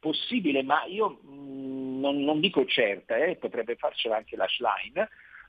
possibile, 0.00 0.62
ma 0.62 0.84
io 0.86 1.20
mh, 1.22 1.28
mm, 1.30 2.00
non, 2.00 2.24
non, 2.24 2.40
dico 2.40 2.64
certa, 2.64 3.16
eh, 3.16 3.36
potrebbe 3.36 3.76
farcela 3.76 4.16
anche 4.16 4.36
la 4.36 4.48
Schlein, 4.48 5.08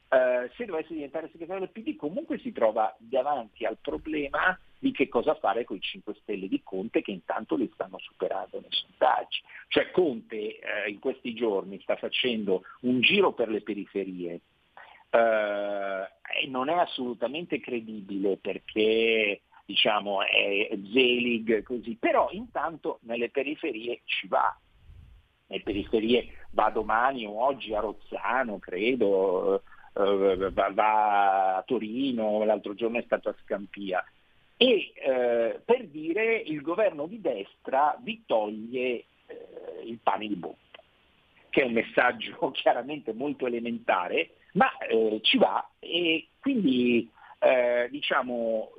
uh, 0.09 0.49
se 0.55 0.65
dovesse 0.65 0.93
diventare 0.93 1.29
segretario 1.31 1.61
del 1.61 1.71
PD 1.71 1.95
comunque 1.95 2.39
si 2.39 2.51
trova 2.51 2.95
davanti 2.99 3.65
al 3.65 3.77
problema 3.81 4.57
di 4.79 4.91
che 4.91 5.07
cosa 5.07 5.35
fare 5.35 5.63
con 5.63 5.77
i 5.77 5.81
5 5.81 6.15
Stelle 6.21 6.47
di 6.47 6.61
Conte 6.63 7.01
che 7.01 7.11
intanto 7.11 7.55
li 7.55 7.69
stanno 7.73 7.97
superando 7.99 8.59
nei 8.59 8.71
sondaggi. 8.71 9.41
Cioè 9.67 9.91
Conte 9.91 10.59
eh, 10.59 10.89
in 10.89 10.99
questi 10.99 11.33
giorni 11.33 11.79
sta 11.81 11.95
facendo 11.95 12.63
un 12.81 13.01
giro 13.01 13.33
per 13.33 13.49
le 13.49 13.61
periferie 13.61 14.41
eh, 15.09 16.09
e 16.41 16.47
non 16.47 16.69
è 16.69 16.73
assolutamente 16.73 17.59
credibile 17.59 18.37
perché 18.37 19.41
diciamo 19.65 20.21
è 20.21 20.69
Zelig 20.93 21.63
così, 21.63 21.97
però 21.99 22.29
intanto 22.31 22.99
nelle 23.01 23.29
periferie 23.29 24.01
ci 24.05 24.27
va. 24.27 24.55
Nelle 25.47 25.63
periferie 25.63 26.47
va 26.51 26.69
domani 26.69 27.25
o 27.25 27.41
oggi 27.41 27.73
a 27.73 27.79
Rozzano, 27.79 28.59
credo, 28.59 29.63
eh, 29.97 30.51
va, 30.51 31.55
a 31.57 31.63
Torino, 31.63 32.43
l'altro 32.43 32.73
giorno 32.73 32.99
è 32.99 33.03
stato 33.03 33.29
a 33.29 33.35
Scampia 33.43 34.03
e 34.55 34.91
eh, 34.95 35.61
per 35.63 35.87
dire 35.87 36.35
il 36.35 36.61
governo 36.61 37.05
di 37.05 37.21
destra 37.21 37.97
vi 38.01 38.23
toglie 38.25 38.79
eh, 38.79 39.05
il 39.85 39.99
pane 40.01 40.27
di 40.27 40.35
bocca, 40.35 40.81
che 41.49 41.61
è 41.61 41.65
un 41.65 41.73
messaggio 41.73 42.51
chiaramente 42.55 43.13
molto 43.13 43.45
elementare, 43.45 44.31
ma 44.53 44.75
eh, 44.77 45.19
ci 45.21 45.37
va 45.37 45.69
e 45.79 46.27
quindi 46.39 47.09
diciamo 47.89 48.71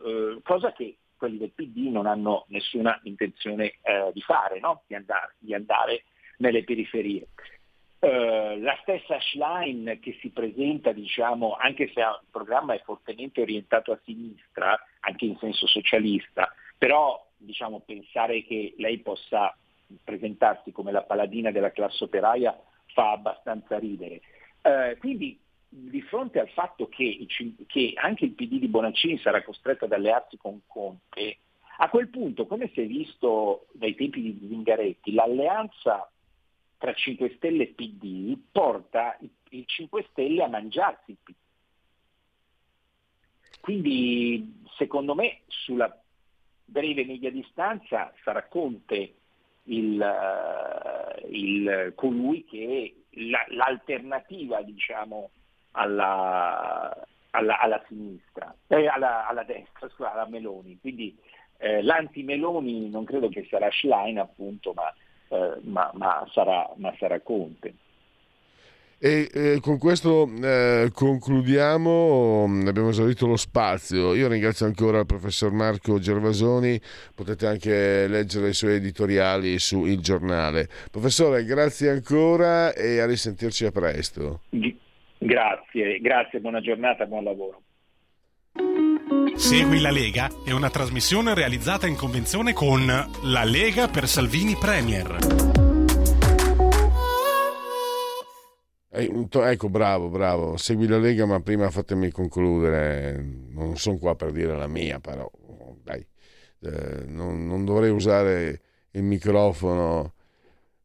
cosa 0.42 0.72
che 0.72 0.96
quelli 1.18 1.36
del 1.36 1.50
PD 1.50 1.90
non 1.90 2.06
hanno 2.06 2.46
nessuna 2.48 2.98
intenzione 3.02 3.74
eh, 3.82 4.10
di 4.14 4.22
fare, 4.22 4.58
no? 4.60 4.82
di, 4.86 4.94
andare, 4.94 5.34
di 5.38 5.52
andare 5.52 6.04
nelle 6.38 6.64
periferie. 6.64 7.26
Uh, 8.00 8.60
la 8.60 8.78
stessa 8.82 9.18
Schlein 9.20 9.98
che 10.00 10.16
si 10.20 10.30
presenta, 10.30 10.92
diciamo, 10.92 11.56
anche 11.56 11.90
se 11.92 12.00
il 12.00 12.20
programma 12.30 12.74
è 12.74 12.80
fortemente 12.84 13.40
orientato 13.40 13.90
a 13.90 13.98
sinistra, 14.04 14.78
anche 15.00 15.24
in 15.24 15.36
senso 15.38 15.66
socialista, 15.66 16.52
Però 16.76 17.26
diciamo, 17.36 17.82
pensare 17.84 18.44
che 18.44 18.74
lei 18.78 18.98
possa 18.98 19.56
presentarsi 20.04 20.70
come 20.72 20.92
la 20.92 21.02
paladina 21.02 21.50
della 21.50 21.72
classe 21.72 22.04
operaia 22.04 22.56
fa 22.86 23.12
abbastanza 23.12 23.78
ridere. 23.78 24.20
Eh, 24.62 24.96
quindi 24.98 25.38
di 25.68 26.00
fronte 26.02 26.40
al 26.40 26.48
fatto 26.48 26.88
che, 26.88 27.26
che, 27.66 27.92
anche 27.96 28.24
il 28.24 28.32
PD 28.32 28.58
di 28.58 28.68
Bonaccini 28.68 29.18
sarà 29.18 29.42
costretto 29.42 29.84
ad 29.84 29.92
allearsi 29.92 30.36
con 30.36 30.60
Conte, 30.66 31.38
a 31.78 31.88
quel 31.90 32.08
punto, 32.08 32.46
come 32.46 32.70
si 32.72 32.80
è 32.80 32.86
visto 32.86 33.66
dai 33.72 33.94
tempi 33.94 34.20
di 34.20 34.48
Zingaretti, 34.48 35.12
l'alleanza 35.12 36.10
tra 36.78 36.94
5 36.94 37.34
Stelle 37.36 37.64
e 37.64 37.74
PD 37.74 38.38
porta 38.50 39.18
il 39.50 39.64
5 39.66 40.06
Stelle 40.10 40.44
a 40.44 40.48
mangiarsi 40.48 41.10
il 41.10 41.16
PD. 41.22 41.34
Quindi 43.60 44.64
secondo 44.76 45.14
me 45.14 45.40
sulla 45.48 45.94
breve 46.64 47.04
media 47.04 47.30
distanza 47.30 48.12
sarà 48.22 48.46
Conte 48.46 49.14
il, 49.64 50.00
eh, 50.00 51.26
il, 51.28 51.92
colui 51.94 52.44
che 52.44 53.04
la, 53.10 53.44
l'alternativa 53.48 54.62
diciamo, 54.62 55.30
alla, 55.72 57.06
alla, 57.30 57.58
alla 57.58 57.84
sinistra, 57.88 58.54
eh, 58.68 58.86
alla, 58.86 59.26
alla, 59.26 59.42
destra, 59.42 59.88
scusa, 59.90 60.12
alla 60.12 60.26
Meloni. 60.26 60.78
Quindi 60.80 61.16
eh, 61.58 61.82
l'anti-Meloni 61.82 62.88
non 62.88 63.04
credo 63.04 63.28
che 63.28 63.46
sarà 63.50 63.70
Schlein 63.70 64.18
appunto, 64.18 64.72
ma, 64.72 64.92
eh, 65.28 65.60
ma, 65.62 65.90
ma, 65.94 66.26
sarà, 66.32 66.70
ma 66.76 66.94
sarà 66.98 67.20
Conte. 67.20 67.74
E 69.00 69.30
eh, 69.32 69.58
con 69.60 69.78
questo 69.78 70.28
eh, 70.42 70.90
concludiamo, 70.92 72.48
abbiamo 72.66 72.88
esaurito 72.88 73.28
lo 73.28 73.36
spazio. 73.36 74.12
Io 74.12 74.26
ringrazio 74.26 74.66
ancora 74.66 74.98
il 74.98 75.06
professor 75.06 75.52
Marco 75.52 76.00
Gervasoni, 76.00 76.80
potete 77.14 77.46
anche 77.46 78.08
leggere 78.08 78.48
i 78.48 78.54
suoi 78.54 78.74
editoriali 78.74 79.60
su 79.60 79.84
Il 79.84 80.00
Giornale. 80.00 80.66
Professore, 80.90 81.44
grazie 81.44 81.90
ancora 81.90 82.74
e 82.74 82.98
a 82.98 83.06
risentirci 83.06 83.66
a 83.66 83.70
presto. 83.70 84.40
Grazie, 85.18 86.00
grazie, 86.00 86.40
buona 86.40 86.60
giornata, 86.60 87.06
buon 87.06 87.22
lavoro. 87.22 87.62
Segui 89.36 89.80
la 89.80 89.90
Lega 89.90 90.30
è 90.44 90.50
una 90.50 90.68
trasmissione 90.68 91.32
realizzata 91.32 91.86
in 91.86 91.96
convenzione 91.96 92.52
con 92.52 92.86
La 92.86 93.44
Lega 93.44 93.88
per 93.88 94.08
Salvini 94.08 94.56
Premier. 94.56 95.16
Ecco, 98.90 99.68
bravo, 99.68 100.08
bravo. 100.08 100.56
Segui 100.56 100.86
la 100.86 100.98
Lega, 100.98 101.24
ma 101.24 101.40
prima 101.40 101.70
fatemi 101.70 102.10
concludere. 102.10 103.24
Non 103.50 103.76
sono 103.76 103.96
qua 103.98 104.16
per 104.16 104.32
dire 104.32 104.56
la 104.56 104.66
mia, 104.66 104.98
però 104.98 105.30
dai, 105.82 106.04
eh, 106.60 107.04
non, 107.06 107.46
non, 107.46 107.64
dovrei 107.64 107.90
usare 107.90 108.60
il 108.90 109.02
microfono. 109.02 110.14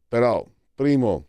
Però, 0.08 0.46
primo, 0.76 1.28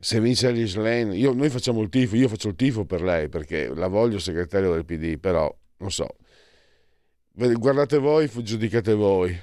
se 0.00 0.18
vince 0.20 0.46
Alice 0.46 0.78
Lane, 0.78 1.14
io, 1.14 1.32
noi 1.34 1.50
facciamo 1.50 1.82
il 1.82 1.90
tifo, 1.90 2.16
io 2.16 2.28
faccio 2.28 2.48
il 2.48 2.56
tifo 2.56 2.84
per 2.86 3.02
lei 3.02 3.28
perché 3.28 3.68
la 3.68 3.86
voglio 3.86 4.18
segretario 4.18 4.72
del 4.72 4.84
PD, 4.86 5.18
però 5.18 5.54
non 5.78 5.90
so. 5.90 6.16
Guardate 7.32 7.98
voi, 7.98 8.28
giudicate 8.42 8.94
voi. 8.94 9.38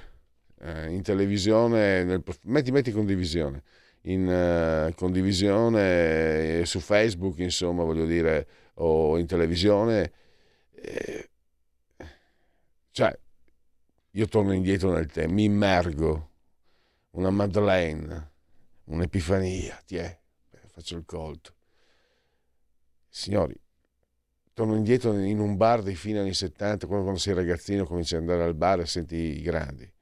Eh, 0.60 0.90
in 0.92 1.02
televisione, 1.02 2.02
nel, 2.02 2.22
metti, 2.42 2.72
metti 2.72 2.90
condivisione 2.90 3.62
in 4.02 4.26
uh, 4.26 4.94
condivisione 4.94 6.64
su 6.64 6.80
Facebook, 6.80 7.38
insomma, 7.38 7.84
voglio 7.84 8.06
dire, 8.06 8.46
o 8.74 9.18
in 9.18 9.26
televisione. 9.26 10.12
Eh, 10.72 11.30
cioè, 12.90 13.16
io 14.12 14.26
torno 14.26 14.52
indietro 14.52 14.92
nel 14.92 15.06
tempo, 15.06 15.32
mi 15.32 15.44
immergo, 15.44 16.30
una 17.10 17.30
Madeleine, 17.30 18.32
un'epifania, 18.84 19.80
ti 19.86 19.96
è, 19.96 20.18
faccio 20.78 20.96
il 20.96 21.04
colto. 21.04 21.54
Signori, 23.08 23.54
torno 24.52 24.76
indietro 24.76 25.16
in 25.18 25.38
un 25.38 25.56
bar 25.56 25.82
dei 25.82 25.94
fine 25.94 26.20
anni 26.20 26.34
70, 26.34 26.86
quando, 26.86 27.04
quando 27.04 27.20
sei 27.20 27.34
ragazzino 27.34 27.84
cominci 27.84 28.14
ad 28.14 28.22
andare 28.22 28.44
al 28.44 28.54
bar 28.54 28.80
e 28.80 28.86
senti 28.86 29.16
i 29.16 29.42
grandi 29.42 29.92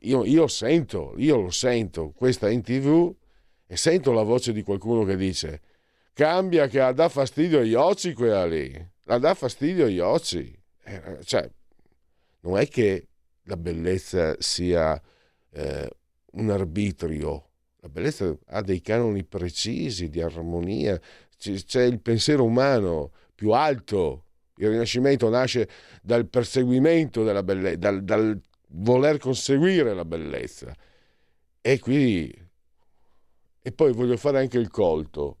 io, 0.00 0.24
io 0.24 0.46
sento, 0.46 1.14
io 1.16 1.40
lo 1.40 1.50
sento, 1.50 2.12
questa 2.12 2.48
in 2.48 2.62
tv 2.62 3.14
e 3.66 3.76
sento 3.76 4.12
la 4.12 4.22
voce 4.22 4.52
di 4.52 4.62
qualcuno 4.62 5.04
che 5.04 5.16
dice 5.16 5.60
cambia 6.12 6.66
che 6.66 6.92
dà 6.94 7.08
fastidio 7.08 7.60
agli 7.60 7.74
occhi 7.74 8.12
quella 8.12 8.46
lì, 8.46 8.72
la 9.04 9.18
dà 9.18 9.34
fastidio 9.34 9.86
agli 9.86 10.00
occhi. 10.00 10.58
Eh, 10.82 11.18
cioè, 11.24 11.48
non 12.40 12.58
è 12.58 12.68
che 12.68 13.08
la 13.44 13.56
bellezza 13.56 14.34
sia 14.38 15.00
eh, 15.50 15.90
un 16.32 16.50
arbitrio, 16.50 17.49
la 17.80 17.88
bellezza 17.88 18.36
ha 18.46 18.60
dei 18.60 18.80
canoni 18.80 19.24
precisi 19.24 20.08
di 20.08 20.20
armonia, 20.20 21.00
c'è 21.36 21.82
il 21.82 22.00
pensiero 22.00 22.44
umano 22.44 23.12
più 23.34 23.52
alto. 23.52 24.24
Il 24.56 24.68
Rinascimento 24.68 25.28
nasce 25.30 25.68
dal 26.02 26.28
perseguimento 26.28 27.24
della 27.24 27.42
bellezza, 27.42 27.78
dal, 27.78 28.04
dal 28.04 28.40
voler 28.68 29.16
conseguire 29.16 29.94
la 29.94 30.04
bellezza. 30.04 30.74
E 31.62 31.78
qui 31.78 32.48
e 33.62 33.72
poi 33.72 33.92
voglio 33.92 34.16
fare 34.16 34.38
anche 34.38 34.58
il 34.58 34.68
colto. 34.68 35.38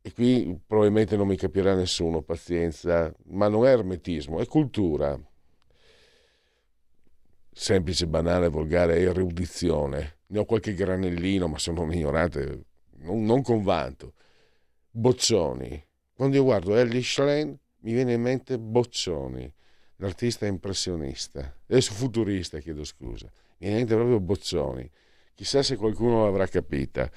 E 0.00 0.12
qui 0.12 0.60
probabilmente 0.66 1.16
non 1.16 1.28
mi 1.28 1.36
capirà 1.36 1.74
nessuno, 1.74 2.22
pazienza, 2.22 3.14
ma 3.26 3.46
non 3.46 3.66
è 3.66 3.70
ermetismo, 3.70 4.40
è 4.40 4.46
cultura. 4.46 5.16
Semplice, 7.52 8.08
banale, 8.08 8.48
volgare, 8.48 8.98
erudizione. 8.98 10.18
Ne 10.32 10.38
ho 10.38 10.44
qualche 10.44 10.74
granellino, 10.74 11.46
ma 11.46 11.58
sono 11.58 11.82
un 11.82 11.92
ignorante, 11.92 12.64
non, 13.00 13.24
non 13.24 13.42
con 13.42 13.62
vanto. 13.62 14.14
Boccioni. 14.90 15.82
Quando 16.14 16.36
io 16.36 16.42
guardo 16.42 16.74
Ellie 16.74 17.02
Schlein 17.02 17.56
mi 17.80 17.92
viene 17.92 18.14
in 18.14 18.22
mente 18.22 18.58
Boccioni 18.58 19.52
l'artista 19.96 20.46
impressionista, 20.46 21.56
adesso 21.68 21.92
futurista, 21.92 22.58
chiedo 22.58 22.82
scusa, 22.84 23.30
mi 23.58 23.68
viene 23.68 23.84
proprio 23.84 24.20
Bozzoni. 24.20 24.90
Chissà 25.34 25.62
se 25.62 25.76
qualcuno 25.76 26.24
l'avrà 26.24 26.46
capita. 26.46 27.10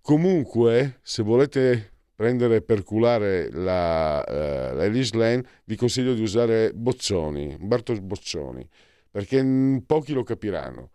Comunque, 0.00 1.00
se 1.02 1.22
volete 1.22 1.92
prendere 2.14 2.62
per 2.62 2.82
culare 2.82 3.50
la, 3.50 4.24
uh, 4.26 4.76
la 4.76 4.84
Elise 4.84 5.16
Lane, 5.16 5.44
vi 5.64 5.76
consiglio 5.76 6.14
di 6.14 6.22
usare 6.22 6.72
Bozzoni, 6.72 7.56
Umberto 7.58 7.92
Boccioni, 8.00 8.66
perché 9.10 9.82
pochi 9.84 10.12
lo 10.12 10.22
capiranno. 10.22 10.90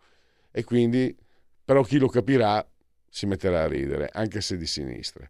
E 0.50 0.64
quindi, 0.64 1.14
però 1.64 1.82
chi 1.82 1.98
lo 1.98 2.08
capirà 2.08 2.64
si 3.14 3.26
metterà 3.26 3.64
a 3.64 3.66
ridere, 3.66 4.08
anche 4.10 4.40
se 4.40 4.56
di 4.56 4.66
sinistra. 4.66 5.28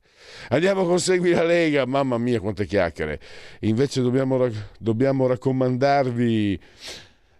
Andiamo 0.50 0.84
con 0.84 1.00
Segui 1.00 1.30
la 1.30 1.42
Lega, 1.42 1.84
mamma 1.84 2.16
mia 2.16 2.38
quante 2.38 2.64
chiacchiere. 2.64 3.18
Invece 3.62 4.02
dobbiamo, 4.02 4.48
dobbiamo 4.78 5.26
raccomandarvi 5.26 6.60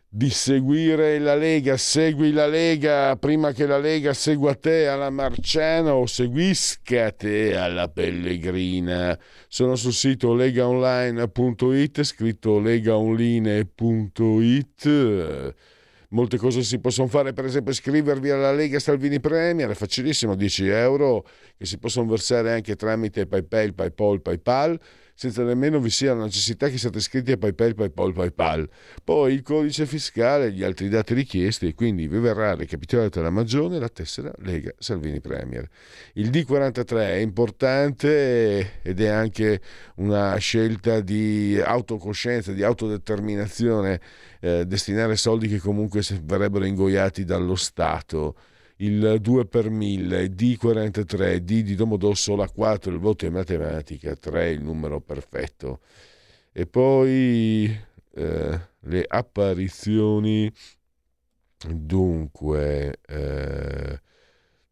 di 0.09 0.31
seguire 0.31 1.21
la 1.21 1.37
Lega, 1.37 1.77
segui 1.77 2.33
la 2.33 2.49
Lega 2.49 3.15
prima 3.17 3.53
che 3.53 3.67
la 3.67 3.79
Lega 3.79 4.13
segua 4.13 4.57
te 4.57 4.89
alla 4.89 5.11
Marciana 5.11 5.95
o 5.95 6.07
seguisca 6.07 7.13
te 7.13 7.57
alla 7.57 7.89
Pellegrina. 7.89 9.17
Sono 9.47 9.77
sul 9.77 9.93
sito 9.93 10.35
legaonline.it, 10.35 12.03
scritto 12.03 12.59
legaonline.it 12.59 15.55
molte 16.13 16.39
cose 16.39 16.63
si 16.63 16.79
possono 16.79 17.09
fare, 17.09 17.33
per 17.33 17.45
esempio 17.45 17.73
iscrivervi 17.73 18.31
alla 18.31 18.53
Lega 18.53 18.79
Salvini 18.79 19.21
Premier, 19.21 19.71
è 19.71 19.75
facilissimo, 19.75 20.35
10 20.35 20.69
euro 20.69 21.27
che 21.57 21.67
si 21.67 21.79
possono 21.79 22.07
versare 22.07 22.53
anche 22.53 22.77
tramite 22.77 23.27
PayPal, 23.27 23.75
PayPal, 23.75 24.23
PayPal 24.23 24.81
senza 25.23 25.45
nemmeno 25.45 25.79
vi 25.79 25.91
sia 25.91 26.15
la 26.15 26.25
necessità 26.25 26.69
che 26.69 26.79
siate 26.79 26.99
iscritti 26.99 27.31
a 27.31 27.37
PayPal, 27.37 27.77
PayPal, 27.77 28.13
PayPal. 28.13 28.69
Poi 29.05 29.33
il 29.33 29.43
codice 29.43 29.87
fiscale 29.87 30.51
gli 30.51 30.65
altri 30.65 30.89
dati 30.89 31.15
richiesti 31.15 31.69
e 31.69 31.75
quindi 31.75 32.09
vi 32.09 32.19
verrà 32.19 32.57
recapitolata 32.57 33.21
la 33.21 33.31
magione 33.31 33.77
e 33.77 33.79
la 33.79 33.89
tessera 33.89 34.33
Lega 34.39 34.75
Salvini 34.79 35.21
Premier. 35.21 35.69
Il 36.15 36.31
D43 36.31 36.97
è 36.97 37.15
importante 37.19 38.81
ed 38.83 39.01
è 39.01 39.07
anche 39.07 39.61
una 39.97 40.35
scelta 40.39 40.99
di 40.99 41.61
autocoscienza, 41.65 42.51
di 42.51 42.65
autodeterminazione, 42.65 44.01
eh, 44.41 44.67
destinare 44.67 45.15
soldi 45.15 45.47
che 45.47 45.61
comunque 45.61 46.03
verrebbero 46.25 46.65
ingoiati 46.65 47.23
dallo 47.23 47.55
Stato 47.55 48.35
il 48.83 49.19
2 49.21 49.47
per 49.47 49.71
1000, 49.71 50.27
D43, 50.27 51.37
D 51.39 51.63
di 51.63 51.75
Domodossola 51.75 52.49
4, 52.49 52.93
il 52.93 52.99
voto 52.99 53.27
è 53.27 53.31
matematica, 53.31 54.15
3 54.15 54.51
il 54.51 54.63
numero 54.63 55.01
perfetto. 55.01 55.81
E 56.53 56.67
poi 56.67 57.65
eh, 58.15 58.61
le 58.81 59.05
apparizioni, 59.07 60.53
dunque, 61.69 62.99
eh, 63.07 64.01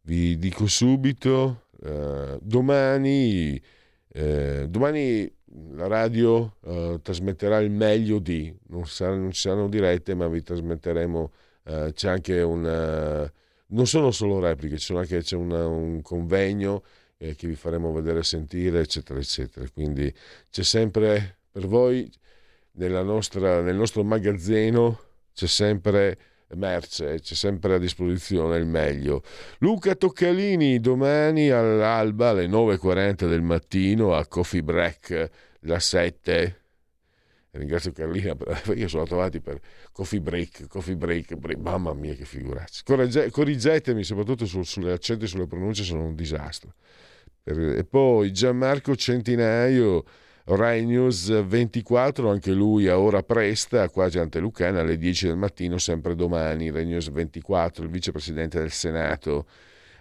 vi 0.03 0.37
dico 0.39 0.67
subito, 0.67 1.67
eh, 1.83 2.39
domani, 2.43 3.61
eh, 4.09 4.67
domani 4.69 5.33
la 5.73 5.87
radio 5.87 6.57
eh, 6.65 6.99
trasmetterà 7.01 7.59
il 7.61 7.71
meglio 7.71 8.19
di, 8.19 8.53
non, 8.69 8.85
ci 8.85 9.41
saranno 9.41 9.69
dirette, 9.69 10.15
ma 10.15 10.27
vi 10.27 10.43
trasmetteremo, 10.43 11.33
eh, 11.65 11.93
c'è 11.95 12.09
anche 12.09 12.41
un, 12.43 13.31
non 13.71 13.87
sono 13.87 14.11
solo 14.11 14.39
repliche, 14.39 14.77
c'è 14.77 14.95
anche 14.95 15.23
c'è 15.23 15.37
una, 15.37 15.67
un 15.67 16.03
convegno 16.03 16.83
eh, 17.19 17.35
che 17.35 17.47
vi 17.47 17.55
faremo 17.55 17.93
vedere 17.93 18.21
e 18.21 18.25
sentire, 18.25 18.81
eccetera, 18.81 19.19
eccetera. 19.19 19.67
Quindi 19.73 20.13
c'è 20.51 20.63
sempre 20.63 21.39
per 21.51 21.67
voi, 21.67 22.11
nostra, 22.73 23.61
nel 23.61 23.77
nostro 23.77 24.03
magazzino, 24.05 24.99
c'è 25.35 25.47
sempre 25.47 26.19
merce, 26.55 27.21
c'è 27.21 27.35
sempre 27.35 27.75
a 27.75 27.79
disposizione 27.79 28.57
il 28.57 28.67
meglio. 28.67 29.23
Luca 29.59 29.95
Toccalini 29.95 30.81
domani 30.81 31.51
all'alba 31.51 32.31
alle 32.31 32.47
9.40 32.47 33.29
del 33.29 33.43
mattino 33.43 34.15
a 34.15 34.27
Coffee 34.27 34.63
Break, 34.63 35.31
la 35.61 35.79
7. 35.79 36.60
Ringrazio 37.53 37.93
Carlina, 37.93 38.37
io 38.75 38.89
sono 38.89 39.05
trovati 39.05 39.41
per 39.41 39.61
coffee 39.93 40.21
break, 40.21 40.69
coffee 40.69 40.97
break, 40.97 41.35
break. 41.35 41.59
mamma 41.59 41.93
mia 41.95 42.15
che 42.15 42.25
figuraccia. 42.25 42.83
Correggetemi, 43.31 44.05
soprattutto 44.05 44.47
sul, 44.47 44.65
sulle 44.65 44.93
accenti 44.93 45.25
e 45.25 45.29
sulle 45.29 45.47
pronunce, 45.47 45.83
sono 45.83 46.05
un 46.05 46.15
disastro. 46.15 46.75
E 47.43 47.85
poi 47.85 48.33
Gianmarco 48.33 48.95
Centinaio 48.95 50.05
Rai 50.45 50.85
News 50.85 51.45
24, 51.45 52.29
anche 52.29 52.53
lui 52.53 52.89
a 52.89 52.99
ora 52.99 53.23
presta, 53.23 53.89
quasi 53.89 54.19
antelucana, 54.19 54.81
alle 54.81 54.97
10 54.97 55.27
del 55.27 55.37
mattino, 55.37 55.79
sempre 55.79 56.15
domani. 56.15 56.71
Rai 56.71 56.87
News 56.87 57.11
24, 57.11 57.85
il 57.85 57.91
vicepresidente 57.91 58.59
del 58.59 58.71
Senato. 58.71 59.47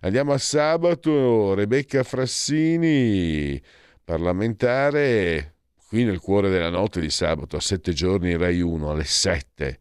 Andiamo 0.01 0.33
a 0.33 0.37
sabato, 0.37 1.53
Rebecca 1.53 2.03
Frassini, 2.03 3.61
parlamentare, 4.03 5.55
qui 5.89 6.03
nel 6.05 6.19
cuore 6.19 6.49
della 6.49 6.69
notte 6.69 7.01
di 7.01 7.09
sabato, 7.09 7.57
a 7.57 7.59
7 7.59 7.91
giorni 7.93 8.37
Rai 8.37 8.61
1, 8.61 8.91
alle 8.91 9.03
7. 9.03 9.79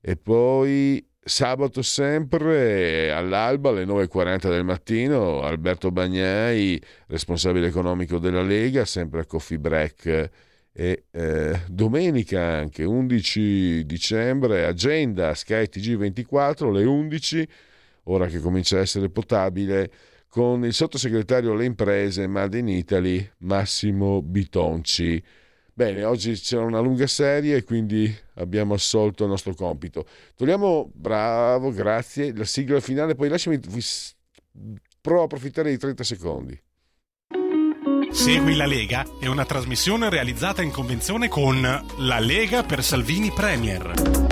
E 0.00 0.16
poi 0.16 1.06
Sabato 1.24 1.82
sempre 1.82 3.12
all'alba 3.12 3.68
alle 3.68 3.84
9.40 3.84 4.48
del 4.48 4.64
mattino 4.64 5.42
Alberto 5.42 5.92
Bagnai, 5.92 6.82
responsabile 7.06 7.68
economico 7.68 8.18
della 8.18 8.42
Lega, 8.42 8.84
sempre 8.84 9.20
a 9.20 9.26
Coffee 9.26 9.60
Break 9.60 10.30
e 10.72 11.04
eh, 11.10 11.60
domenica 11.68 12.42
anche 12.42 12.82
11 12.82 13.84
dicembre 13.84 14.64
agenda 14.64 15.34
Sky 15.34 15.64
TG24 15.70 16.66
alle 16.66 16.84
11 16.84 17.48
ora 18.04 18.26
che 18.26 18.40
comincia 18.40 18.78
a 18.78 18.80
essere 18.80 19.10
potabile 19.10 19.90
con 20.28 20.64
il 20.64 20.72
sottosegretario 20.72 21.52
alle 21.52 21.66
imprese 21.66 22.26
Made 22.26 22.56
in 22.56 22.68
Italy 22.68 23.30
Massimo 23.40 24.22
Bitonci 24.22 25.22
Bene, 25.74 26.04
oggi 26.04 26.32
c'era 26.34 26.64
una 26.64 26.80
lunga 26.80 27.06
serie 27.06 27.56
e 27.56 27.64
quindi 27.64 28.14
abbiamo 28.34 28.74
assolto 28.74 29.24
il 29.24 29.30
nostro 29.30 29.54
compito. 29.54 30.06
Togliamo, 30.36 30.90
bravo, 30.92 31.72
grazie, 31.72 32.34
la 32.34 32.44
sigla 32.44 32.78
finale, 32.80 33.14
poi 33.14 33.30
lasciami, 33.30 33.58
provo 35.00 35.22
a 35.22 35.24
approfittare 35.24 35.70
di 35.70 35.78
30 35.78 36.04
secondi. 36.04 36.62
Segui 38.10 38.54
la 38.54 38.66
Lega 38.66 39.06
è 39.18 39.26
una 39.26 39.46
trasmissione 39.46 40.10
realizzata 40.10 40.60
in 40.60 40.70
convenzione 40.70 41.28
con 41.28 41.62
La 41.62 42.18
Lega 42.18 42.62
per 42.62 42.84
Salvini 42.84 43.30
Premier. 43.30 44.30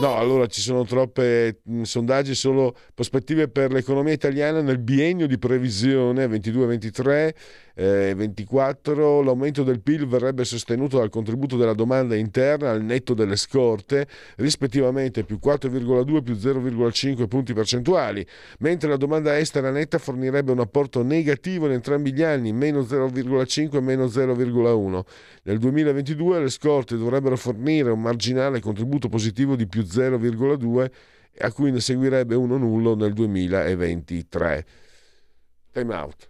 No, 0.00 0.16
allora 0.16 0.46
ci 0.46 0.62
sono 0.62 0.86
troppe 0.86 1.60
mh, 1.62 1.82
sondaggi, 1.82 2.34
solo 2.34 2.74
prospettive 2.94 3.48
per 3.48 3.70
l'economia 3.70 4.14
italiana 4.14 4.62
nel 4.62 4.78
biennio 4.78 5.26
di 5.26 5.36
previsione 5.36 6.24
22-23 6.26 7.34
eh, 7.74 8.14
24 8.14 9.22
l'aumento 9.22 9.62
del 9.62 9.80
PIL 9.80 10.06
verrebbe 10.06 10.44
sostenuto 10.44 10.98
dal 10.98 11.08
contributo 11.08 11.56
della 11.56 11.74
domanda 11.74 12.14
interna 12.14 12.70
al 12.70 12.82
netto 12.82 13.14
delle 13.14 13.36
scorte, 13.36 14.06
rispettivamente 14.36 15.24
più 15.24 15.38
4,2 15.42 16.22
più 16.22 16.34
0,5 16.34 17.28
punti 17.28 17.52
percentuali, 17.52 18.26
mentre 18.58 18.88
la 18.88 18.96
domanda 18.96 19.38
estera 19.38 19.70
netta 19.70 19.98
fornirebbe 19.98 20.52
un 20.52 20.60
apporto 20.60 21.02
negativo 21.02 21.66
in 21.66 21.72
entrambi 21.72 22.12
gli 22.12 22.22
anni, 22.22 22.52
meno 22.52 22.80
0,5 22.80 23.76
e 23.76 23.80
meno 23.80 24.06
0,1. 24.06 25.00
Nel 25.44 25.58
2022 25.58 26.40
le 26.40 26.50
scorte 26.50 26.96
dovrebbero 26.96 27.36
fornire 27.36 27.90
un 27.90 28.00
marginale 28.00 28.60
contributo 28.60 29.08
positivo 29.08 29.56
di 29.56 29.66
più 29.66 29.82
0,2 29.82 30.90
a 31.38 31.52
cui 31.52 31.70
ne 31.70 31.80
seguirebbe 31.80 32.34
uno 32.34 32.56
nullo 32.56 32.94
nel 32.94 33.12
2023. 33.12 34.66
Time 35.72 35.94
out. 35.94 36.29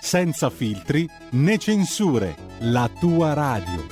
senza 0.00 0.50
filtri 0.50 1.08
né 1.30 1.58
censure, 1.58 2.36
la 2.60 2.90
tua 2.98 3.32
radio. 3.32 3.86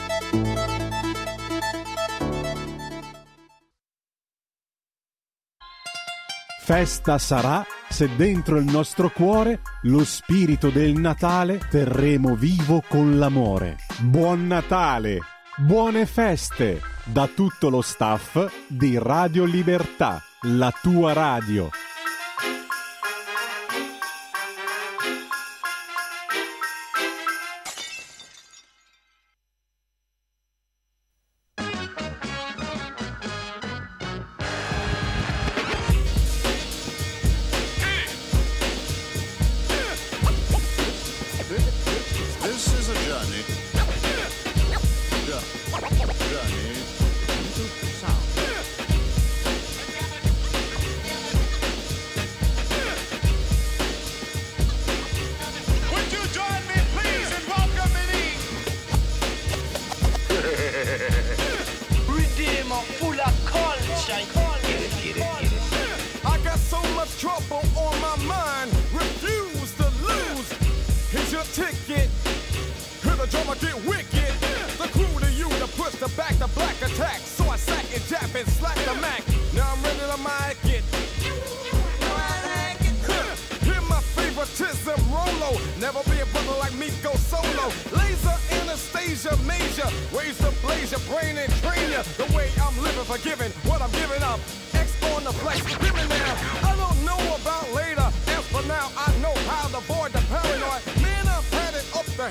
Festa 6.64 7.18
sarà 7.18 7.64
se 7.90 8.08
dentro 8.16 8.56
il 8.56 8.64
nostro 8.64 9.10
cuore 9.10 9.60
lo 9.82 10.02
spirito 10.04 10.70
del 10.70 10.94
Natale 10.94 11.60
terremo 11.70 12.34
vivo 12.34 12.82
con 12.88 13.18
l'amore. 13.18 13.76
Buon 14.00 14.46
Natale! 14.46 15.18
Buone 15.56 16.04
feste 16.04 16.80
da 17.04 17.28
tutto 17.28 17.68
lo 17.68 17.80
staff 17.80 18.44
di 18.66 18.98
Radio 18.98 19.44
Libertà, 19.44 20.20
la 20.42 20.72
tua 20.82 21.12
radio. 21.12 21.70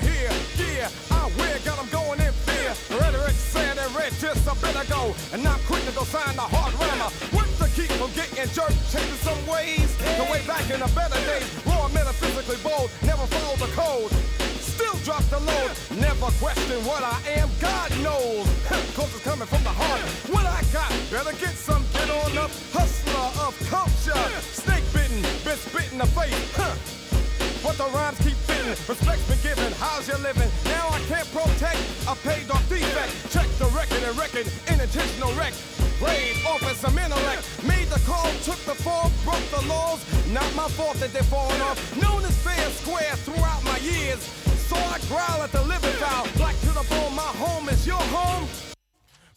To 0.00 0.06
here. 0.06 0.30
Yeah, 0.58 0.88
I 1.10 1.30
wear, 1.38 1.58
got 1.64 1.78
'em 1.78 1.88
going 1.90 2.20
in 2.20 2.32
fear. 2.46 2.72
Rhetoric 2.98 3.36
said 3.52 3.78
and 3.78 3.94
read 3.94 4.12
just 4.18 4.46
a 4.46 4.54
bit 4.56 4.74
ago. 4.74 5.14
And 5.32 5.42
not 5.42 5.60
quick 5.66 5.84
to 5.86 5.92
go 5.92 6.04
sign 6.04 6.34
the 6.36 6.46
hard 6.54 6.72
rammer. 6.80 7.10
What 7.36 7.48
to 7.60 7.66
keep 7.76 7.90
from 8.00 8.10
getting 8.12 8.48
jerked, 8.56 8.78
changing 8.90 9.22
some 9.22 9.40
ways. 9.46 9.88
The 10.18 10.26
way 10.32 10.40
back 10.46 10.66
in 10.70 10.80
the 10.80 10.90
better 10.98 11.20
days. 11.30 11.46
Raw, 11.66 11.88
metaphysically 11.88 12.58
bold, 12.62 12.90
never 13.02 13.26
follow 13.34 13.56
the 13.56 13.70
code. 13.74 14.10
Still 14.60 14.96
drop 15.06 15.24
the 15.30 15.38
load, 15.38 15.70
never 15.94 16.28
question 16.42 16.78
what 16.84 17.02
I 17.04 17.18
am. 17.38 17.48
God 17.60 17.90
knows, 18.02 18.46
cause 18.96 19.10
it's 19.14 19.22
coming 19.22 19.46
from 19.46 19.62
the 19.62 19.74
heart. 19.82 20.00
What 20.34 20.46
I 20.46 20.60
got, 20.72 20.90
better 21.10 21.34
get 21.38 21.54
some, 21.54 21.84
get 21.92 22.10
on 22.10 22.36
up. 22.38 22.50
Hustler 22.72 23.28
of 23.46 23.54
culture, 23.70 24.26
snake 24.42 24.86
bitten, 24.92 25.22
been 25.44 25.58
spitting 25.58 25.98
the 25.98 26.06
face. 26.06 26.34
Huh. 26.56 26.74
But 27.64 27.78
the 27.78 27.88
rhymes 27.96 28.18
keep 28.18 28.36
fitting, 28.44 28.76
respect's 28.86 29.26
been 29.26 29.40
given. 29.40 29.72
How's 29.80 30.06
you 30.06 30.18
living? 30.18 30.50
Now 30.66 30.86
I 30.92 31.00
can't 31.08 31.26
protect 31.32 31.80
I 32.06 32.14
paid 32.20 32.50
off 32.50 32.68
defect. 32.68 33.32
Check 33.32 33.48
the 33.56 33.64
record 33.72 34.02
and 34.04 34.14
record, 34.18 34.46
intentional 34.68 35.32
wreck. 35.32 35.54
Played 35.96 36.36
off 36.44 36.62
as 36.64 36.76
some 36.76 36.98
intellect. 36.98 37.40
Made 37.64 37.88
the 37.88 38.00
call, 38.04 38.28
took 38.44 38.60
the 38.68 38.76
fall, 38.84 39.10
broke 39.24 39.48
the 39.48 39.66
laws. 39.66 40.04
Not 40.28 40.44
my 40.54 40.68
fault 40.76 40.96
that 41.00 41.14
they're 41.14 41.22
falling 41.22 41.62
off. 41.62 41.80
Known 41.96 42.22
as 42.26 42.36
fair 42.44 42.68
square 42.68 43.16
throughout 43.24 43.64
my 43.64 43.78
years. 43.78 44.20
So 44.68 44.76
I 44.76 44.98
growl 45.08 45.40
at 45.42 45.52
the 45.52 45.62
living 45.62 45.96
foul. 45.96 46.28
Black 46.36 46.60
to 46.68 46.72
the 46.76 46.84
bone, 46.90 47.16
my 47.16 47.32
home 47.40 47.70
is 47.70 47.86
your 47.86 48.04
home. 48.12 48.46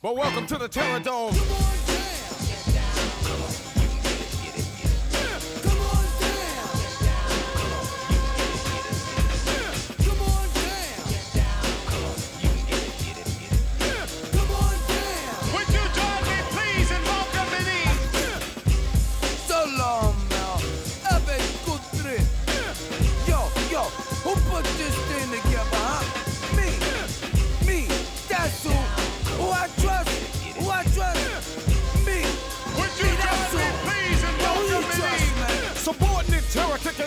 But 0.01 0.17
welcome 0.17 0.45
to 0.47 0.57
the 0.57 0.67
Terror 0.67 0.99
Dome. 0.99 1.33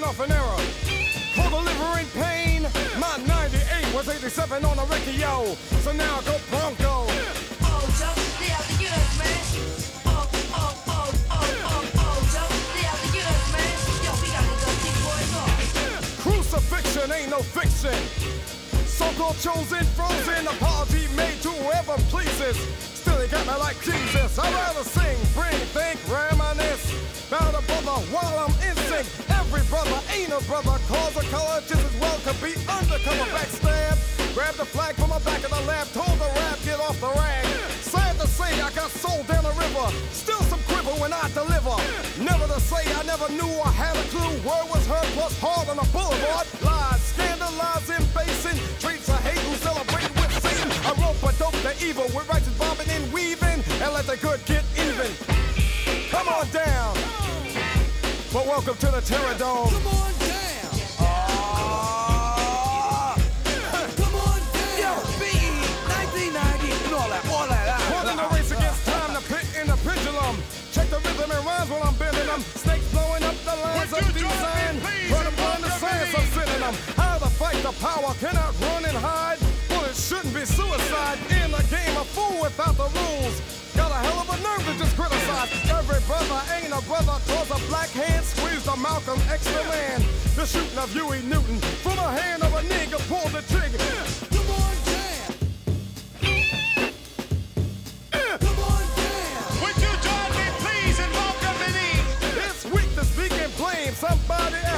off 0.04 0.20
an 0.20 0.32
arrow. 0.32 0.56
For 1.34 1.48
the 1.50 1.56
liver 1.56 2.00
in 2.00 2.06
pain, 2.22 2.62
my 2.98 3.16
98 3.26 3.94
was 3.94 4.08
87 4.08 4.64
on 4.64 4.78
a 4.78 4.84
Riccio. 4.84 5.56
So 5.82 5.92
now 5.92 6.20
go 6.22 6.36
Bronco. 6.50 6.86
Oh, 6.86 7.86
oh, 10.54 10.74
oh, 10.88 11.12
oh, 11.30 11.52
oh, 11.96 12.20
Crucifixion 16.22 17.12
ain't 17.12 17.30
no 17.30 17.40
fiction. 17.40 17.94
So-called 18.86 19.38
chosen, 19.38 19.84
frozen, 19.96 20.46
apology 20.46 21.08
made 21.16 21.40
to 21.42 21.50
whoever 21.50 21.96
pleases. 22.10 22.56
Still, 22.78 23.18
they 23.18 23.28
got 23.28 23.46
me 23.46 23.54
like 23.58 23.80
Jesus. 23.82 24.38
I'd 24.38 24.52
rather 24.52 24.84
sing, 24.84 25.18
bring, 25.34 25.58
think, 25.72 25.98
reminisce. 26.08 27.19
About 27.30 27.54
a 27.54 27.62
brother 27.62 27.94
while 28.10 28.42
I'm 28.42 28.50
in 28.66 28.74
sync. 28.90 29.06
Every 29.38 29.62
brother 29.70 30.02
ain't 30.10 30.34
a 30.34 30.42
brother. 30.50 30.74
Cause 30.90 31.14
a 31.14 31.22
color 31.30 31.62
just 31.62 31.78
as 31.78 31.94
well 32.02 32.18
could 32.26 32.34
be 32.42 32.58
undercover 32.66 33.22
backstab. 33.30 33.94
Grab 34.34 34.58
the 34.58 34.66
flag 34.66 34.98
from 34.98 35.14
the 35.14 35.22
back 35.22 35.38
of 35.46 35.54
the 35.54 35.62
lab. 35.62 35.86
Told 35.94 36.18
the 36.18 36.26
rap, 36.26 36.58
get 36.66 36.82
off 36.82 36.98
the 36.98 37.06
rag. 37.06 37.46
Sad 37.86 38.18
to 38.18 38.26
say, 38.26 38.50
I 38.58 38.74
got 38.74 38.90
sold 38.90 39.30
down 39.30 39.46
the 39.46 39.54
river. 39.54 39.86
Still 40.10 40.42
some 40.50 40.58
quiver 40.66 40.90
when 40.98 41.14
I 41.14 41.22
deliver. 41.30 41.78
Never 42.18 42.50
to 42.50 42.58
say 42.58 42.82
I 42.98 43.06
never 43.06 43.30
knew 43.30 43.54
I 43.62 43.70
had 43.78 43.94
a 43.94 44.06
clue. 44.10 44.34
Word 44.42 44.66
was 44.66 44.82
heard 44.90 45.06
plus 45.14 45.38
hard 45.38 45.70
on 45.70 45.78
the 45.78 45.86
boulevard. 45.94 46.50
Lies, 46.66 47.14
scandalizing, 47.14 48.10
basing. 48.10 48.58
Treats 48.82 49.06
of 49.06 49.22
hate 49.22 49.38
who 49.46 49.54
celebrate 49.62 50.10
with 50.18 50.34
Satan. 50.42 50.66
I 50.82 50.98
rope 50.98 51.22
a 51.22 51.30
dope 51.38 51.54
the 51.62 51.78
evil 51.78 52.10
with 52.10 52.26
righteous 52.26 52.58
bobbing 52.58 52.90
and 52.90 53.06
weaving. 53.14 53.62
And 53.78 53.94
let 53.94 54.10
the 54.10 54.18
good 54.18 54.42
get 54.50 54.66
even. 54.74 55.14
Come 56.10 56.26
on 56.26 56.50
down. 56.50 56.79
But 58.32 58.46
welcome 58.46 58.76
to 58.76 58.86
the 58.86 59.00
Terror 59.00 59.34
Dome. 59.38 59.68
Come 59.68 59.86
on 59.88 60.12
down. 60.22 60.70
Come 63.98 64.14
on 64.14 64.40
down. 64.54 64.78
Yo, 64.78 64.92
BE, 65.18 65.34
1990, 65.90 66.70
and 66.70 66.94
all 66.94 67.08
that, 67.10 67.26
all 67.26 67.46
that. 67.50 67.66
ah, 67.74 67.90
Running 67.90 68.16
the 68.16 68.22
ah, 68.22 68.34
race 68.34 68.52
ah, 68.54 68.56
against 68.56 68.86
ah. 68.86 68.94
time, 68.94 69.12
the 69.18 69.22
pit 69.26 69.46
and 69.58 69.68
the 69.68 69.76
pendulum. 69.82 70.36
Check 70.70 70.86
the 70.94 71.00
rhythm 71.02 71.26
and 71.26 71.42
rhymes 71.44 71.70
while 71.70 71.82
I'm 71.82 71.94
bending 71.98 72.26
them. 72.30 72.40
Snakes 72.54 72.86
blowing 72.94 73.24
up 73.26 73.34
the 73.42 73.56
lines 73.66 73.92
of 73.92 74.06
design. 74.14 74.74
Run 75.10 75.26
upon 75.26 75.60
the 75.66 75.70
science 75.82 76.14
of 76.14 76.24
sending 76.30 76.60
them. 76.62 76.74
How 76.94 77.18
to 77.18 77.26
fight 77.34 77.58
the 77.66 77.74
power, 77.82 78.14
cannot 78.22 78.54
run 78.62 78.84
and 78.86 78.96
hide. 78.96 79.42
It 79.90 79.96
shouldn't 79.98 80.30
be 80.34 80.46
suicide. 80.46 81.18
In 81.42 81.50
the 81.50 81.66
game, 81.66 81.96
a 81.98 82.04
fool 82.06 82.38
without 82.46 82.76
the 82.78 82.86
rules. 82.94 83.49
Hell 84.02 84.20
of 84.20 84.28
a 84.30 84.36
nerve 84.42 84.64
to 84.64 84.72
just 84.78 84.96
criticize. 84.96 85.50
Every 85.68 86.00
brother 86.08 86.40
ain't 86.56 86.72
a 86.72 86.80
brother, 86.88 87.20
cause 87.28 87.50
a 87.50 87.58
black 87.68 87.90
hand 87.90 88.24
squeezed 88.24 88.66
a 88.66 88.76
Malcolm 88.76 89.20
X 89.28 89.44
the 89.44 89.62
man. 89.68 90.00
The 90.36 90.46
shooting 90.46 90.78
of 90.78 90.90
Huey 90.92 91.20
Newton 91.28 91.58
from 91.84 91.96
the 91.96 92.08
hand 92.08 92.42
of 92.42 92.54
a 92.54 92.62
nigga 92.62 92.98
pulled 93.12 93.32
the 93.36 93.42
trigger. 93.52 93.76
Come 94.32 94.48
on, 94.56 94.74
jam. 94.88 95.28
Would 99.60 99.76
you 99.84 99.92
join 100.00 100.30
me, 100.32 100.46
please, 100.64 100.98
in 100.98 101.10
welcoming 101.12 101.76
It's 102.48 102.64
weak 102.72 102.88
to 102.96 103.04
speak 103.04 103.32
and 103.32 103.54
blame 103.56 103.92
somebody 103.92 104.69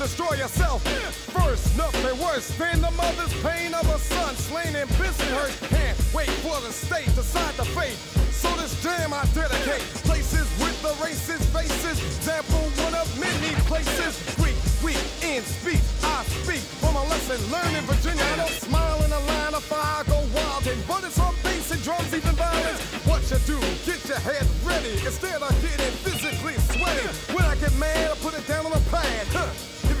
destroy 0.00 0.32
yourself? 0.36 0.82
First, 1.28 1.76
nothing 1.76 2.18
worse 2.24 2.48
than 2.56 2.80
the 2.80 2.90
mother's 2.92 3.34
pain 3.42 3.74
of 3.74 3.84
a 3.84 3.98
son 3.98 4.34
slain 4.34 4.74
in 4.74 4.88
Bensonhurst. 4.96 5.60
Can't 5.68 5.98
wait 6.14 6.30
for 6.40 6.56
the 6.64 6.72
state 6.72 7.04
to 7.12 7.20
decide 7.20 7.54
the 7.60 7.66
fate. 7.76 8.00
So 8.32 8.48
this 8.56 8.72
jam 8.82 9.12
I 9.12 9.28
dedicate. 9.36 9.84
Places 10.08 10.48
with 10.56 10.72
the 10.80 10.96
racist 11.04 11.44
faces. 11.52 12.00
Example 12.16 12.64
one 12.80 12.94
of 12.94 13.06
many 13.20 13.52
places. 13.68 14.16
Greek, 14.40 14.56
weak 14.82 14.96
in 15.20 15.42
speech. 15.44 15.84
I 16.02 16.24
speak 16.24 16.64
from 16.80 16.96
a 16.96 17.04
lesson 17.12 17.36
learned 17.52 17.76
in 17.76 17.84
Virginia. 17.84 18.24
I 18.24 18.36
don't 18.36 18.56
smile 18.56 19.04
in 19.04 19.12
a 19.12 19.20
line 19.20 19.52
of 19.52 19.64
fire, 19.64 20.04
go 20.04 20.24
wild 20.32 20.66
and 20.66 20.80
but 20.88 21.04
it's 21.04 21.20
on 21.20 21.34
bass 21.44 21.70
and 21.72 21.82
drums, 21.84 22.08
even 22.14 22.32
violence. 22.40 22.80
What 23.04 23.20
you 23.28 23.36
do? 23.44 23.60
Get 23.84 24.00
your 24.08 24.22
head 24.24 24.46
ready 24.64 24.96
instead 25.04 25.42
of 25.42 25.52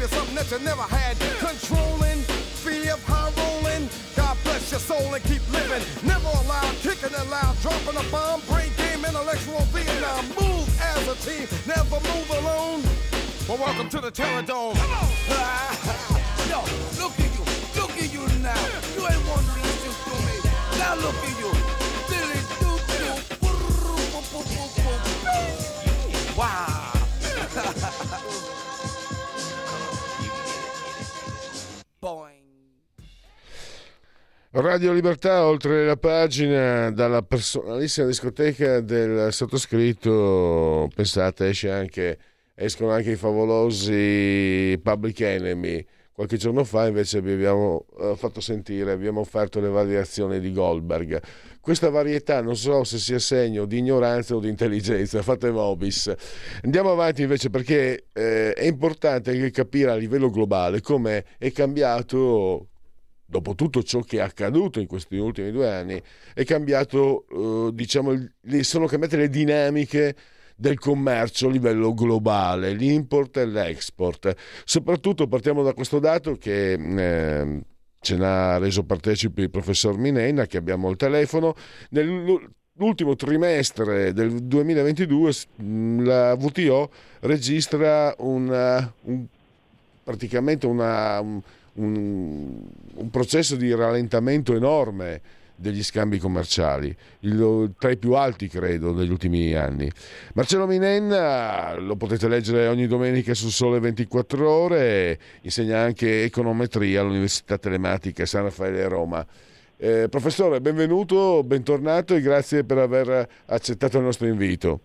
You 0.00 0.06
something 0.06 0.34
that 0.34 0.50
you 0.50 0.58
never 0.60 0.80
had. 0.80 1.20
Controlling, 1.44 2.24
fear 2.64 2.94
of 2.94 3.04
high 3.04 3.28
rolling. 3.36 3.84
God 4.16 4.34
bless 4.44 4.70
your 4.70 4.80
soul 4.80 5.12
and 5.12 5.22
keep 5.24 5.44
living. 5.52 5.84
Never 6.08 6.24
allowed, 6.40 6.72
kicking 6.80 7.12
it 7.12 7.28
loud, 7.28 7.52
dropping 7.60 8.00
a 8.00 8.04
bomb, 8.08 8.40
brain 8.48 8.72
game, 8.80 9.04
intellectual 9.04 9.60
Vietnam. 9.76 10.24
Move 10.40 10.64
as 10.80 11.04
a 11.04 11.16
team, 11.20 11.44
never 11.68 12.00
move 12.00 12.28
alone. 12.32 12.80
Well, 13.44 13.60
welcome 13.60 13.90
to 13.90 14.00
the 14.00 14.10
Terror 14.10 14.40
Dome. 14.40 14.72
Come 14.72 14.88
on. 14.88 15.04
Yo, 16.48 16.64
look 16.96 17.12
at 17.20 17.28
you, 17.36 17.44
look 17.76 17.92
at 17.92 18.08
you 18.08 18.24
now. 18.40 18.56
You 18.96 19.04
ain't 19.04 19.20
want 19.28 19.44
to 19.44 19.60
listen 19.60 19.92
me. 20.24 20.36
Now 20.80 20.96
look 20.96 21.20
at 21.28 21.36
you. 21.36 21.52
Wow. 26.40 28.06
Radio 34.52 34.92
Libertà, 34.92 35.46
oltre 35.46 35.86
la 35.86 35.96
pagina, 35.96 36.90
dalla 36.90 37.22
personalissima 37.22 38.08
discoteca 38.08 38.80
del 38.80 39.32
sottoscritto, 39.32 40.90
pensate, 40.92 41.52
anche, 41.68 42.18
escono 42.56 42.90
anche 42.90 43.12
i 43.12 43.16
favolosi 43.16 44.76
Public 44.82 45.20
Enemy, 45.20 45.86
qualche 46.10 46.36
giorno 46.36 46.64
fa 46.64 46.88
invece 46.88 47.20
vi 47.20 47.30
abbiamo 47.30 47.86
eh, 48.00 48.14
fatto 48.16 48.40
sentire, 48.40 48.90
abbiamo 48.90 49.20
offerto 49.20 49.60
le 49.60 49.68
variazioni 49.68 50.40
di 50.40 50.52
Goldberg. 50.52 51.22
Questa 51.60 51.88
varietà 51.88 52.42
non 52.42 52.56
so 52.56 52.82
se 52.82 52.98
sia 52.98 53.20
segno 53.20 53.66
di 53.66 53.78
ignoranza 53.78 54.34
o 54.34 54.40
di 54.40 54.48
intelligenza, 54.48 55.22
fate 55.22 55.48
vobis. 55.50 56.12
Andiamo 56.64 56.90
avanti 56.90 57.22
invece 57.22 57.50
perché 57.50 58.06
eh, 58.12 58.52
è 58.52 58.64
importante 58.64 59.30
anche 59.30 59.52
capire 59.52 59.92
a 59.92 59.94
livello 59.94 60.28
globale 60.28 60.80
come 60.80 61.24
è 61.38 61.52
cambiato 61.52 62.66
dopo 63.30 63.54
tutto 63.54 63.82
ciò 63.84 64.00
che 64.00 64.18
è 64.18 64.20
accaduto 64.20 64.80
in 64.80 64.88
questi 64.88 65.16
ultimi 65.16 65.52
due 65.52 65.70
anni, 65.70 66.02
è 66.34 66.44
cambiato, 66.44 67.26
eh, 67.28 67.70
diciamo, 67.72 68.12
sono 68.62 68.86
cambiate 68.86 69.16
le 69.16 69.28
dinamiche 69.28 70.16
del 70.56 70.78
commercio 70.78 71.46
a 71.46 71.50
livello 71.50 71.94
globale, 71.94 72.72
l'import 72.72 73.36
e 73.38 73.46
l'export. 73.46 74.34
Soprattutto 74.64 75.28
partiamo 75.28 75.62
da 75.62 75.72
questo 75.72 76.00
dato 76.00 76.34
che 76.34 76.72
eh, 76.72 77.60
ce 78.00 78.16
n'ha 78.16 78.58
reso 78.58 78.82
partecipi 78.82 79.42
il 79.42 79.50
professor 79.50 79.96
Minenna, 79.96 80.46
che 80.46 80.58
abbiamo 80.58 80.88
al 80.88 80.96
telefono. 80.96 81.54
Nell'ultimo 81.90 83.14
trimestre 83.14 84.12
del 84.12 84.42
2022 84.42 85.32
la 86.02 86.32
WTO 86.34 86.90
registra 87.20 88.12
una, 88.18 88.92
un, 89.02 89.24
praticamente 90.02 90.66
una, 90.66 91.20
un, 91.20 91.40
un, 91.74 92.62
un 92.94 93.10
processo 93.10 93.56
di 93.56 93.74
rallentamento 93.74 94.54
enorme 94.54 95.20
degli 95.60 95.82
scambi 95.82 96.18
commerciali, 96.18 96.94
il, 97.20 97.74
tra 97.78 97.90
i 97.90 97.98
più 97.98 98.14
alti 98.14 98.48
credo 98.48 98.94
negli 98.94 99.10
ultimi 99.10 99.52
anni. 99.52 99.90
Marcello 100.32 100.66
Minenna 100.66 101.76
lo 101.78 101.96
potete 101.96 102.28
leggere 102.28 102.66
ogni 102.66 102.86
domenica 102.86 103.34
su 103.34 103.50
Sole 103.50 103.78
24 103.78 104.50
ore, 104.50 105.18
insegna 105.42 105.78
anche 105.80 106.24
econometria 106.24 107.02
all'Università 107.02 107.58
Telematica 107.58 108.24
San 108.24 108.44
Raffaele 108.44 108.88
Roma. 108.88 109.24
Eh, 109.76 110.08
professore, 110.08 110.62
benvenuto, 110.62 111.42
bentornato 111.44 112.14
e 112.14 112.22
grazie 112.22 112.64
per 112.64 112.78
aver 112.78 113.28
accettato 113.46 113.98
il 113.98 114.04
nostro 114.04 114.26
invito. 114.26 114.80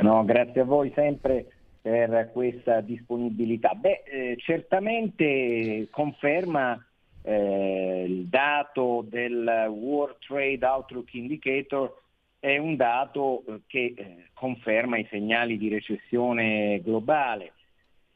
No, 0.00 0.22
grazie 0.24 0.60
a 0.60 0.64
voi 0.64 0.92
sempre 0.94 1.46
per 1.82 2.30
questa 2.32 2.80
disponibilità. 2.80 3.74
Beh, 3.74 4.04
eh, 4.04 4.36
certamente 4.38 5.88
conferma 5.90 6.82
eh, 7.22 8.04
il 8.06 8.26
dato 8.26 9.04
del 9.08 9.66
World 9.68 10.16
Trade 10.20 10.64
Outlook 10.64 11.12
Indicator 11.14 12.00
è 12.38 12.56
un 12.56 12.76
dato 12.76 13.44
eh, 13.46 13.60
che 13.66 13.94
eh, 13.96 14.16
conferma 14.32 14.98
i 14.98 15.06
segnali 15.10 15.58
di 15.58 15.68
recessione 15.68 16.80
globale. 16.82 17.52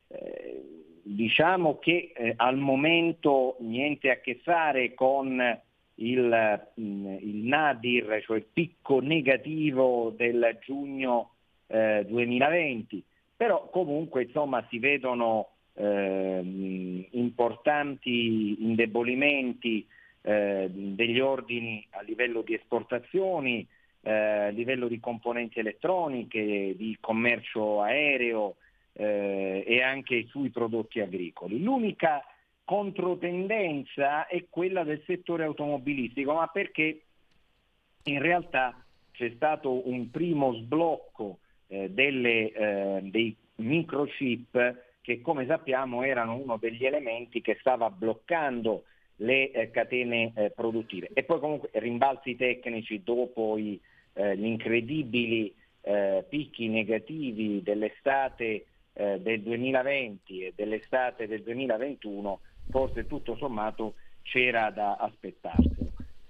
Eh, 0.08 0.62
diciamo 1.02 1.78
che 1.78 2.12
eh, 2.14 2.34
al 2.36 2.56
momento 2.56 3.56
niente 3.60 4.10
a 4.10 4.20
che 4.20 4.40
fare 4.42 4.94
con 4.94 5.60
il, 5.94 6.68
mm, 6.80 7.06
il, 7.20 7.36
nadir, 7.44 8.20
cioè 8.24 8.38
il 8.38 8.46
picco 8.52 9.00
negativo 9.00 10.12
del 10.16 10.58
giugno 10.60 11.30
2020, 11.68 13.02
però 13.36 13.68
comunque 13.70 14.24
insomma 14.24 14.64
si 14.70 14.78
vedono 14.78 15.50
eh, 15.74 17.08
importanti 17.10 18.64
indebolimenti 18.64 19.86
eh, 20.22 20.68
degli 20.70 21.20
ordini 21.20 21.86
a 21.90 22.00
livello 22.00 22.40
di 22.42 22.54
esportazioni, 22.54 23.66
eh, 24.00 24.10
a 24.10 24.48
livello 24.48 24.88
di 24.88 24.98
componenti 24.98 25.58
elettroniche, 25.58 26.74
di 26.76 26.96
commercio 26.98 27.82
aereo 27.82 28.56
eh, 28.94 29.62
e 29.66 29.82
anche 29.82 30.26
sui 30.28 30.48
prodotti 30.48 31.00
agricoli. 31.00 31.62
L'unica 31.62 32.24
controtendenza 32.64 34.26
è 34.26 34.46
quella 34.48 34.82
del 34.82 35.02
settore 35.06 35.44
automobilistico, 35.44 36.32
ma 36.32 36.46
perché 36.48 37.02
in 38.04 38.20
realtà 38.20 38.82
c'è 39.12 39.30
stato 39.36 39.88
un 39.88 40.10
primo 40.10 40.54
sblocco 40.54 41.38
eh, 41.68 41.90
delle, 41.90 42.52
eh, 42.52 43.00
dei 43.02 43.34
microchip 43.56 44.84
che 45.00 45.20
come 45.20 45.46
sappiamo 45.46 46.02
erano 46.02 46.36
uno 46.36 46.56
degli 46.56 46.84
elementi 46.84 47.40
che 47.40 47.56
stava 47.60 47.90
bloccando 47.90 48.84
le 49.16 49.50
eh, 49.50 49.70
catene 49.70 50.32
eh, 50.34 50.50
produttive. 50.50 51.10
E 51.12 51.22
poi 51.22 51.40
comunque 51.40 51.70
rimbalzi 51.74 52.36
tecnici 52.36 53.02
dopo 53.02 53.56
i, 53.56 53.80
eh, 54.14 54.36
gli 54.36 54.46
incredibili 54.46 55.54
picchi 56.28 56.66
negativi 56.66 57.62
dell'estate 57.62 58.64
del 58.92 59.40
2020 59.40 60.46
e 60.46 60.52
dell'estate 60.52 61.28
del 61.28 61.44
2021, 61.44 62.40
forse 62.70 63.06
tutto 63.06 63.36
sommato 63.36 63.94
c'era 64.22 64.70
da 64.70 64.96
aspettarselo. 64.96 65.85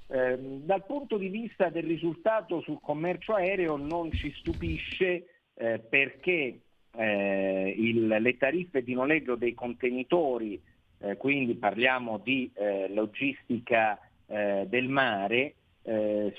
Ehm, 0.09 0.61
dal 0.65 0.85
punto 0.87 1.17
di 1.19 1.29
vista 1.29 1.69
del 1.69 1.85
risultato 1.85 2.61
sul 2.61 2.79
commercio 2.81 3.35
aereo 3.35 3.77
non 3.77 4.13
ci 4.13 4.33
stupisce 4.37 5.27
eh, 5.55 5.79
perché 5.81 6.61
eh, 6.97 7.75
il, 7.77 8.07
le 8.07 8.37
tariffe 8.37 8.83
di 8.83 8.95
noleggio 8.95 9.35
dei 9.35 9.55
contenitori, 9.55 10.61
eh, 10.99 11.17
quindi 11.17 11.55
parliamo 11.55 12.19
di 12.19 12.51
eh, 12.55 12.89
logistica 12.93 13.99
eh, 14.27 14.67
del 14.69 14.89
mare, 14.89 15.55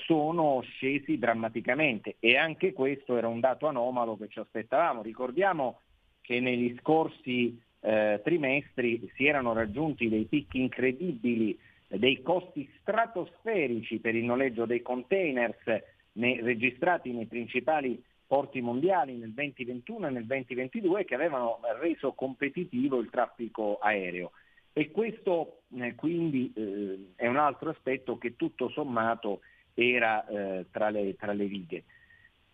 sono 0.04 0.60
scesi 0.60 1.18
drammaticamente 1.18 2.16
e 2.20 2.36
anche 2.36 2.74
questo 2.74 3.16
era 3.16 3.28
un 3.28 3.40
dato 3.40 3.66
anomalo 3.66 4.14
che 4.18 4.28
ci 4.28 4.38
aspettavamo. 4.40 5.00
Ricordiamo 5.00 5.80
che 6.20 6.38
negli 6.38 6.76
scorsi 6.80 7.58
trimestri 7.80 9.10
si 9.14 9.24
erano 9.24 9.54
raggiunti 9.54 10.10
dei 10.10 10.26
picchi 10.26 10.60
incredibili 10.60 11.58
dei 11.88 12.22
costi 12.22 12.70
stratosferici 12.80 13.98
per 13.98 14.14
il 14.14 14.24
noleggio 14.24 14.66
dei 14.66 14.82
containers 14.82 15.64
ne, 16.12 16.40
registrati 16.42 17.12
nei 17.12 17.26
principali 17.26 18.02
porti 18.26 18.60
mondiali 18.60 19.14
nel 19.14 19.32
2021 19.32 20.06
e 20.06 20.10
nel 20.10 20.26
2022 20.26 21.04
che 21.06 21.14
avevano 21.14 21.60
reso 21.80 22.12
competitivo 22.12 22.98
il 22.98 23.08
traffico 23.08 23.78
aereo. 23.78 24.32
E 24.74 24.90
questo 24.90 25.62
eh, 25.76 25.94
quindi 25.94 26.52
eh, 26.54 27.12
è 27.16 27.26
un 27.26 27.36
altro 27.36 27.70
aspetto 27.70 28.18
che 28.18 28.36
tutto 28.36 28.68
sommato 28.68 29.40
era 29.74 30.26
eh, 30.26 30.66
tra, 30.70 30.90
le, 30.90 31.16
tra, 31.16 31.32
le, 31.32 31.46
righe. 31.46 31.84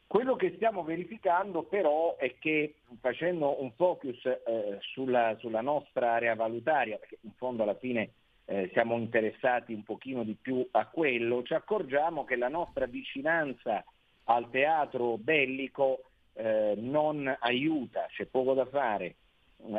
Quello 0.07 0.37
che 0.37 0.53
stiamo 0.55 0.85
verificando 0.85 1.65
però 1.65 2.17
è 2.17 2.37
che 2.39 2.77
facendo 3.01 3.61
un 3.61 3.73
focus 3.73 4.25
eh, 4.25 4.79
sulla, 4.81 5.37
sulla, 5.39 5.61
nostra 5.61 6.13
area 6.13 6.35
valutaria, 6.35 6.99
perché 6.99 7.19
in 7.23 7.33
fondo 7.37 7.65
alla 7.65 7.77
fine 7.77 8.11
eh, 8.47 8.71
siamo 8.73 8.97
interessati 8.97 9.73
un 9.73 9.83
pochino 9.83 10.23
di 10.23 10.37
più 10.41 10.67
a 10.73 10.87
quello, 10.87 11.43
ci 11.43 11.55
accorgiamo 11.55 12.25
che 12.25 12.37
la 12.37 12.49
nostra 12.49 12.87
vicinanza 12.87 13.85
al 14.25 14.51
teatro 14.51 15.17
bellico 15.19 16.05
eh, 16.35 16.75
non 16.77 17.35
aiuta, 17.41 18.07
c'è 18.09 18.27
poco 18.27 18.55
da 18.55 18.67
fare. 18.67 19.17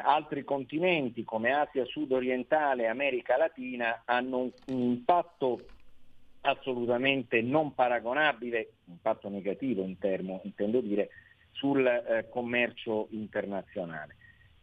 Altri 0.02 0.44
continenti 0.44 1.24
come 1.24 1.52
Asia 1.52 1.86
sud-orientale 1.86 2.84
e 2.84 2.88
America 2.88 3.38
Latina 3.38 4.02
hanno 4.06 4.40
un, 4.40 4.52
un 4.68 4.82
impatto 4.82 5.60
assolutamente 6.42 7.42
non 7.42 7.76
paragonabile, 7.76 8.74
impatto 8.86 9.30
negativo 9.30 9.84
in 9.84 9.98
termo, 10.00 10.42
intendo 10.44 10.80
dire, 10.80 11.10
sul 11.52 11.86
eh, 11.86 12.28
commercio 12.30 13.08
internazionale. 13.12 14.16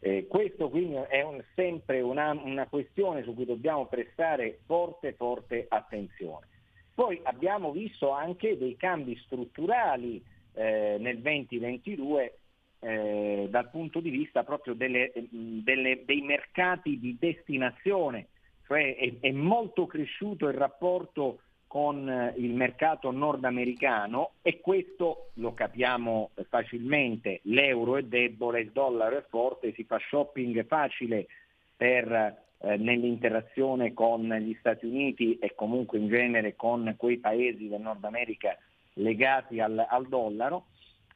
Eh, 0.04 0.26
questo 0.26 0.68
quindi 0.68 0.96
è 0.96 1.22
un, 1.22 1.40
sempre 1.54 2.00
una, 2.00 2.32
una 2.32 2.66
questione 2.66 3.22
su 3.22 3.34
cui 3.34 3.44
dobbiamo 3.44 3.86
prestare 3.86 4.58
forte, 4.66 5.12
forte 5.12 5.66
attenzione. 5.68 6.48
Poi 6.92 7.20
abbiamo 7.22 7.70
visto 7.70 8.10
anche 8.10 8.58
dei 8.58 8.76
cambi 8.76 9.16
strutturali 9.24 10.20
eh, 10.54 10.96
nel 10.98 11.20
2022 11.20 12.38
eh, 12.80 13.46
dal 13.48 13.70
punto 13.70 14.00
di 14.00 14.10
vista 14.10 14.42
proprio 14.42 14.74
delle, 14.74 15.12
delle, 15.30 16.02
dei 16.04 16.20
mercati 16.20 16.98
di 16.98 17.16
destinazione, 17.16 18.26
cioè 18.66 18.96
è, 18.96 19.12
è 19.20 19.30
molto 19.30 19.86
cresciuto 19.86 20.48
il 20.48 20.54
rapporto 20.54 21.42
con 21.72 22.06
eh, 22.06 22.34
il 22.36 22.52
mercato 22.52 23.10
nordamericano 23.10 24.32
e 24.42 24.60
questo 24.60 25.30
lo 25.36 25.54
capiamo 25.54 26.32
facilmente, 26.50 27.40
l'euro 27.44 27.96
è 27.96 28.02
debole, 28.02 28.60
il 28.60 28.72
dollaro 28.72 29.16
è 29.16 29.24
forte, 29.26 29.72
si 29.72 29.84
fa 29.84 29.98
shopping 29.98 30.66
facile 30.66 31.28
per 31.74 32.12
eh, 32.12 32.76
nell'interazione 32.76 33.94
con 33.94 34.28
gli 34.28 34.54
Stati 34.58 34.84
Uniti 34.84 35.38
e 35.38 35.54
comunque 35.54 35.96
in 35.96 36.08
genere 36.08 36.56
con 36.56 36.94
quei 36.98 37.16
paesi 37.16 37.68
del 37.68 37.80
Nord 37.80 38.04
America 38.04 38.54
legati 38.96 39.58
al, 39.58 39.82
al 39.88 40.06
dollaro. 40.08 40.66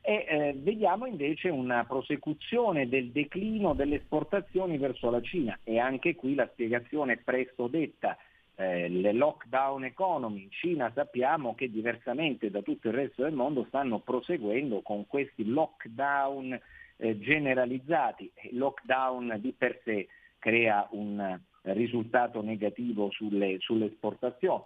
E 0.00 0.24
eh, 0.26 0.54
vediamo 0.57 1.04
invece 1.04 1.50
una 1.50 1.84
prosecuzione 1.84 2.88
del 2.88 3.11
declino 3.11 3.74
delle 3.74 3.96
esportazioni 3.96 4.78
verso 4.78 5.11
la 5.11 5.20
Cina. 5.20 5.59
E 5.64 5.78
anche 5.78 6.14
qui 6.14 6.34
la 6.34 6.48
spiegazione 6.50 7.18
presto 7.18 7.66
detta. 7.66 8.16
Eh, 8.59 8.88
le 8.88 9.12
lockdown 9.12 9.84
economy 9.84 10.44
in 10.44 10.50
Cina 10.50 10.90
sappiamo 10.94 11.54
che 11.54 11.70
diversamente 11.70 12.50
da 12.50 12.62
tutto 12.62 12.88
il 12.88 12.94
resto 12.94 13.22
del 13.22 13.34
mondo 13.34 13.66
stanno 13.68 13.98
proseguendo 13.98 14.80
con 14.80 15.07
questi 15.07 15.44
lockdown 15.44 16.59
eh, 16.96 17.18
generalizzati. 17.18 18.30
lockdown 18.52 19.36
di 19.40 19.52
per 19.52 19.80
sé 19.84 20.09
crea 20.38 20.88
un 20.92 21.38
risultato 21.62 22.40
negativo 22.40 23.11
sulle, 23.11 23.57
sulle 23.59 23.86
esportazioni. 23.86 24.62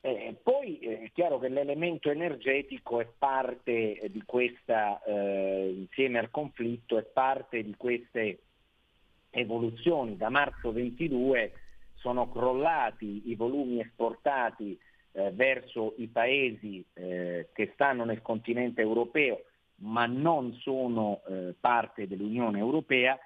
Eh, 0.00 0.36
poi 0.42 0.78
eh, 0.78 1.00
è 1.02 1.10
chiaro 1.12 1.38
che 1.38 1.48
l'elemento 1.48 2.10
energetico 2.10 3.00
è 3.00 3.06
parte 3.18 4.08
di 4.10 4.22
questa, 4.24 5.02
eh, 5.02 5.74
insieme 5.76 6.18
al 6.18 6.30
conflitto, 6.30 6.96
è 6.96 7.02
parte 7.02 7.64
di 7.64 7.74
queste 7.76 8.38
evoluzioni. 9.30 10.16
Da 10.16 10.28
marzo 10.28 10.72
22 10.72 11.52
sono 11.98 12.28
crollati 12.30 13.28
i 13.30 13.34
volumi 13.34 13.80
esportati 13.80 14.78
eh, 15.12 15.30
verso 15.32 15.94
i 15.98 16.08
paesi 16.08 16.84
eh, 16.94 17.48
che 17.52 17.70
stanno 17.74 18.04
nel 18.04 18.22
continente 18.22 18.80
europeo 18.80 19.42
ma 19.80 20.06
non 20.06 20.52
sono 20.54 21.20
eh, 21.28 21.54
parte 21.58 22.08
dell'Unione 22.08 22.58
Europea. 22.58 23.16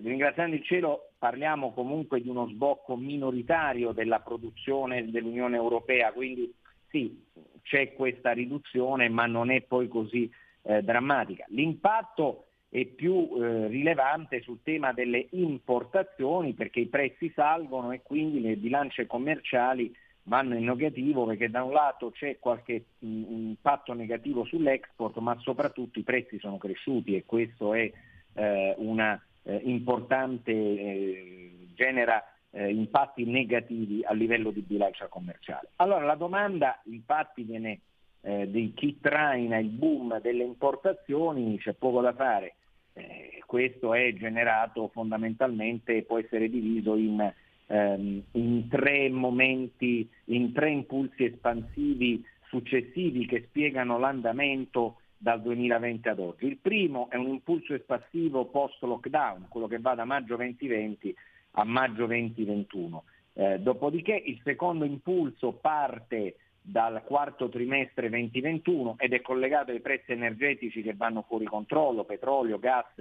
ringraziando 0.00 0.54
il 0.54 0.64
cielo 0.64 1.10
parliamo 1.18 1.72
comunque 1.72 2.20
di 2.20 2.28
uno 2.28 2.46
sbocco 2.46 2.96
minoritario 2.96 3.90
della 3.92 4.20
produzione 4.20 5.10
dell'Unione 5.10 5.56
Europea, 5.56 6.12
quindi 6.12 6.54
sì, 6.88 7.24
c'è 7.62 7.92
questa 7.94 8.30
riduzione 8.30 9.08
ma 9.08 9.26
non 9.26 9.50
è 9.50 9.62
poi 9.62 9.88
così 9.88 10.30
drammatica. 10.62 11.44
L'impatto 11.48 12.47
è 12.70 12.84
più 12.84 13.30
eh, 13.36 13.68
rilevante 13.68 14.42
sul 14.42 14.60
tema 14.62 14.92
delle 14.92 15.28
importazioni 15.30 16.52
perché 16.52 16.80
i 16.80 16.86
prezzi 16.86 17.32
salgono 17.34 17.92
e 17.92 18.02
quindi 18.02 18.40
le 18.40 18.56
bilance 18.56 19.06
commerciali 19.06 19.94
vanno 20.24 20.54
in 20.54 20.64
negativo 20.64 21.24
perché 21.24 21.48
da 21.48 21.62
un 21.62 21.72
lato 21.72 22.10
c'è 22.10 22.38
qualche 22.38 22.84
mh, 22.98 23.06
impatto 23.08 23.94
negativo 23.94 24.44
sull'export 24.44 25.16
ma 25.18 25.36
soprattutto 25.40 25.98
i 25.98 26.02
prezzi 26.02 26.38
sono 26.38 26.58
cresciuti 26.58 27.16
e 27.16 27.24
questo 27.24 27.72
è 27.72 27.90
eh, 28.34 28.74
una 28.76 29.20
eh, 29.44 29.60
importante, 29.64 30.52
eh, 30.52 31.68
genera 31.74 32.22
eh, 32.50 32.70
impatti 32.70 33.24
negativi 33.24 34.04
a 34.04 34.12
livello 34.12 34.50
di 34.50 34.60
bilancia 34.60 35.06
commerciale. 35.06 35.70
Allora 35.76 36.04
la 36.04 36.14
domanda 36.14 36.80
infatti 36.84 37.42
viene 37.42 37.80
eh, 38.20 38.50
di 38.50 38.72
chi 38.74 38.98
traina 39.00 39.58
il 39.58 39.68
boom 39.68 40.20
delle 40.20 40.44
importazioni, 40.44 41.58
c'è 41.58 41.74
poco 41.74 42.00
da 42.00 42.12
fare. 42.12 42.54
Eh, 42.92 43.42
questo 43.46 43.94
è 43.94 44.12
generato 44.14 44.88
fondamentalmente, 44.88 46.02
può 46.02 46.18
essere 46.18 46.48
diviso 46.50 46.96
in, 46.96 47.32
ehm, 47.66 48.22
in 48.32 48.68
tre 48.68 49.08
momenti, 49.08 50.08
in 50.26 50.52
tre 50.52 50.70
impulsi 50.70 51.24
espansivi 51.24 52.24
successivi 52.48 53.26
che 53.26 53.44
spiegano 53.48 53.98
l'andamento 53.98 54.96
dal 55.16 55.42
2020 55.42 56.08
ad 56.08 56.18
oggi. 56.20 56.46
Il 56.46 56.58
primo 56.58 57.08
è 57.10 57.16
un 57.16 57.28
impulso 57.28 57.74
espansivo 57.74 58.46
post 58.46 58.82
lockdown, 58.82 59.46
quello 59.48 59.66
che 59.66 59.78
va 59.78 59.94
da 59.94 60.04
maggio 60.04 60.36
2020 60.36 61.14
a 61.52 61.64
maggio 61.64 62.06
2021. 62.06 63.04
Eh, 63.34 63.58
dopodiché 63.60 64.14
il 64.14 64.40
secondo 64.44 64.84
impulso 64.84 65.52
parte 65.52 66.36
dal 66.70 67.02
quarto 67.02 67.48
trimestre 67.48 68.10
2021 68.10 68.96
ed 68.98 69.14
è 69.14 69.22
collegato 69.22 69.70
ai 69.70 69.80
prezzi 69.80 70.12
energetici 70.12 70.82
che 70.82 70.92
vanno 70.94 71.24
fuori 71.26 71.46
controllo, 71.46 72.04
petrolio, 72.04 72.58
gas 72.58 72.92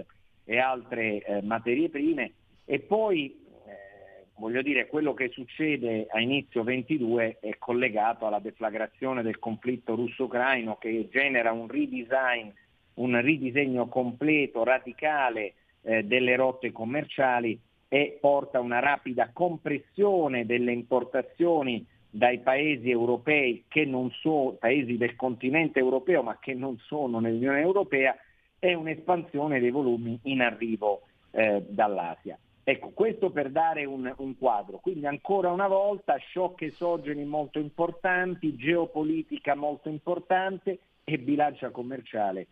e 0.46 0.58
altre 0.58 1.20
eh, 1.20 1.42
materie 1.42 1.90
prime. 1.90 2.32
E 2.64 2.80
poi 2.80 3.46
eh, 3.66 4.28
voglio 4.38 4.62
dire 4.62 4.88
quello 4.88 5.14
che 5.14 5.28
succede 5.30 6.08
a 6.10 6.22
inizio 6.22 6.64
22 6.64 7.40
è 7.42 7.58
collegato 7.58 8.26
alla 8.26 8.40
deflagrazione 8.40 9.22
del 9.22 9.38
conflitto 9.38 9.96
russo-ucraino 9.96 10.78
che 10.78 11.10
genera 11.12 11.52
un 11.52 11.68
redesign, 11.68 12.48
un 12.96 13.22
ridisegno 13.22 13.90
completo, 13.90 14.64
radicale 14.64 15.56
eh, 15.82 16.04
delle 16.04 16.38
rotte 16.38 16.72
commerciali 16.72 17.60
e 17.90 18.18
porta 18.22 18.60
a 18.60 18.62
una 18.62 18.80
rapida 18.80 19.30
compressione 19.34 20.46
delle 20.46 20.72
importazioni 20.72 21.86
dai 22.10 22.40
paesi 22.40 22.90
europei 22.90 23.66
che 23.68 23.86
non 23.86 24.10
sono 24.22 24.54
paesi 24.54 24.98
del 24.98 25.16
continente 25.16 25.80
europeo 25.80 26.24
ma 26.24 26.38
che 26.40 26.54
non 26.54 26.78
sono 26.80 27.20
nell'Unione 27.20 27.62
Europea 27.62 28.16
è 28.60 28.74
un'espansione 28.74 29.60
dei 29.60 29.72
volumi 29.72 30.20
in 30.24 30.42
arrivo 30.42 31.02
eh, 31.32 31.64
dall'Asia. 31.68 32.38
Ecco, 32.64 32.90
questo 32.90 33.30
per 33.30 33.50
dare 33.50 33.86
un, 33.86 34.14
un, 34.18 34.38
quadro. 34.38 34.80
Quindi 34.80 35.06
ancora 35.06 35.52
una 35.52 35.68
volta 35.68 36.18
shock 36.20 36.64
esogeni 36.64 37.24
molto 37.24 37.60
importanti, 37.60 38.58
geopolitica 38.58 39.56
molto 39.56 39.88
importante 39.88 40.80
e 41.06 41.18
bilancia 41.18 41.70
commerciale. 41.70 42.48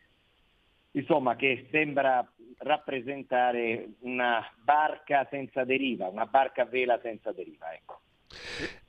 Insomma, 0.91 1.35
che 1.35 1.67
sembra 1.69 2.25
rappresentare 2.59 3.89
una 4.01 4.41
barca 4.63 5.27
senza 5.29 5.65
deriva, 5.65 6.07
una 6.07 6.25
barca 6.25 6.61
a 6.61 6.65
vela 6.65 6.97
senza 7.01 7.33
deriva. 7.33 7.73
Ecco. 7.73 7.99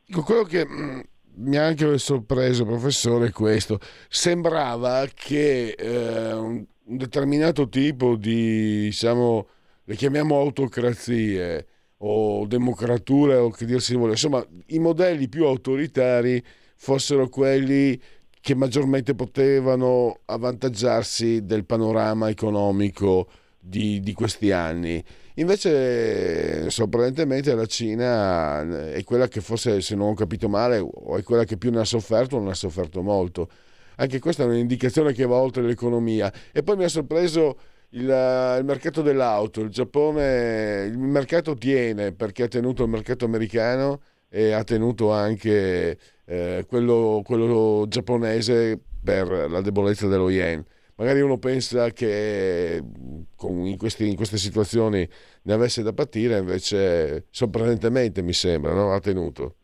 Quello 0.08 0.44
che 0.44 0.66
mm, 0.66 1.00
mi 1.36 1.56
ha 1.56 1.66
anche 1.66 1.98
sorpreso, 1.98 2.64
professore, 2.64 3.28
è 3.28 3.32
questo. 3.32 3.78
Sembrava 4.08 5.06
che 5.12 5.70
eh, 5.70 6.32
un 6.32 6.64
determinato 6.84 7.68
tipo 7.68 8.16
di, 8.16 8.84
diciamo, 8.84 9.46
le 9.84 9.94
chiamiamo 9.96 10.38
autocrazie 10.38 11.66
o 11.98 12.46
democrature 12.46 13.36
o 13.36 13.50
che 13.50 13.64
dir 13.64 13.80
si 13.80 13.96
vuole, 13.96 14.12
insomma, 14.12 14.44
i 14.66 14.78
modelli 14.78 15.28
più 15.28 15.44
autoritari 15.44 16.42
fossero 16.76 17.28
quelli 17.28 18.00
che 18.40 18.54
maggiormente 18.54 19.14
potevano 19.14 20.20
avvantaggiarsi 20.26 21.44
del 21.44 21.64
panorama 21.64 22.28
economico 22.28 23.28
di, 23.58 24.00
di 24.00 24.12
questi 24.12 24.52
anni. 24.52 25.02
Invece, 25.38 26.70
sorprendentemente, 26.70 27.54
la 27.54 27.66
Cina 27.66 28.90
è 28.90 29.02
quella 29.04 29.28
che 29.28 29.42
forse, 29.42 29.82
se 29.82 29.94
non 29.94 30.08
ho 30.08 30.14
capito 30.14 30.48
male, 30.48 30.78
o 30.78 31.16
è 31.18 31.22
quella 31.22 31.44
che 31.44 31.58
più 31.58 31.70
ne 31.70 31.80
ha 31.80 31.84
sofferto 31.84 32.36
o 32.36 32.38
non 32.38 32.48
ha 32.48 32.54
sofferto 32.54 33.02
molto. 33.02 33.48
Anche 33.96 34.18
questa 34.18 34.44
è 34.44 34.46
un'indicazione 34.46 35.12
che 35.12 35.26
va 35.26 35.36
oltre 35.36 35.62
l'economia. 35.62 36.32
E 36.52 36.62
poi 36.62 36.76
mi 36.76 36.84
ha 36.84 36.88
sorpreso 36.88 37.58
il, 37.90 38.02
il 38.04 38.64
mercato 38.64 39.02
dell'auto. 39.02 39.60
Il 39.60 39.68
Giappone, 39.68 40.84
il 40.90 40.98
mercato 40.98 41.54
tiene 41.54 42.12
perché 42.12 42.44
ha 42.44 42.48
tenuto 42.48 42.84
il 42.84 42.88
mercato 42.90 43.26
americano 43.26 44.00
e 44.30 44.52
ha 44.52 44.64
tenuto 44.64 45.12
anche 45.12 45.98
eh, 46.24 46.64
quello, 46.66 47.20
quello 47.24 47.84
giapponese 47.88 48.80
per 49.04 49.28
la 49.50 49.60
debolezza 49.60 50.06
dello 50.08 50.30
yen 50.30 50.64
magari 50.96 51.20
uno 51.20 51.38
pensa 51.38 51.90
che 51.90 52.82
in, 52.82 53.76
questi, 53.78 54.08
in, 54.08 54.16
queste 54.16 54.36
situazioni 54.36 55.08
ne 55.42 55.52
avesse 55.52 55.82
da 55.82 55.92
patire, 55.92 56.38
invece 56.38 57.26
sorprendentemente 57.30 58.22
mi 58.22 58.32
sembra, 58.32 58.72
no? 58.74 58.92
ha 58.92 59.00
tenuto. 59.00 59.56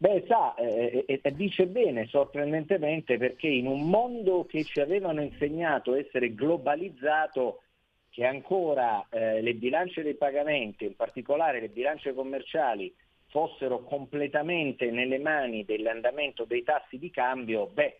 Beh, 0.00 0.24
sa, 0.28 0.54
eh, 0.54 1.04
eh, 1.08 1.20
eh, 1.20 1.34
dice 1.34 1.66
bene 1.66 2.06
sorprendentemente 2.06 3.16
perché 3.18 3.48
in 3.48 3.66
un 3.66 3.90
mondo 3.90 4.46
che 4.46 4.62
ci 4.62 4.80
avevano 4.80 5.20
insegnato 5.22 5.96
essere 5.96 6.34
globalizzato, 6.34 7.62
che 8.08 8.24
ancora 8.24 9.04
eh, 9.10 9.42
le 9.42 9.54
bilance 9.54 10.02
dei 10.02 10.14
pagamenti, 10.14 10.84
in 10.84 10.94
particolare 10.94 11.60
le 11.60 11.68
bilance 11.68 12.14
commerciali, 12.14 12.94
fossero 13.26 13.82
completamente 13.82 14.90
nelle 14.90 15.18
mani 15.18 15.64
dell'andamento 15.64 16.44
dei 16.44 16.62
tassi 16.62 16.98
di 16.98 17.10
cambio, 17.10 17.66
beh, 17.66 17.96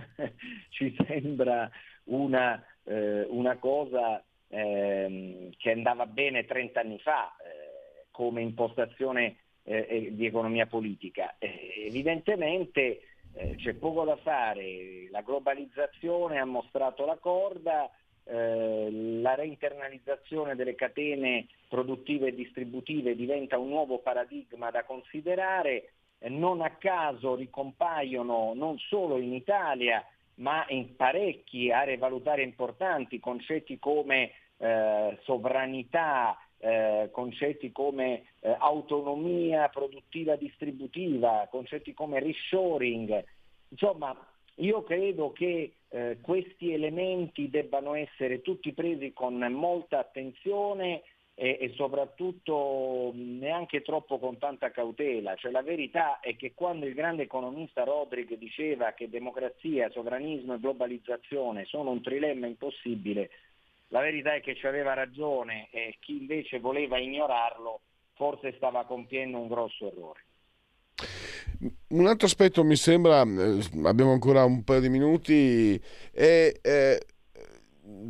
ci 0.70 0.94
sembra 1.06 1.70
una, 2.04 2.62
eh, 2.84 3.26
una 3.28 3.56
cosa 3.56 4.22
eh, 4.48 5.50
che 5.56 5.70
andava 5.70 6.06
bene 6.06 6.44
30 6.44 6.80
anni 6.80 6.98
fa 6.98 7.34
eh, 7.38 8.06
come 8.10 8.42
impostazione 8.42 9.36
eh, 9.64 10.10
di 10.12 10.26
economia 10.26 10.66
politica. 10.66 11.36
evidentemente 11.38 13.00
eh, 13.34 13.56
c'è 13.56 13.74
poco 13.74 14.04
da 14.04 14.16
fare, 14.16 15.08
la 15.10 15.20
globalizzazione 15.20 16.38
ha 16.38 16.44
mostrato 16.44 17.04
la 17.04 17.16
corda, 17.16 17.90
eh, 18.24 18.88
la 18.90 19.34
reinternalizzazione 19.34 20.56
delle 20.56 20.74
catene 20.74 21.46
produttive 21.68 22.28
e 22.28 22.34
distributive 22.34 23.14
diventa 23.14 23.58
un 23.58 23.68
nuovo 23.68 23.98
paradigma 23.98 24.70
da 24.70 24.84
considerare, 24.84 25.92
non 26.28 26.60
a 26.60 26.70
caso 26.70 27.34
ricompaiono 27.34 28.52
non 28.54 28.78
solo 28.78 29.18
in 29.18 29.32
Italia 29.32 30.04
ma 30.36 30.64
in 30.68 30.96
parecchie 30.96 31.72
aree 31.72 31.96
valutarie 31.96 32.44
importanti 32.44 33.20
concetti 33.20 33.78
come 33.78 34.32
eh, 34.58 35.18
sovranità, 35.22 36.38
eh, 36.58 37.08
concetti 37.12 37.72
come 37.72 38.24
eh, 38.40 38.54
autonomia 38.58 39.68
produttiva 39.68 40.36
distributiva, 40.36 41.46
concetti 41.50 41.94
come 41.94 42.20
reshoring. 42.20 43.24
Insomma, 43.68 44.16
io 44.56 44.82
credo 44.82 45.32
che 45.32 45.72
eh, 45.88 46.18
questi 46.20 46.72
elementi 46.72 47.50
debbano 47.50 47.94
essere 47.94 48.42
tutti 48.42 48.72
presi 48.72 49.12
con 49.12 49.36
molta 49.36 49.98
attenzione 49.98 51.02
e, 51.38 51.58
e 51.60 51.72
soprattutto 51.76 53.12
neanche 53.14 53.82
troppo 53.82 54.18
con 54.18 54.38
tanta 54.38 54.70
cautela. 54.70 55.36
Cioè, 55.36 55.52
la 55.52 55.62
verità 55.62 56.18
è 56.20 56.34
che 56.34 56.54
quando 56.54 56.86
il 56.86 56.94
grande 56.94 57.24
economista 57.24 57.84
Rodrig 57.84 58.36
diceva 58.38 58.92
che 58.92 59.10
democrazia, 59.10 59.90
sovranismo 59.90 60.54
e 60.54 60.60
globalizzazione 60.60 61.66
sono 61.66 61.90
un 61.90 62.02
trilemma 62.02 62.46
impossibile, 62.46 63.30
la 63.88 64.00
verità 64.00 64.34
è 64.34 64.40
che 64.40 64.56
ci 64.56 64.66
aveva 64.66 64.94
ragione 64.94 65.68
e 65.70 65.96
chi 66.00 66.16
invece 66.16 66.58
voleva 66.58 66.98
ignorarlo 66.98 67.80
forse 68.14 68.54
stava 68.56 68.84
compiendo 68.84 69.38
un 69.38 69.46
grosso 69.46 69.86
errore. 69.86 70.24
Un 71.88 72.06
altro 72.06 72.26
aspetto 72.26 72.64
mi 72.64 72.76
sembra, 72.76 73.22
eh, 73.22 73.60
abbiamo 73.84 74.12
ancora 74.12 74.44
un 74.44 74.64
paio 74.64 74.80
di 74.80 74.88
minuti, 74.88 75.80
è, 76.12 76.52
è 76.60 76.98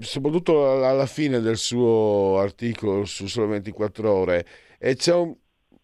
soprattutto 0.00 0.84
alla 0.84 1.06
fine 1.06 1.40
del 1.40 1.56
suo 1.56 2.38
articolo 2.38 3.04
su 3.04 3.26
Sole 3.26 3.48
24 3.48 4.12
ore, 4.12 4.46
e 4.78 4.96
c'è 4.96 5.14
un, 5.14 5.34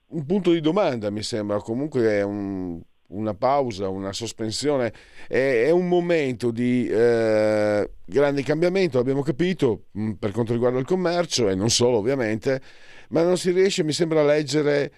un 0.09 0.27
punto 0.27 0.53
di 0.53 0.61
domanda, 0.61 1.11
mi 1.11 1.23
sembra, 1.23 1.59
comunque 1.59 2.09
è 2.09 2.23
un, 2.23 2.81
una 3.09 3.35
pausa, 3.35 3.89
una 3.89 4.13
sospensione, 4.13 4.93
è, 5.29 5.65
è 5.67 5.71
un 5.71 5.89
momento 5.89 6.51
di 6.51 6.87
eh, 6.87 7.91
grande 8.05 8.43
cambiamento, 8.43 8.99
abbiamo 8.99 9.23
capito, 9.23 9.85
mh, 9.93 10.13
per 10.13 10.33
quanto 10.33 10.53
riguarda 10.53 10.79
il 10.79 10.87
commercio 10.87 11.49
e 11.49 11.55
non 11.55 11.71
solo 11.71 11.99
ovviamente, 11.99 12.61
ma 13.09 13.23
non 13.23 13.37
si 13.37 13.51
riesce, 13.51 13.85
mi 13.85 13.93
sembra, 13.93 14.21
a 14.21 14.25
leggere, 14.25 14.93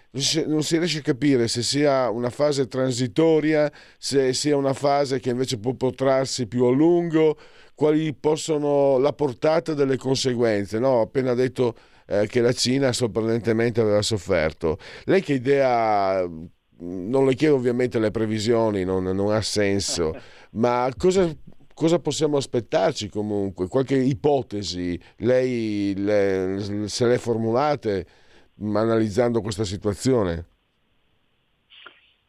non 0.46 0.62
si, 0.62 0.78
riesce 0.78 0.98
a 0.98 1.02
capire 1.02 1.48
se 1.48 1.62
sia 1.62 2.10
una 2.10 2.30
fase 2.30 2.68
transitoria, 2.68 3.70
se 3.98 4.32
sia 4.32 4.56
una 4.56 4.72
fase 4.72 5.18
che 5.18 5.30
invece 5.30 5.58
può 5.58 5.74
protrarsi 5.74 6.46
più 6.46 6.64
a 6.64 6.70
lungo, 6.70 7.36
quali 7.74 8.14
possono 8.14 8.98
la 8.98 9.12
portata 9.12 9.74
delle 9.74 9.96
conseguenze. 9.96 10.78
No? 10.78 10.88
Ho 10.88 11.00
appena 11.02 11.34
detto 11.34 11.74
eh, 12.06 12.26
che 12.26 12.40
la 12.40 12.52
Cina 12.52 12.92
sorprendentemente 12.92 13.80
aveva 13.80 14.02
sofferto. 14.02 14.78
Lei 15.04 15.22
che 15.22 15.34
idea 15.34 16.26
non 16.78 17.26
le 17.26 17.34
chiedo 17.34 17.54
ovviamente 17.54 17.98
le 17.98 18.10
previsioni, 18.10 18.84
non, 18.84 19.04
non 19.04 19.32
ha 19.32 19.40
senso, 19.40 20.12
ma 20.52 20.90
cosa, 20.96 21.32
cosa, 21.72 21.98
possiamo 21.98 22.36
aspettarci 22.36 23.08
comunque? 23.08 23.68
Qualche 23.68 23.96
ipotesi? 23.96 24.98
Lei 25.18 25.94
le, 25.96 26.86
se 26.86 27.06
le 27.06 27.18
formulate 27.18 28.06
analizzando 28.60 29.40
questa 29.40 29.64
situazione? 29.64 30.48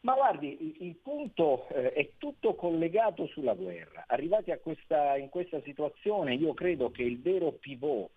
Ma 0.06 0.14
guardi, 0.14 0.76
il 0.86 0.94
punto 1.02 1.68
eh, 1.70 1.92
è 1.92 2.10
tutto 2.16 2.54
collegato 2.54 3.26
sulla 3.26 3.54
guerra. 3.54 4.04
Arrivati 4.06 4.56
questa, 4.62 5.16
in 5.16 5.28
questa 5.30 5.60
situazione, 5.62 6.34
io 6.34 6.54
credo 6.54 6.92
che 6.92 7.02
il 7.02 7.20
vero 7.20 7.50
pivot 7.50 8.08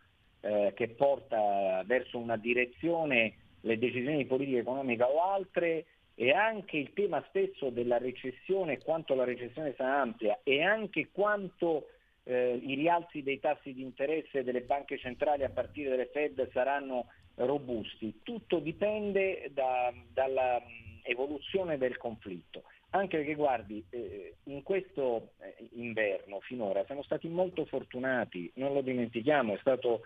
eh, 0.42 0.72
che 0.76 0.90
porta 0.90 1.82
verso 1.88 2.20
una 2.20 2.38
direzione 2.38 3.34
le 3.62 3.80
decisioni 3.80 4.18
di 4.18 4.26
politica 4.28 4.60
economica 4.60 5.10
o 5.10 5.20
altre 5.32 5.86
e 6.14 6.32
anche 6.32 6.78
il 6.78 6.94
tema 6.94 7.26
stesso 7.30 7.72
della 7.72 7.98
recessione, 7.98 8.78
quanto 8.78 9.16
la 9.16 9.24
recessione 9.24 9.74
sarà 9.76 10.00
ampia 10.00 10.42
e 10.44 10.62
anche 10.62 11.10
quanto 11.12 11.88
eh, 12.26 12.62
i 12.64 12.76
rialzi 12.76 13.24
dei 13.24 13.40
tassi 13.40 13.74
di 13.74 13.82
interesse 13.82 14.44
delle 14.44 14.62
banche 14.62 15.00
centrali 15.00 15.44
a 15.44 15.50
partire 15.50 15.90
dalle 15.90 16.10
Fed 16.14 16.52
saranno 16.52 17.08
robusti. 17.34 18.20
Tutto 18.22 18.60
dipende 18.60 19.50
da, 19.54 19.92
dalla 20.14 20.62
evoluzione 21.10 21.78
del 21.78 21.98
conflitto. 21.98 22.64
Anche 22.92 23.18
perché 23.18 23.36
guardi, 23.36 23.84
eh, 23.90 24.36
in 24.46 24.64
questo 24.64 25.32
eh, 25.42 25.70
inverno 25.74 26.40
finora 26.40 26.84
siamo 26.86 27.04
stati 27.04 27.28
molto 27.28 27.66
fortunati, 27.66 28.52
non 28.56 28.74
lo 28.74 28.82
dimentichiamo, 28.82 29.54
è 29.54 29.58
stato 29.60 30.02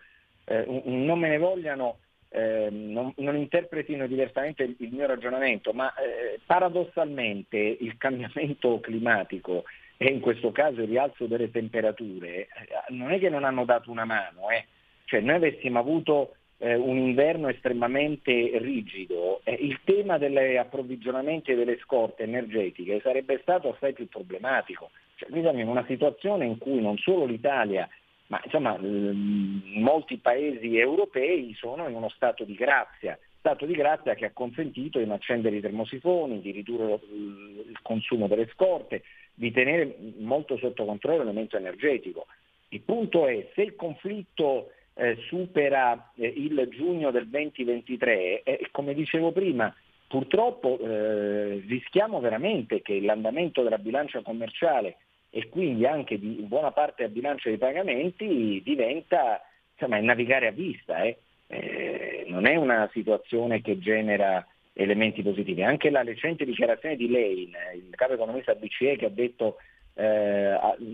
eh, 0.45 0.63
un, 0.67 0.81
un 0.85 1.05
non 1.05 1.19
me 1.19 1.29
ne 1.29 1.37
vogliano 1.37 1.99
eh, 2.29 2.69
non, 2.71 3.13
non, 3.17 3.37
interpretino 3.37 4.07
diversamente 4.07 4.63
il, 4.63 4.75
il 4.79 4.91
mio 4.91 5.05
ragionamento, 5.05 5.71
ma 5.71 5.93
eh, 5.93 6.39
paradossalmente 6.45 7.57
il 7.57 7.95
cambiamento 7.97 8.79
climatico 8.81 9.65
e 9.97 10.07
in 10.07 10.19
questo 10.19 10.51
caso 10.51 10.81
il 10.81 10.87
rialzo 10.87 11.27
delle 11.27 11.51
temperature 11.51 12.27
eh, 12.27 12.47
non 12.89 13.11
è 13.11 13.19
che 13.19 13.29
non 13.29 13.43
hanno 13.43 13.65
dato 13.65 13.91
una 13.91 14.05
mano, 14.05 14.49
eh. 14.49 14.65
cioè 15.05 15.21
noi 15.21 15.35
avessimo 15.35 15.77
avuto 15.77 16.35
eh, 16.63 16.75
un 16.75 16.97
inverno 16.97 17.49
estremamente 17.49 18.31
rigido, 18.55 19.41
eh, 19.43 19.51
il 19.59 19.81
tema 19.83 20.17
degli 20.17 20.55
approvvigionamenti 20.55 21.51
e 21.51 21.55
delle 21.55 21.77
scorte 21.79 22.23
energetiche 22.23 23.01
sarebbe 23.01 23.39
stato 23.41 23.73
assai 23.73 23.91
più 23.91 24.07
problematico. 24.07 24.89
Cioè, 25.15 25.29
noi 25.29 25.41
siamo 25.41 25.59
in 25.59 25.67
una 25.67 25.85
situazione 25.85 26.45
in 26.45 26.57
cui 26.57 26.81
non 26.81 26.97
solo 26.97 27.25
l'Italia 27.25 27.87
ma 28.27 28.41
insomma 28.45 28.77
molti 28.79 30.17
paesi 30.17 30.77
europei 30.77 31.53
sono 31.55 31.87
in 31.87 31.95
uno 31.95 32.09
stato 32.09 32.45
di 32.45 32.55
grazia, 32.55 33.19
stato 33.37 33.65
di 33.65 33.73
grazia 33.73 34.15
che 34.15 34.25
ha 34.25 34.31
consentito 34.31 34.97
di 34.97 35.09
accendere 35.11 35.57
i 35.57 35.61
termosifoni, 35.61 36.41
di 36.41 36.51
ridurre 36.51 36.99
il 37.03 37.77
consumo 37.83 38.27
delle 38.27 38.49
scorte, 38.53 39.03
di 39.33 39.51
tenere 39.51 39.95
molto 40.17 40.57
sotto 40.57 40.85
controllo 40.85 41.19
l'elemento 41.19 41.57
energetico. 41.57 42.25
Il 42.69 42.81
punto 42.81 43.27
è 43.27 43.49
se 43.53 43.61
il 43.61 43.75
conflitto 43.75 44.71
eh, 44.95 45.17
supera 45.27 46.11
eh, 46.15 46.27
il 46.27 46.67
giugno 46.71 47.11
del 47.11 47.27
2023, 47.27 48.43
eh, 48.43 48.67
come 48.71 48.93
dicevo 48.93 49.31
prima, 49.31 49.73
purtroppo 50.07 50.77
eh, 50.79 51.63
rischiamo 51.67 52.19
veramente 52.19 52.81
che 52.81 53.01
l'andamento 53.01 53.63
della 53.63 53.79
bilancia 53.79 54.21
commerciale 54.21 54.97
e 55.29 55.49
quindi 55.49 55.87
anche 55.87 56.19
di 56.19 56.43
buona 56.47 56.71
parte 56.71 57.03
a 57.03 57.07
bilancio 57.07 57.49
dei 57.49 57.57
pagamenti 57.57 58.61
diventa 58.63 59.41
insomma, 59.73 59.99
navigare 59.99 60.47
a 60.47 60.51
vista. 60.51 61.01
Eh. 61.01 61.17
Eh, 61.47 62.25
non 62.27 62.45
è 62.45 62.55
una 62.55 62.89
situazione 62.93 63.61
che 63.61 63.79
genera 63.79 64.45
elementi 64.73 65.21
positivi. 65.23 65.63
Anche 65.63 65.89
la 65.89 66.03
recente 66.03 66.45
dichiarazione 66.45 66.95
di 66.95 67.09
Lane, 67.09 67.75
il 67.75 67.95
capo 67.95 68.13
economista 68.13 68.55
BCE 68.55 68.95
che 68.95 69.05
ha 69.05 69.09
detto 69.09 69.57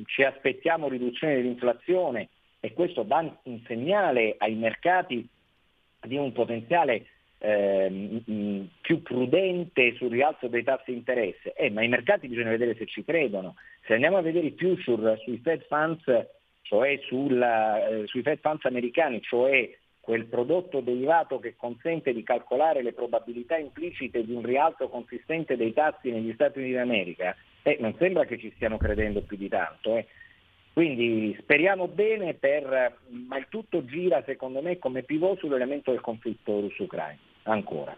ci 0.08 0.24
aspettiamo 0.24 0.90
riduzione 0.90 1.36
dell'inflazione 1.36 2.28
e 2.60 2.74
questo 2.74 3.04
dà 3.04 3.40
un 3.44 3.62
segnale 3.66 4.36
ai 4.38 4.56
mercati 4.56 5.28
di 6.02 6.18
un 6.18 6.32
potenziale 6.32 7.06
eh, 7.40 8.66
più 8.82 9.02
prudente 9.02 9.96
sul 9.96 10.10
rialzo 10.10 10.48
dei 10.48 10.64
tassi 10.64 10.92
di 10.92 10.98
interesse, 10.98 11.54
eh, 11.54 11.70
ma 11.70 11.84
i 11.84 11.88
mercati 11.88 12.28
bisogna 12.28 12.50
vedere 12.50 12.76
se 12.76 12.86
ci 12.86 13.04
credono. 13.04 13.56
Se 13.86 13.94
andiamo 13.94 14.18
a 14.18 14.22
vedere 14.22 14.48
i 14.48 14.56
future 14.58 15.18
sui 15.24 15.40
Fed 15.42 15.66
Funds, 15.68 16.04
cioè 16.64 17.00
sulla, 17.06 17.88
eh, 17.88 18.08
sui 18.08 18.22
Fed 18.22 18.40
Funds 18.40 18.66
americani, 18.66 19.22
cioè 19.22 19.70
quel 20.00 20.26
prodotto 20.26 20.82
derivato 20.82 21.40
che 21.40 21.56
consente 21.56 22.14
di 22.14 22.24
calcolare 22.24 22.82
le 22.82 22.94
probabilità 22.94 23.58
implicite 23.58 24.26
di 24.26 24.34
un 24.34 24.42
rialzo 24.42 24.90
consistente 24.90 25.56
dei 25.56 25.72
tassi 25.72 26.12
negli 26.12 26.34
Stati 26.34 26.60
Uniti 26.60 26.74
d'America, 26.74 27.36
eh, 27.64 27.78
non 27.80 27.96
sembra 27.98 28.26
che 28.26 28.38
ci 28.38 28.52
stiano 28.56 28.78
credendo 28.78 29.22
più 29.22 29.38
di 29.38 29.48
tanto. 29.48 30.04
Quindi 30.80 31.36
speriamo 31.42 31.90
bene, 31.90 32.36
per, 32.36 33.00
ma 33.10 33.38
il 33.38 33.48
tutto 33.50 33.84
gira 33.84 34.24
secondo 34.26 34.62
me 34.62 34.80
come 34.80 35.04
pivot 35.04 35.38
sull'elemento 35.40 35.92
del 35.92 36.00
conflitto 36.00 36.62
russo-ucraino 36.62 37.20
ancora. 37.44 37.98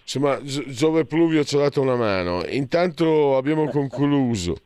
Insomma, 0.00 0.40
Giove 0.42 1.04
Pluvio 1.04 1.44
ci 1.44 1.56
ha 1.56 1.58
dato 1.58 1.82
una 1.82 1.96
mano. 1.96 2.46
Intanto 2.46 3.36
abbiamo 3.36 3.68
concluso. 3.68 4.56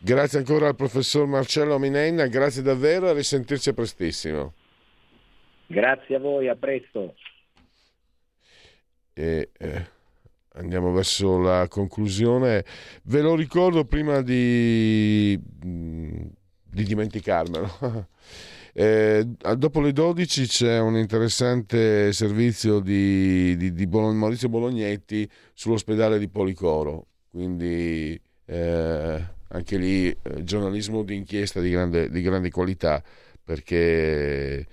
Grazie 0.00 0.40
ancora 0.40 0.66
al 0.66 0.74
professor 0.74 1.28
Marcello 1.28 1.78
Minenna, 1.78 2.26
grazie 2.26 2.62
davvero 2.62 3.06
e 3.06 3.10
a 3.10 3.12
risentirci 3.12 3.72
prestissimo. 3.72 4.54
Grazie 5.68 6.16
a 6.16 6.18
voi, 6.18 6.48
a 6.48 6.56
presto. 6.56 7.14
E, 9.14 9.50
eh, 9.56 9.96
andiamo 10.58 10.92
verso 10.92 11.38
la 11.38 11.66
conclusione. 11.68 12.64
Ve 13.04 13.20
lo 13.20 13.34
ricordo 13.34 13.84
prima 13.84 14.20
di, 14.20 15.38
di 15.50 16.84
dimenticarmelo. 16.84 18.06
Eh, 18.74 19.26
dopo 19.56 19.80
le 19.80 19.92
12 19.92 20.46
c'è 20.46 20.78
un 20.78 20.96
interessante 20.96 22.12
servizio 22.12 22.78
di, 22.78 23.56
di, 23.56 23.72
di 23.72 23.86
Maurizio 23.86 24.48
Bolognetti 24.48 25.28
sull'ospedale 25.52 26.16
di 26.16 26.28
Policoro, 26.28 27.06
quindi 27.28 28.20
eh, 28.44 29.24
anche 29.48 29.76
lì 29.78 30.08
eh, 30.08 30.44
giornalismo 30.44 31.02
di 31.02 31.16
inchiesta 31.16 31.60
di 31.60 31.70
grande, 31.70 32.08
di 32.08 32.22
grande 32.22 32.50
qualità 32.50 33.02
perché 33.42 34.66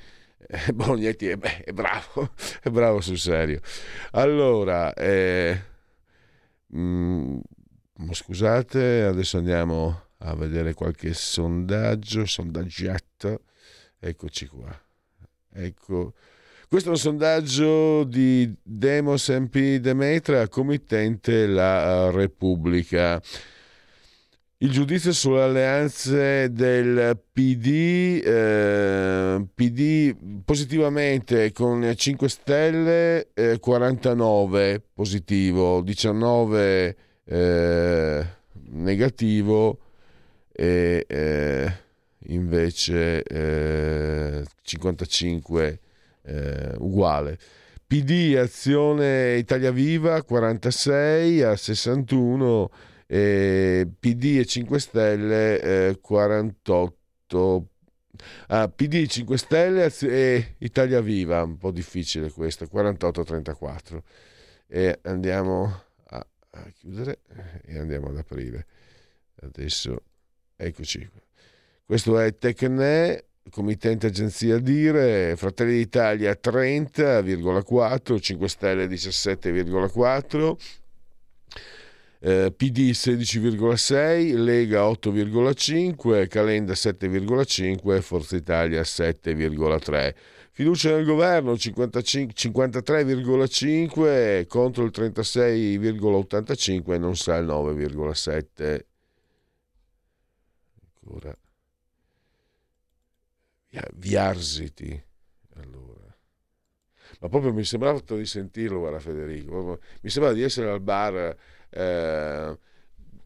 eh, 0.48 0.72
Bolognetti 0.74 1.28
è, 1.28 1.38
beh, 1.38 1.64
è, 1.64 1.72
bravo, 1.72 2.32
è 2.62 2.70
bravo 2.70 3.02
sul 3.02 3.18
serio. 3.18 3.60
Allora, 4.12 4.94
eh, 4.94 5.74
mm, 6.76 7.40
scusate, 8.12 9.04
adesso 9.04 9.38
andiamo 9.38 10.04
a 10.20 10.36
vedere 10.36 10.74
qualche 10.74 11.14
sondaggio, 11.14 12.26
sondaggetto. 12.26 13.42
Eccoci 14.00 14.48
qua. 14.48 14.80
Ecco. 15.52 16.14
Questo 16.68 16.90
è 16.90 16.92
un 16.92 16.98
sondaggio 16.98 18.04
di 18.04 18.54
Demos 18.62 19.30
MP 19.30 19.76
Demetra, 19.76 20.48
committente 20.48 21.48
La 21.48 22.10
Repubblica. 22.12 23.22
Il 24.66 24.72
giudizio 24.72 25.14
sulle 25.14 25.44
alleanze 25.44 26.52
del 26.52 27.20
PD, 27.32 28.20
eh, 28.26 29.46
PD 29.54 30.16
positivamente 30.44 31.52
con 31.52 31.94
5 31.96 32.28
stelle, 32.28 33.28
eh, 33.36 33.60
49 33.60 34.82
positivo, 34.92 35.82
19 35.82 36.96
eh, 37.26 38.26
negativo 38.72 39.78
e 40.52 41.06
invece 42.30 43.22
eh, 43.22 44.44
55 44.64 45.80
eh, 46.24 46.74
uguale. 46.80 47.38
PD 47.86 48.36
Azione 48.36 49.36
Italia 49.36 49.70
Viva 49.70 50.24
46 50.24 51.44
a 51.44 51.56
61 51.56 52.72
e 53.08 53.88
PD 54.00 54.38
e 54.40 54.46
5 54.46 54.80
Stelle 54.80 55.62
eh, 55.62 56.00
48 56.00 57.68
ah, 58.48 58.68
PD 58.70 59.06
5 59.06 59.38
Stelle 59.38 59.94
e 60.02 60.56
Italia 60.60 61.02
Viva 61.02 61.44
un 61.44 61.58
po' 61.58 61.72
difficile 61.72 62.32
questo 62.32 62.68
48 62.68 63.24
34 63.24 64.04
e 64.68 65.00
andiamo 65.04 65.84
a, 66.08 66.28
a 66.52 66.72
chiudere 66.74 67.20
e 67.64 67.78
andiamo 67.78 68.08
ad 68.10 68.18
aprire. 68.18 68.66
Adesso 69.42 70.02
eccoci 70.56 71.08
questo 71.86 72.18
è 72.20 72.36
Tecne 72.36 73.26
committente 73.50 74.08
agenzia 74.08 74.58
Dire, 74.58 75.36
Fratelli 75.36 75.76
d'Italia 75.76 76.32
30,4, 76.42 78.20
5 78.20 78.48
Stelle 78.50 78.88
17,4, 78.88 80.56
eh, 82.26 82.52
PD 82.52 82.90
16,6, 82.90 84.36
Lega 84.36 84.82
8,5, 84.82 86.28
Calenda 86.28 86.74
7,5 86.74 88.02
Forza 88.02 88.36
Italia 88.36 88.82
7,3. 88.82 90.16
Fiducia 90.50 90.90
nel 90.90 91.06
governo 91.06 91.56
55, 91.56 92.34
53,5 92.34 94.48
contro 94.48 94.86
il 94.86 94.92
36,85 94.92 96.98
non 96.98 97.16
sa 97.16 97.36
il 97.36 97.46
9,7. 97.46 98.80
Ancora. 101.04 101.38
Viarsiti. 103.94 105.00
Allora. 105.58 106.18
Ma 107.20 107.30
proprio 107.30 107.54
mi 107.54 107.64
sembrava 107.64 108.00
di 108.00 108.26
sentirlo, 108.26 108.80
guarda 108.80 109.00
Federico. 109.00 109.78
Mi 110.02 110.10
sembrava 110.10 110.36
di 110.36 110.42
essere 110.42 110.72
al 110.72 110.82
bar 110.82 111.38
eh, 111.76 112.58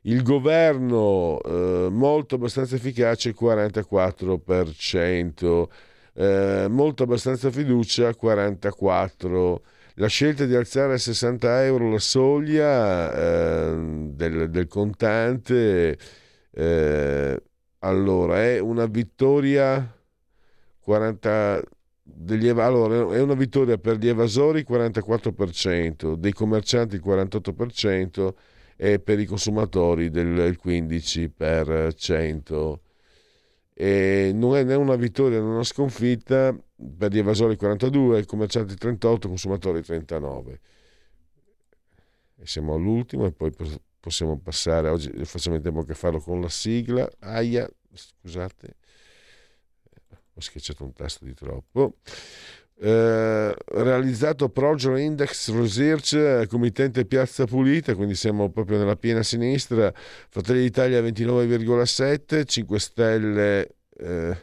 Il 0.03 0.23
governo 0.23 1.41
eh, 1.41 1.89
molto 1.91 2.35
abbastanza 2.35 2.77
efficace 2.77 3.35
44%, 3.35 5.69
eh, 6.13 6.67
molto 6.69 7.05
abbastanza 7.05 7.51
fiducia 7.51 8.11
44%. 8.11 9.61
La 9.95 10.09
scelta 10.09 10.45
di 10.45 10.55
alzare 10.55 10.93
a 10.93 10.99
60 10.99 11.65
euro 11.65 11.91
la 11.91 12.01
soglia 12.01 13.15
eh, 13.15 13.75
del, 14.11 14.51
del, 14.51 14.69
contante, 14.69 15.97
eh, 16.51 17.43
allora 17.79 18.43
è 18.43 18.59
una 18.59 18.85
vittoria 18.85 19.91
40 20.85 21.63
degli, 22.05 22.49
allora, 22.49 23.15
è 23.15 23.21
una 23.21 23.35
vittoria 23.35 23.79
per 23.79 23.97
gli 23.97 24.09
evasori 24.09 24.65
44%, 24.69 26.15
dei 26.15 26.33
commercianti 26.33 26.97
il 26.97 27.03
48% 27.05 28.35
e 28.77 28.99
per 29.01 29.19
i 29.19 29.25
consumatori 29.25 30.11
del 30.11 30.59
15%. 30.63 32.79
E 33.77 34.31
non 34.35 34.57
è 34.57 34.63
né 34.63 34.75
una 34.75 34.97
vittoria 34.97 35.41
né 35.41 35.49
una 35.49 35.65
sconfitta 35.65 36.55
per 36.97 37.11
gli 37.11 37.19
evasori 37.19 37.57
42, 37.57 38.21
i 38.21 38.27
commercianti 38.27 38.77
38, 38.77 39.27
i 39.27 39.31
consumatori 39.31 39.83
39. 39.83 40.61
E 42.37 42.47
siamo 42.47 42.75
all'ultimo 42.75 43.25
e 43.25 43.33
poi 43.33 43.51
possiamo 43.99 44.39
passare, 44.39 44.91
oggi 44.91 45.11
facciamo 45.25 45.57
in 45.57 45.63
tempo 45.63 45.83
che 45.83 45.95
farlo 45.95 46.21
con 46.21 46.43
la 46.43 46.51
sigla. 46.51 47.11
Aia, 47.21 47.67
scusate 47.93 48.77
ho 50.35 50.41
schiacciato 50.41 50.85
un 50.85 50.93
tasto 50.93 51.25
di 51.25 51.35
troppo. 51.35 51.97
Eh, 52.77 53.55
realizzato 53.67 54.49
Progero 54.49 54.97
Index 54.97 55.53
Research 55.53 56.49
committente 56.49 57.05
Piazza 57.05 57.45
Pulita 57.45 57.95
quindi 57.95 58.17
siamo 58.17 58.51
proprio 58.51 58.79
nella 58.79 58.97
piena 58.97 59.23
sinistra 59.23 59.93
Fratelli 59.95 60.63
d'Italia 60.63 61.01
29,7 61.01 62.45
5 62.45 62.79
Stelle 62.81 63.77
eh, 63.97 64.37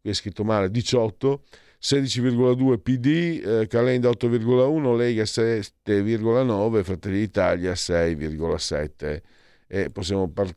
qui 0.00 0.08
è 0.08 0.12
scritto 0.12 0.44
male 0.44 0.70
18 0.70 1.42
16,2 1.82 2.78
PD 2.78 3.42
eh, 3.44 3.66
Calenda 3.66 4.08
8,1 4.10 4.96
Lega 4.96 5.24
7,9 5.24 6.82
Fratelli 6.84 7.18
d'Italia 7.18 7.72
6,7 7.72 9.20
e 9.66 9.90
possiamo 9.90 10.30
par- 10.30 10.56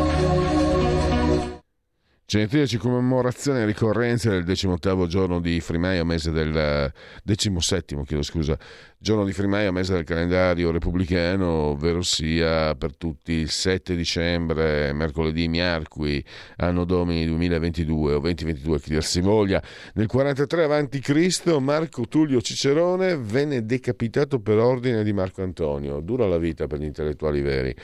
Genetriaci 2.31 2.77
commemorazione 2.77 3.63
e 3.63 3.65
ricorrenza 3.65 4.29
del 4.29 4.45
18 4.45 5.05
giorno 5.05 5.41
di 5.41 5.59
Frimaio, 5.59 6.05
mese 6.05 6.31
del 6.31 6.89
17, 7.23 8.03
chiedo 8.05 8.23
scusa, 8.23 8.57
giorno 9.01 9.25
di 9.25 9.33
Frimaio, 9.33 9.71
mese 9.71 9.93
del 9.95 10.03
calendario 10.03 10.69
repubblicano, 10.69 11.47
ovvero 11.47 12.03
sia 12.03 12.75
per 12.75 12.95
tutti 12.95 13.31
il 13.31 13.49
7 13.49 13.95
dicembre, 13.95 14.93
mercoledì 14.93 15.47
miarqui, 15.47 16.23
anno 16.57 16.85
domini 16.85 17.25
2022 17.25 18.13
o 18.13 18.19
2022 18.19 18.79
che 18.79 18.89
dir 18.91 19.03
si 19.03 19.19
voglia. 19.21 19.59
Nel 19.95 20.05
43 20.05 20.65
a.C. 20.65 21.57
Marco 21.57 22.07
Tullio 22.07 22.41
Cicerone 22.41 23.17
venne 23.17 23.65
decapitato 23.65 24.39
per 24.39 24.59
ordine 24.59 25.03
di 25.03 25.13
Marco 25.13 25.41
Antonio. 25.41 25.99
Dura 26.01 26.27
la 26.27 26.37
vita 26.37 26.67
per 26.67 26.77
gli 26.77 26.85
intellettuali 26.85 27.41
veri. 27.41 27.75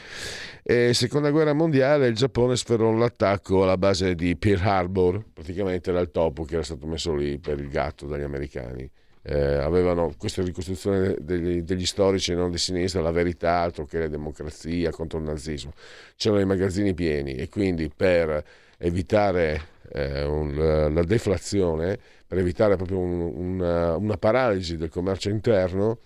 E 0.61 0.94
seconda 0.94 1.31
guerra 1.31 1.53
mondiale 1.53 2.10
il 2.10 2.15
Giappone 2.15 2.56
sferrò 2.56 2.91
l'attacco 2.91 3.64
alla 3.64 3.77
base 3.77 4.14
di 4.14 4.35
Pearl 4.38 4.61
Harbor, 4.61 5.26
praticamente 5.34 5.89
era 5.89 5.99
il 5.99 6.11
topo 6.11 6.44
che 6.44 6.53
era 6.53 6.64
stato 6.64 6.85
messo 6.85 7.15
lì 7.15 7.39
per 7.39 7.60
il 7.60 7.69
gatto 7.69 8.06
dagli 8.06 8.22
americani 8.22 8.88
eh, 9.30 9.56
avevano 9.56 10.14
questa 10.18 10.41
ricostruzione 10.41 11.16
degli, 11.20 11.62
degli, 11.62 11.86
storici 11.86 12.34
non 12.34 12.49
di 12.49 12.58
sinistra, 12.58 13.02
la 13.02 13.12
verità, 13.12 13.60
altro 13.60 13.86
che 13.86 13.99
la 13.99 14.08
democrazia 14.08 14.90
contro 14.91 15.20
il 15.20 15.26
nazismo. 15.26 15.74
C'erano 16.16 16.41
i 16.41 16.45
magazzini 16.45 16.94
pieni 16.94 17.36
e 17.36 17.49
quindi 17.49 17.91
per 17.94 18.41
evitare 18.78 19.62
eh, 19.91 20.24
un, 20.24 20.94
la 20.94 21.04
deflazione, 21.04 21.99
per 22.26 22.38
evitare 22.38 22.78
proprio 22.78 22.99
un, 22.99 23.20
una, 23.20 23.98
una, 23.98 24.18
paralisi 24.18 24.78
del 24.78 24.90
commercio 24.90 25.30
interno, 25.30 25.99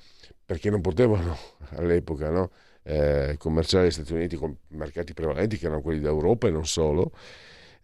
perché 0.43 0.71
non 0.71 0.81
potevano 0.81 1.37
all'epoca 1.77 2.31
no, 2.31 2.49
eh, 2.81 3.35
commerciare 3.37 3.87
gli 3.87 3.91
Stati 3.91 4.13
Uniti 4.13 4.35
con 4.35 4.55
mercati 4.69 5.13
prevalenti 5.13 5.59
che 5.59 5.67
erano 5.67 5.81
quelli 5.81 5.99
d'Europa 5.99 6.47
e 6.47 6.51
non 6.51 6.65
solo, 6.65 7.11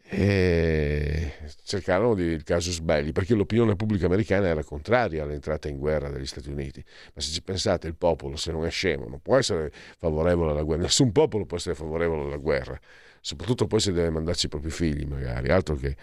e 0.09 1.33
cercarono 1.63 2.15
di, 2.15 2.23
il 2.23 2.43
casus 2.43 2.79
belli 2.79 3.11
perché 3.11 3.33
l'opinione 3.33 3.75
pubblica 3.75 4.05
americana 4.05 4.47
era 4.47 4.63
contraria 4.63 5.23
all'entrata 5.23 5.67
in 5.67 5.77
guerra 5.77 6.09
degli 6.09 6.25
Stati 6.25 6.49
Uniti. 6.49 6.83
Ma 7.13 7.21
se 7.21 7.31
ci 7.31 7.41
pensate 7.41 7.87
il 7.87 7.95
popolo 7.95 8.37
se 8.37 8.51
non 8.51 8.65
è 8.65 8.69
scemo 8.69 9.07
non 9.07 9.19
può 9.21 9.37
essere 9.37 9.71
favorevole 9.97 10.51
alla 10.51 10.63
guerra 10.63 10.83
nessun 10.83 11.11
popolo 11.11 11.45
può 11.45 11.57
essere 11.57 11.75
favorevole 11.75 12.25
alla 12.25 12.37
guerra 12.37 12.79
soprattutto 13.19 13.67
poi 13.67 13.81
se 13.81 13.91
deve 13.91 14.09
mandarci 14.09 14.45
i 14.45 14.49
propri 14.49 14.69
figli 14.69 15.05
magari 15.05 15.49
altro 15.49 15.75
che. 15.75 15.95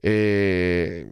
E 0.00 1.10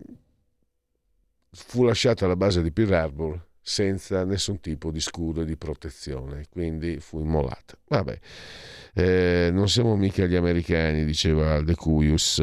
fu 1.51 1.85
lasciata 1.85 2.27
la 2.27 2.37
base 2.37 2.63
di 2.63 2.73
Pearl 2.73 2.93
Harbor 2.93 3.47
senza 3.69 4.25
nessun 4.25 4.61
tipo 4.61 4.93
di 4.93 5.01
scudo 5.01 5.41
e 5.41 5.45
di 5.45 5.57
protezione 5.57 6.47
quindi 6.51 7.01
fu 7.01 7.19
immolata 7.19 7.77
vabbè 7.89 8.19
eh, 8.99 9.51
non 9.53 9.69
siamo 9.69 9.95
mica 9.95 10.25
gli 10.25 10.37
americani, 10.37 11.05
diceva 11.05 11.61
De 11.61 11.75
Cuius. 11.75 12.43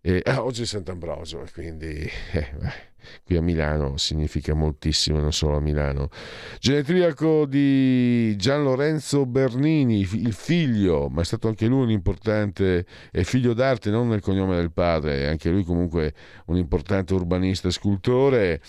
Eh, 0.00 0.22
oggi 0.36 0.62
è 0.62 0.64
Sant'Ambrosio, 0.64 1.44
quindi 1.52 2.08
eh, 2.32 2.50
qui 3.24 3.36
a 3.36 3.42
Milano 3.42 3.96
significa 3.96 4.54
moltissimo, 4.54 5.18
non 5.20 5.32
solo 5.32 5.56
a 5.56 5.60
Milano. 5.60 6.08
Genetriaco 6.58 7.46
di 7.46 8.36
Gian 8.36 8.62
Lorenzo 8.62 9.26
Bernini, 9.26 10.00
il 10.00 10.32
figlio, 10.32 11.08
ma 11.08 11.22
è 11.22 11.24
stato 11.24 11.48
anche 11.48 11.66
lui 11.66 11.82
un 11.82 11.90
importante, 11.90 12.86
è 13.10 13.22
figlio 13.22 13.52
d'arte 13.52 13.90
non 13.90 14.08
nel 14.08 14.20
cognome 14.20 14.56
del 14.56 14.72
padre, 14.72 15.28
anche 15.28 15.50
lui 15.50 15.64
comunque 15.64 16.14
un 16.46 16.56
importante 16.56 17.14
urbanista 17.14 17.68
e 17.68 17.72
scultore. 17.72 18.60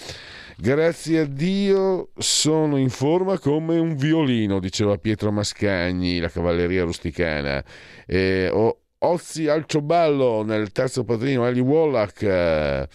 Grazie 0.57 1.19
a 1.19 1.25
Dio 1.25 2.09
sono 2.17 2.77
in 2.77 2.89
forma 2.89 3.37
come 3.37 3.77
un 3.77 3.95
violino, 3.95 4.59
diceva 4.59 4.97
Pietro 4.97 5.31
Mascagni, 5.31 6.19
la 6.19 6.29
cavalleria 6.29 6.83
rusticana. 6.83 7.63
Eh, 8.05 8.51
Ozzi 8.99 9.47
al 9.47 9.65
Cioballo 9.67 10.43
nel 10.43 10.71
terzo 10.71 11.03
padrino, 11.03 11.45
Ali 11.45 11.59
Wallach. 11.59 12.21
Eh, 12.23 12.87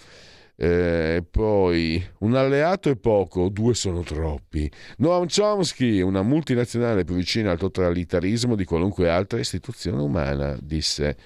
e 0.65 1.25
poi 1.29 2.01
un 2.19 2.37
alleato 2.37 2.89
è 2.89 2.95
poco, 2.95 3.49
due 3.49 3.75
sono 3.75 4.03
troppi. 4.03 4.71
Noam 4.99 5.27
Chomsky, 5.27 6.01
una 6.03 6.23
multinazionale 6.23 7.03
più 7.03 7.17
vicina 7.17 7.51
al 7.51 7.59
totalitarismo 7.59 8.55
di 8.55 8.65
qualunque 8.65 9.09
altra 9.09 9.41
istituzione 9.41 10.01
umana, 10.01 10.57
disse. 10.63 11.17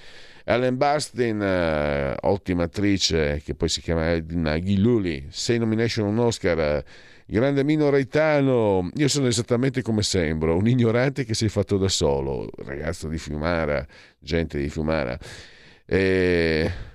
Ellen 0.42 0.78
Bastin, 0.78 1.38
uh, 1.38 2.26
ottima 2.26 2.62
attrice 2.62 3.42
che 3.44 3.54
poi 3.54 3.68
si 3.68 3.82
chiama 3.82 4.12
Edna 4.12 4.56
Ghiluli, 4.56 5.26
sei 5.28 5.58
nomination 5.58 6.06
un 6.06 6.18
Oscar, 6.18 6.82
grande 7.26 7.62
minoretano, 7.62 8.88
io 8.94 9.08
sono 9.08 9.26
esattamente 9.26 9.82
come 9.82 10.02
sembro, 10.02 10.56
un 10.56 10.66
ignorante 10.66 11.26
che 11.26 11.34
si 11.34 11.44
è 11.44 11.48
fatto 11.48 11.76
da 11.76 11.88
solo, 11.88 12.48
ragazzo 12.64 13.06
di 13.06 13.18
Fiumara, 13.18 13.86
gente 14.18 14.56
di 14.56 14.70
Fiumara. 14.70 15.18
E 15.84 16.94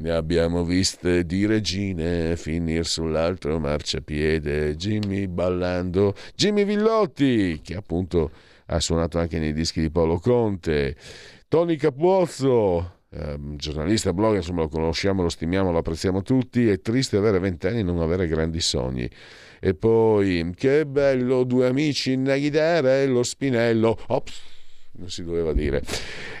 ne 0.00 0.10
abbiamo 0.10 0.64
viste 0.64 1.24
di 1.26 1.44
regine 1.44 2.34
finire 2.36 2.84
sull'altro 2.84 3.58
marciapiede, 3.58 4.74
Jimmy 4.74 5.26
ballando, 5.26 6.14
Jimmy 6.34 6.64
Villotti, 6.64 7.60
che 7.62 7.74
appunto 7.74 8.30
ha 8.66 8.80
suonato 8.80 9.18
anche 9.18 9.38
nei 9.38 9.52
dischi 9.52 9.80
di 9.80 9.90
Paolo 9.90 10.18
Conte, 10.18 10.96
Tony 11.48 11.76
Capuozzo, 11.76 13.00
ehm, 13.10 13.56
giornalista, 13.56 14.14
blogger, 14.14 14.38
insomma 14.38 14.62
lo 14.62 14.68
conosciamo, 14.68 15.22
lo 15.22 15.28
stimiamo, 15.28 15.70
lo 15.70 15.78
apprezziamo 15.78 16.22
tutti, 16.22 16.66
è 16.68 16.80
triste 16.80 17.18
avere 17.18 17.38
vent'anni 17.38 17.80
e 17.80 17.82
non 17.82 18.00
avere 18.00 18.26
grandi 18.26 18.60
sogni. 18.60 19.08
E 19.60 19.74
poi, 19.74 20.50
che 20.56 20.86
bello, 20.86 21.44
due 21.44 21.66
amici 21.66 22.12
in 22.12 22.32
chitarra 22.38 23.00
e 23.00 23.06
lo 23.06 23.22
spinello, 23.22 23.98
ops, 24.06 24.40
non 24.92 25.08
si 25.08 25.24
doveva 25.24 25.52
dire. 25.52 25.82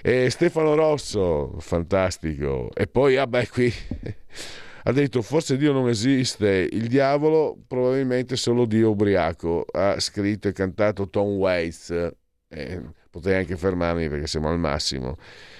E 0.02 0.30
Stefano 0.30 0.74
Rosso, 0.74 1.56
fantastico. 1.58 2.70
E 2.74 2.86
poi, 2.86 3.16
vabbè, 3.16 3.48
qui 3.48 3.72
ha 4.84 4.92
detto 4.92 5.22
forse 5.22 5.56
Dio 5.56 5.72
non 5.72 5.88
esiste, 5.88 6.68
il 6.70 6.88
diavolo 6.88 7.58
probabilmente 7.66 8.36
solo 8.36 8.64
Dio 8.64 8.90
ubriaco. 8.90 9.64
Ha 9.70 9.98
scritto 10.00 10.48
e 10.48 10.52
cantato 10.52 11.08
Tom 11.08 11.36
Waits. 11.36 12.12
Eh, 12.48 12.82
potrei 13.10 13.36
anche 13.36 13.56
fermarmi 13.56 14.08
perché 14.08 14.26
siamo 14.26 14.48
al 14.48 14.58
massimo. 14.58 15.16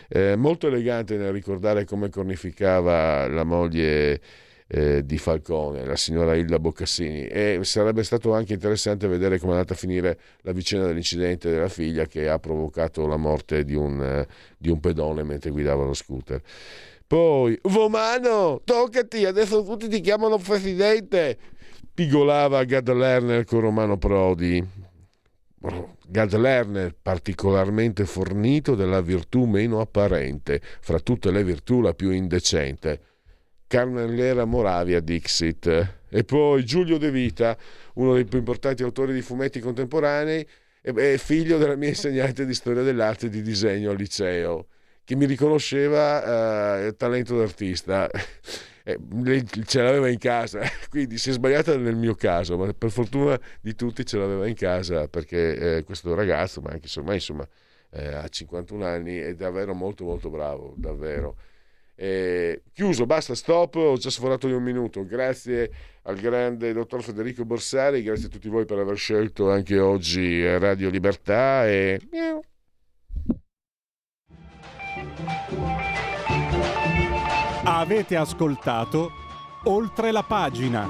Eh, 0.09 0.37
molto 0.37 0.67
elegante 0.67 1.17
nel 1.17 1.33
ricordare 1.33 1.85
come 1.85 2.09
cornificava 2.09 3.29
la 3.29 3.45
moglie 3.45 4.21
eh, 4.73 5.05
di 5.05 5.19
Falcone, 5.19 5.85
la 5.85 5.97
signora 5.97 6.37
Ilda 6.37 6.61
Boccassini, 6.61 7.27
e 7.27 7.59
sarebbe 7.63 8.05
stato 8.05 8.33
anche 8.33 8.53
interessante 8.53 9.09
vedere 9.09 9.41
come 9.41 9.53
è 9.53 9.55
andata 9.57 9.75
a 9.75 9.77
finire 9.77 10.19
la 10.43 10.53
vicenda 10.53 10.87
dell'incidente 10.87 11.51
della 11.51 11.69
figlia 11.69 12.07
che 12.07 12.29
ha 12.29 12.39
provocato 12.39 13.07
la 13.09 13.17
morte 13.17 13.65
di 13.65 13.75
un, 13.75 14.01
eh, 14.01 14.27
di 14.57 14.71
un 14.71 14.79
pedone 14.79 15.25
mentre 15.25 15.51
guidava 15.51 15.85
lo 15.85 15.95
scooter. 15.95 16.41
Poi, 17.07 17.59
Vomano, 17.63 18.61
toccati, 18.65 19.25
adesso 19.25 19.65
tutti 19.65 19.89
ti 19.89 20.01
chiamano 20.01 20.39
presidente, 20.39 21.37
pigolava 21.93 22.63
Gad 22.63 22.93
Lerner 22.93 23.45
con 23.45 23.61
Romano 23.61 23.99
Prodi 23.99 24.79
Gad 26.07 26.35
Lerner 26.35 26.97
particolarmente 27.01 28.07
fornito 28.07 28.75
della 28.75 29.03
virtù 29.03 29.45
meno 29.45 29.81
apparente, 29.81 30.61
fra 30.81 30.99
tutte 30.99 31.31
le 31.31 31.45
virtù 31.45 31.81
la 31.83 31.93
più 31.93 32.11
indecente. 32.11 33.10
Carnellera 33.71 34.45
Moravia 34.47 34.99
Dixit. 34.99 35.99
E 36.09 36.25
poi 36.25 36.65
Giulio 36.65 36.99
De 36.99 37.13
Vita, 37.13 37.57
uno 37.95 38.15
dei 38.15 38.25
più 38.25 38.39
importanti 38.39 38.83
autori 38.83 39.13
di 39.13 39.23
fumetti 39.23 39.61
contemporanei, 39.61 40.45
è 40.83 41.17
figlio 41.19 41.57
della 41.57 41.77
mia 41.77 41.91
insegnante 41.91 42.45
di 42.45 42.55
storia 42.55 42.83
dell'arte 42.83 43.27
e 43.27 43.29
di 43.29 43.43
disegno 43.43 43.91
al 43.91 43.97
liceo, 43.97 44.67
che 45.05 45.15
mi 45.15 45.25
riconosceva 45.25 46.87
eh, 46.87 46.97
talento 46.97 47.39
d'artista 47.39 48.11
eh, 48.83 49.45
ce 49.67 49.83
l'aveva 49.83 50.09
in 50.09 50.19
casa, 50.19 50.63
quindi 50.91 51.17
si 51.17 51.31
è 51.31 51.33
sbagliata 51.33 51.77
nel 51.77 51.95
mio 51.95 52.17
caso, 52.17 52.57
ma 52.57 52.73
per 52.73 52.91
fortuna 52.91 53.39
di 53.61 53.77
tutti 53.77 54.05
ce 54.05 54.19
l'aveva 54.19 54.49
in 54.49 54.55
casa 54.55 55.07
perché 55.07 55.77
eh, 55.77 55.85
questo 55.85 56.13
ragazzo, 56.15 56.61
ma 56.61 56.71
anche 56.71 56.87
insomma, 56.87 57.15
insomma 57.15 57.47
eh, 57.91 58.15
ha 58.15 58.27
51 58.27 58.85
anni, 58.85 59.17
è 59.19 59.35
davvero 59.35 59.75
molto 59.75 60.05
molto 60.05 60.29
bravo, 60.29 60.75
davvero. 60.77 61.37
Eh, 62.02 62.62
chiuso, 62.72 63.05
basta, 63.05 63.35
stop, 63.35 63.74
ho 63.74 63.98
già 63.98 64.09
sforato 64.09 64.47
di 64.47 64.55
un 64.55 64.62
minuto. 64.62 65.05
Grazie 65.05 65.70
al 66.05 66.16
grande 66.16 66.72
dottor 66.72 67.02
Federico 67.02 67.44
Borsari, 67.44 68.02
grazie 68.02 68.28
a 68.28 68.31
tutti 68.31 68.48
voi 68.48 68.64
per 68.64 68.78
aver 68.78 68.97
scelto 68.97 69.51
anche 69.51 69.78
oggi 69.78 70.43
Radio 70.56 70.89
Libertà 70.89 71.68
e... 71.68 72.01
Avete 77.64 78.16
ascoltato 78.16 79.10
oltre 79.64 80.10
la 80.10 80.22
pagina. 80.22 80.89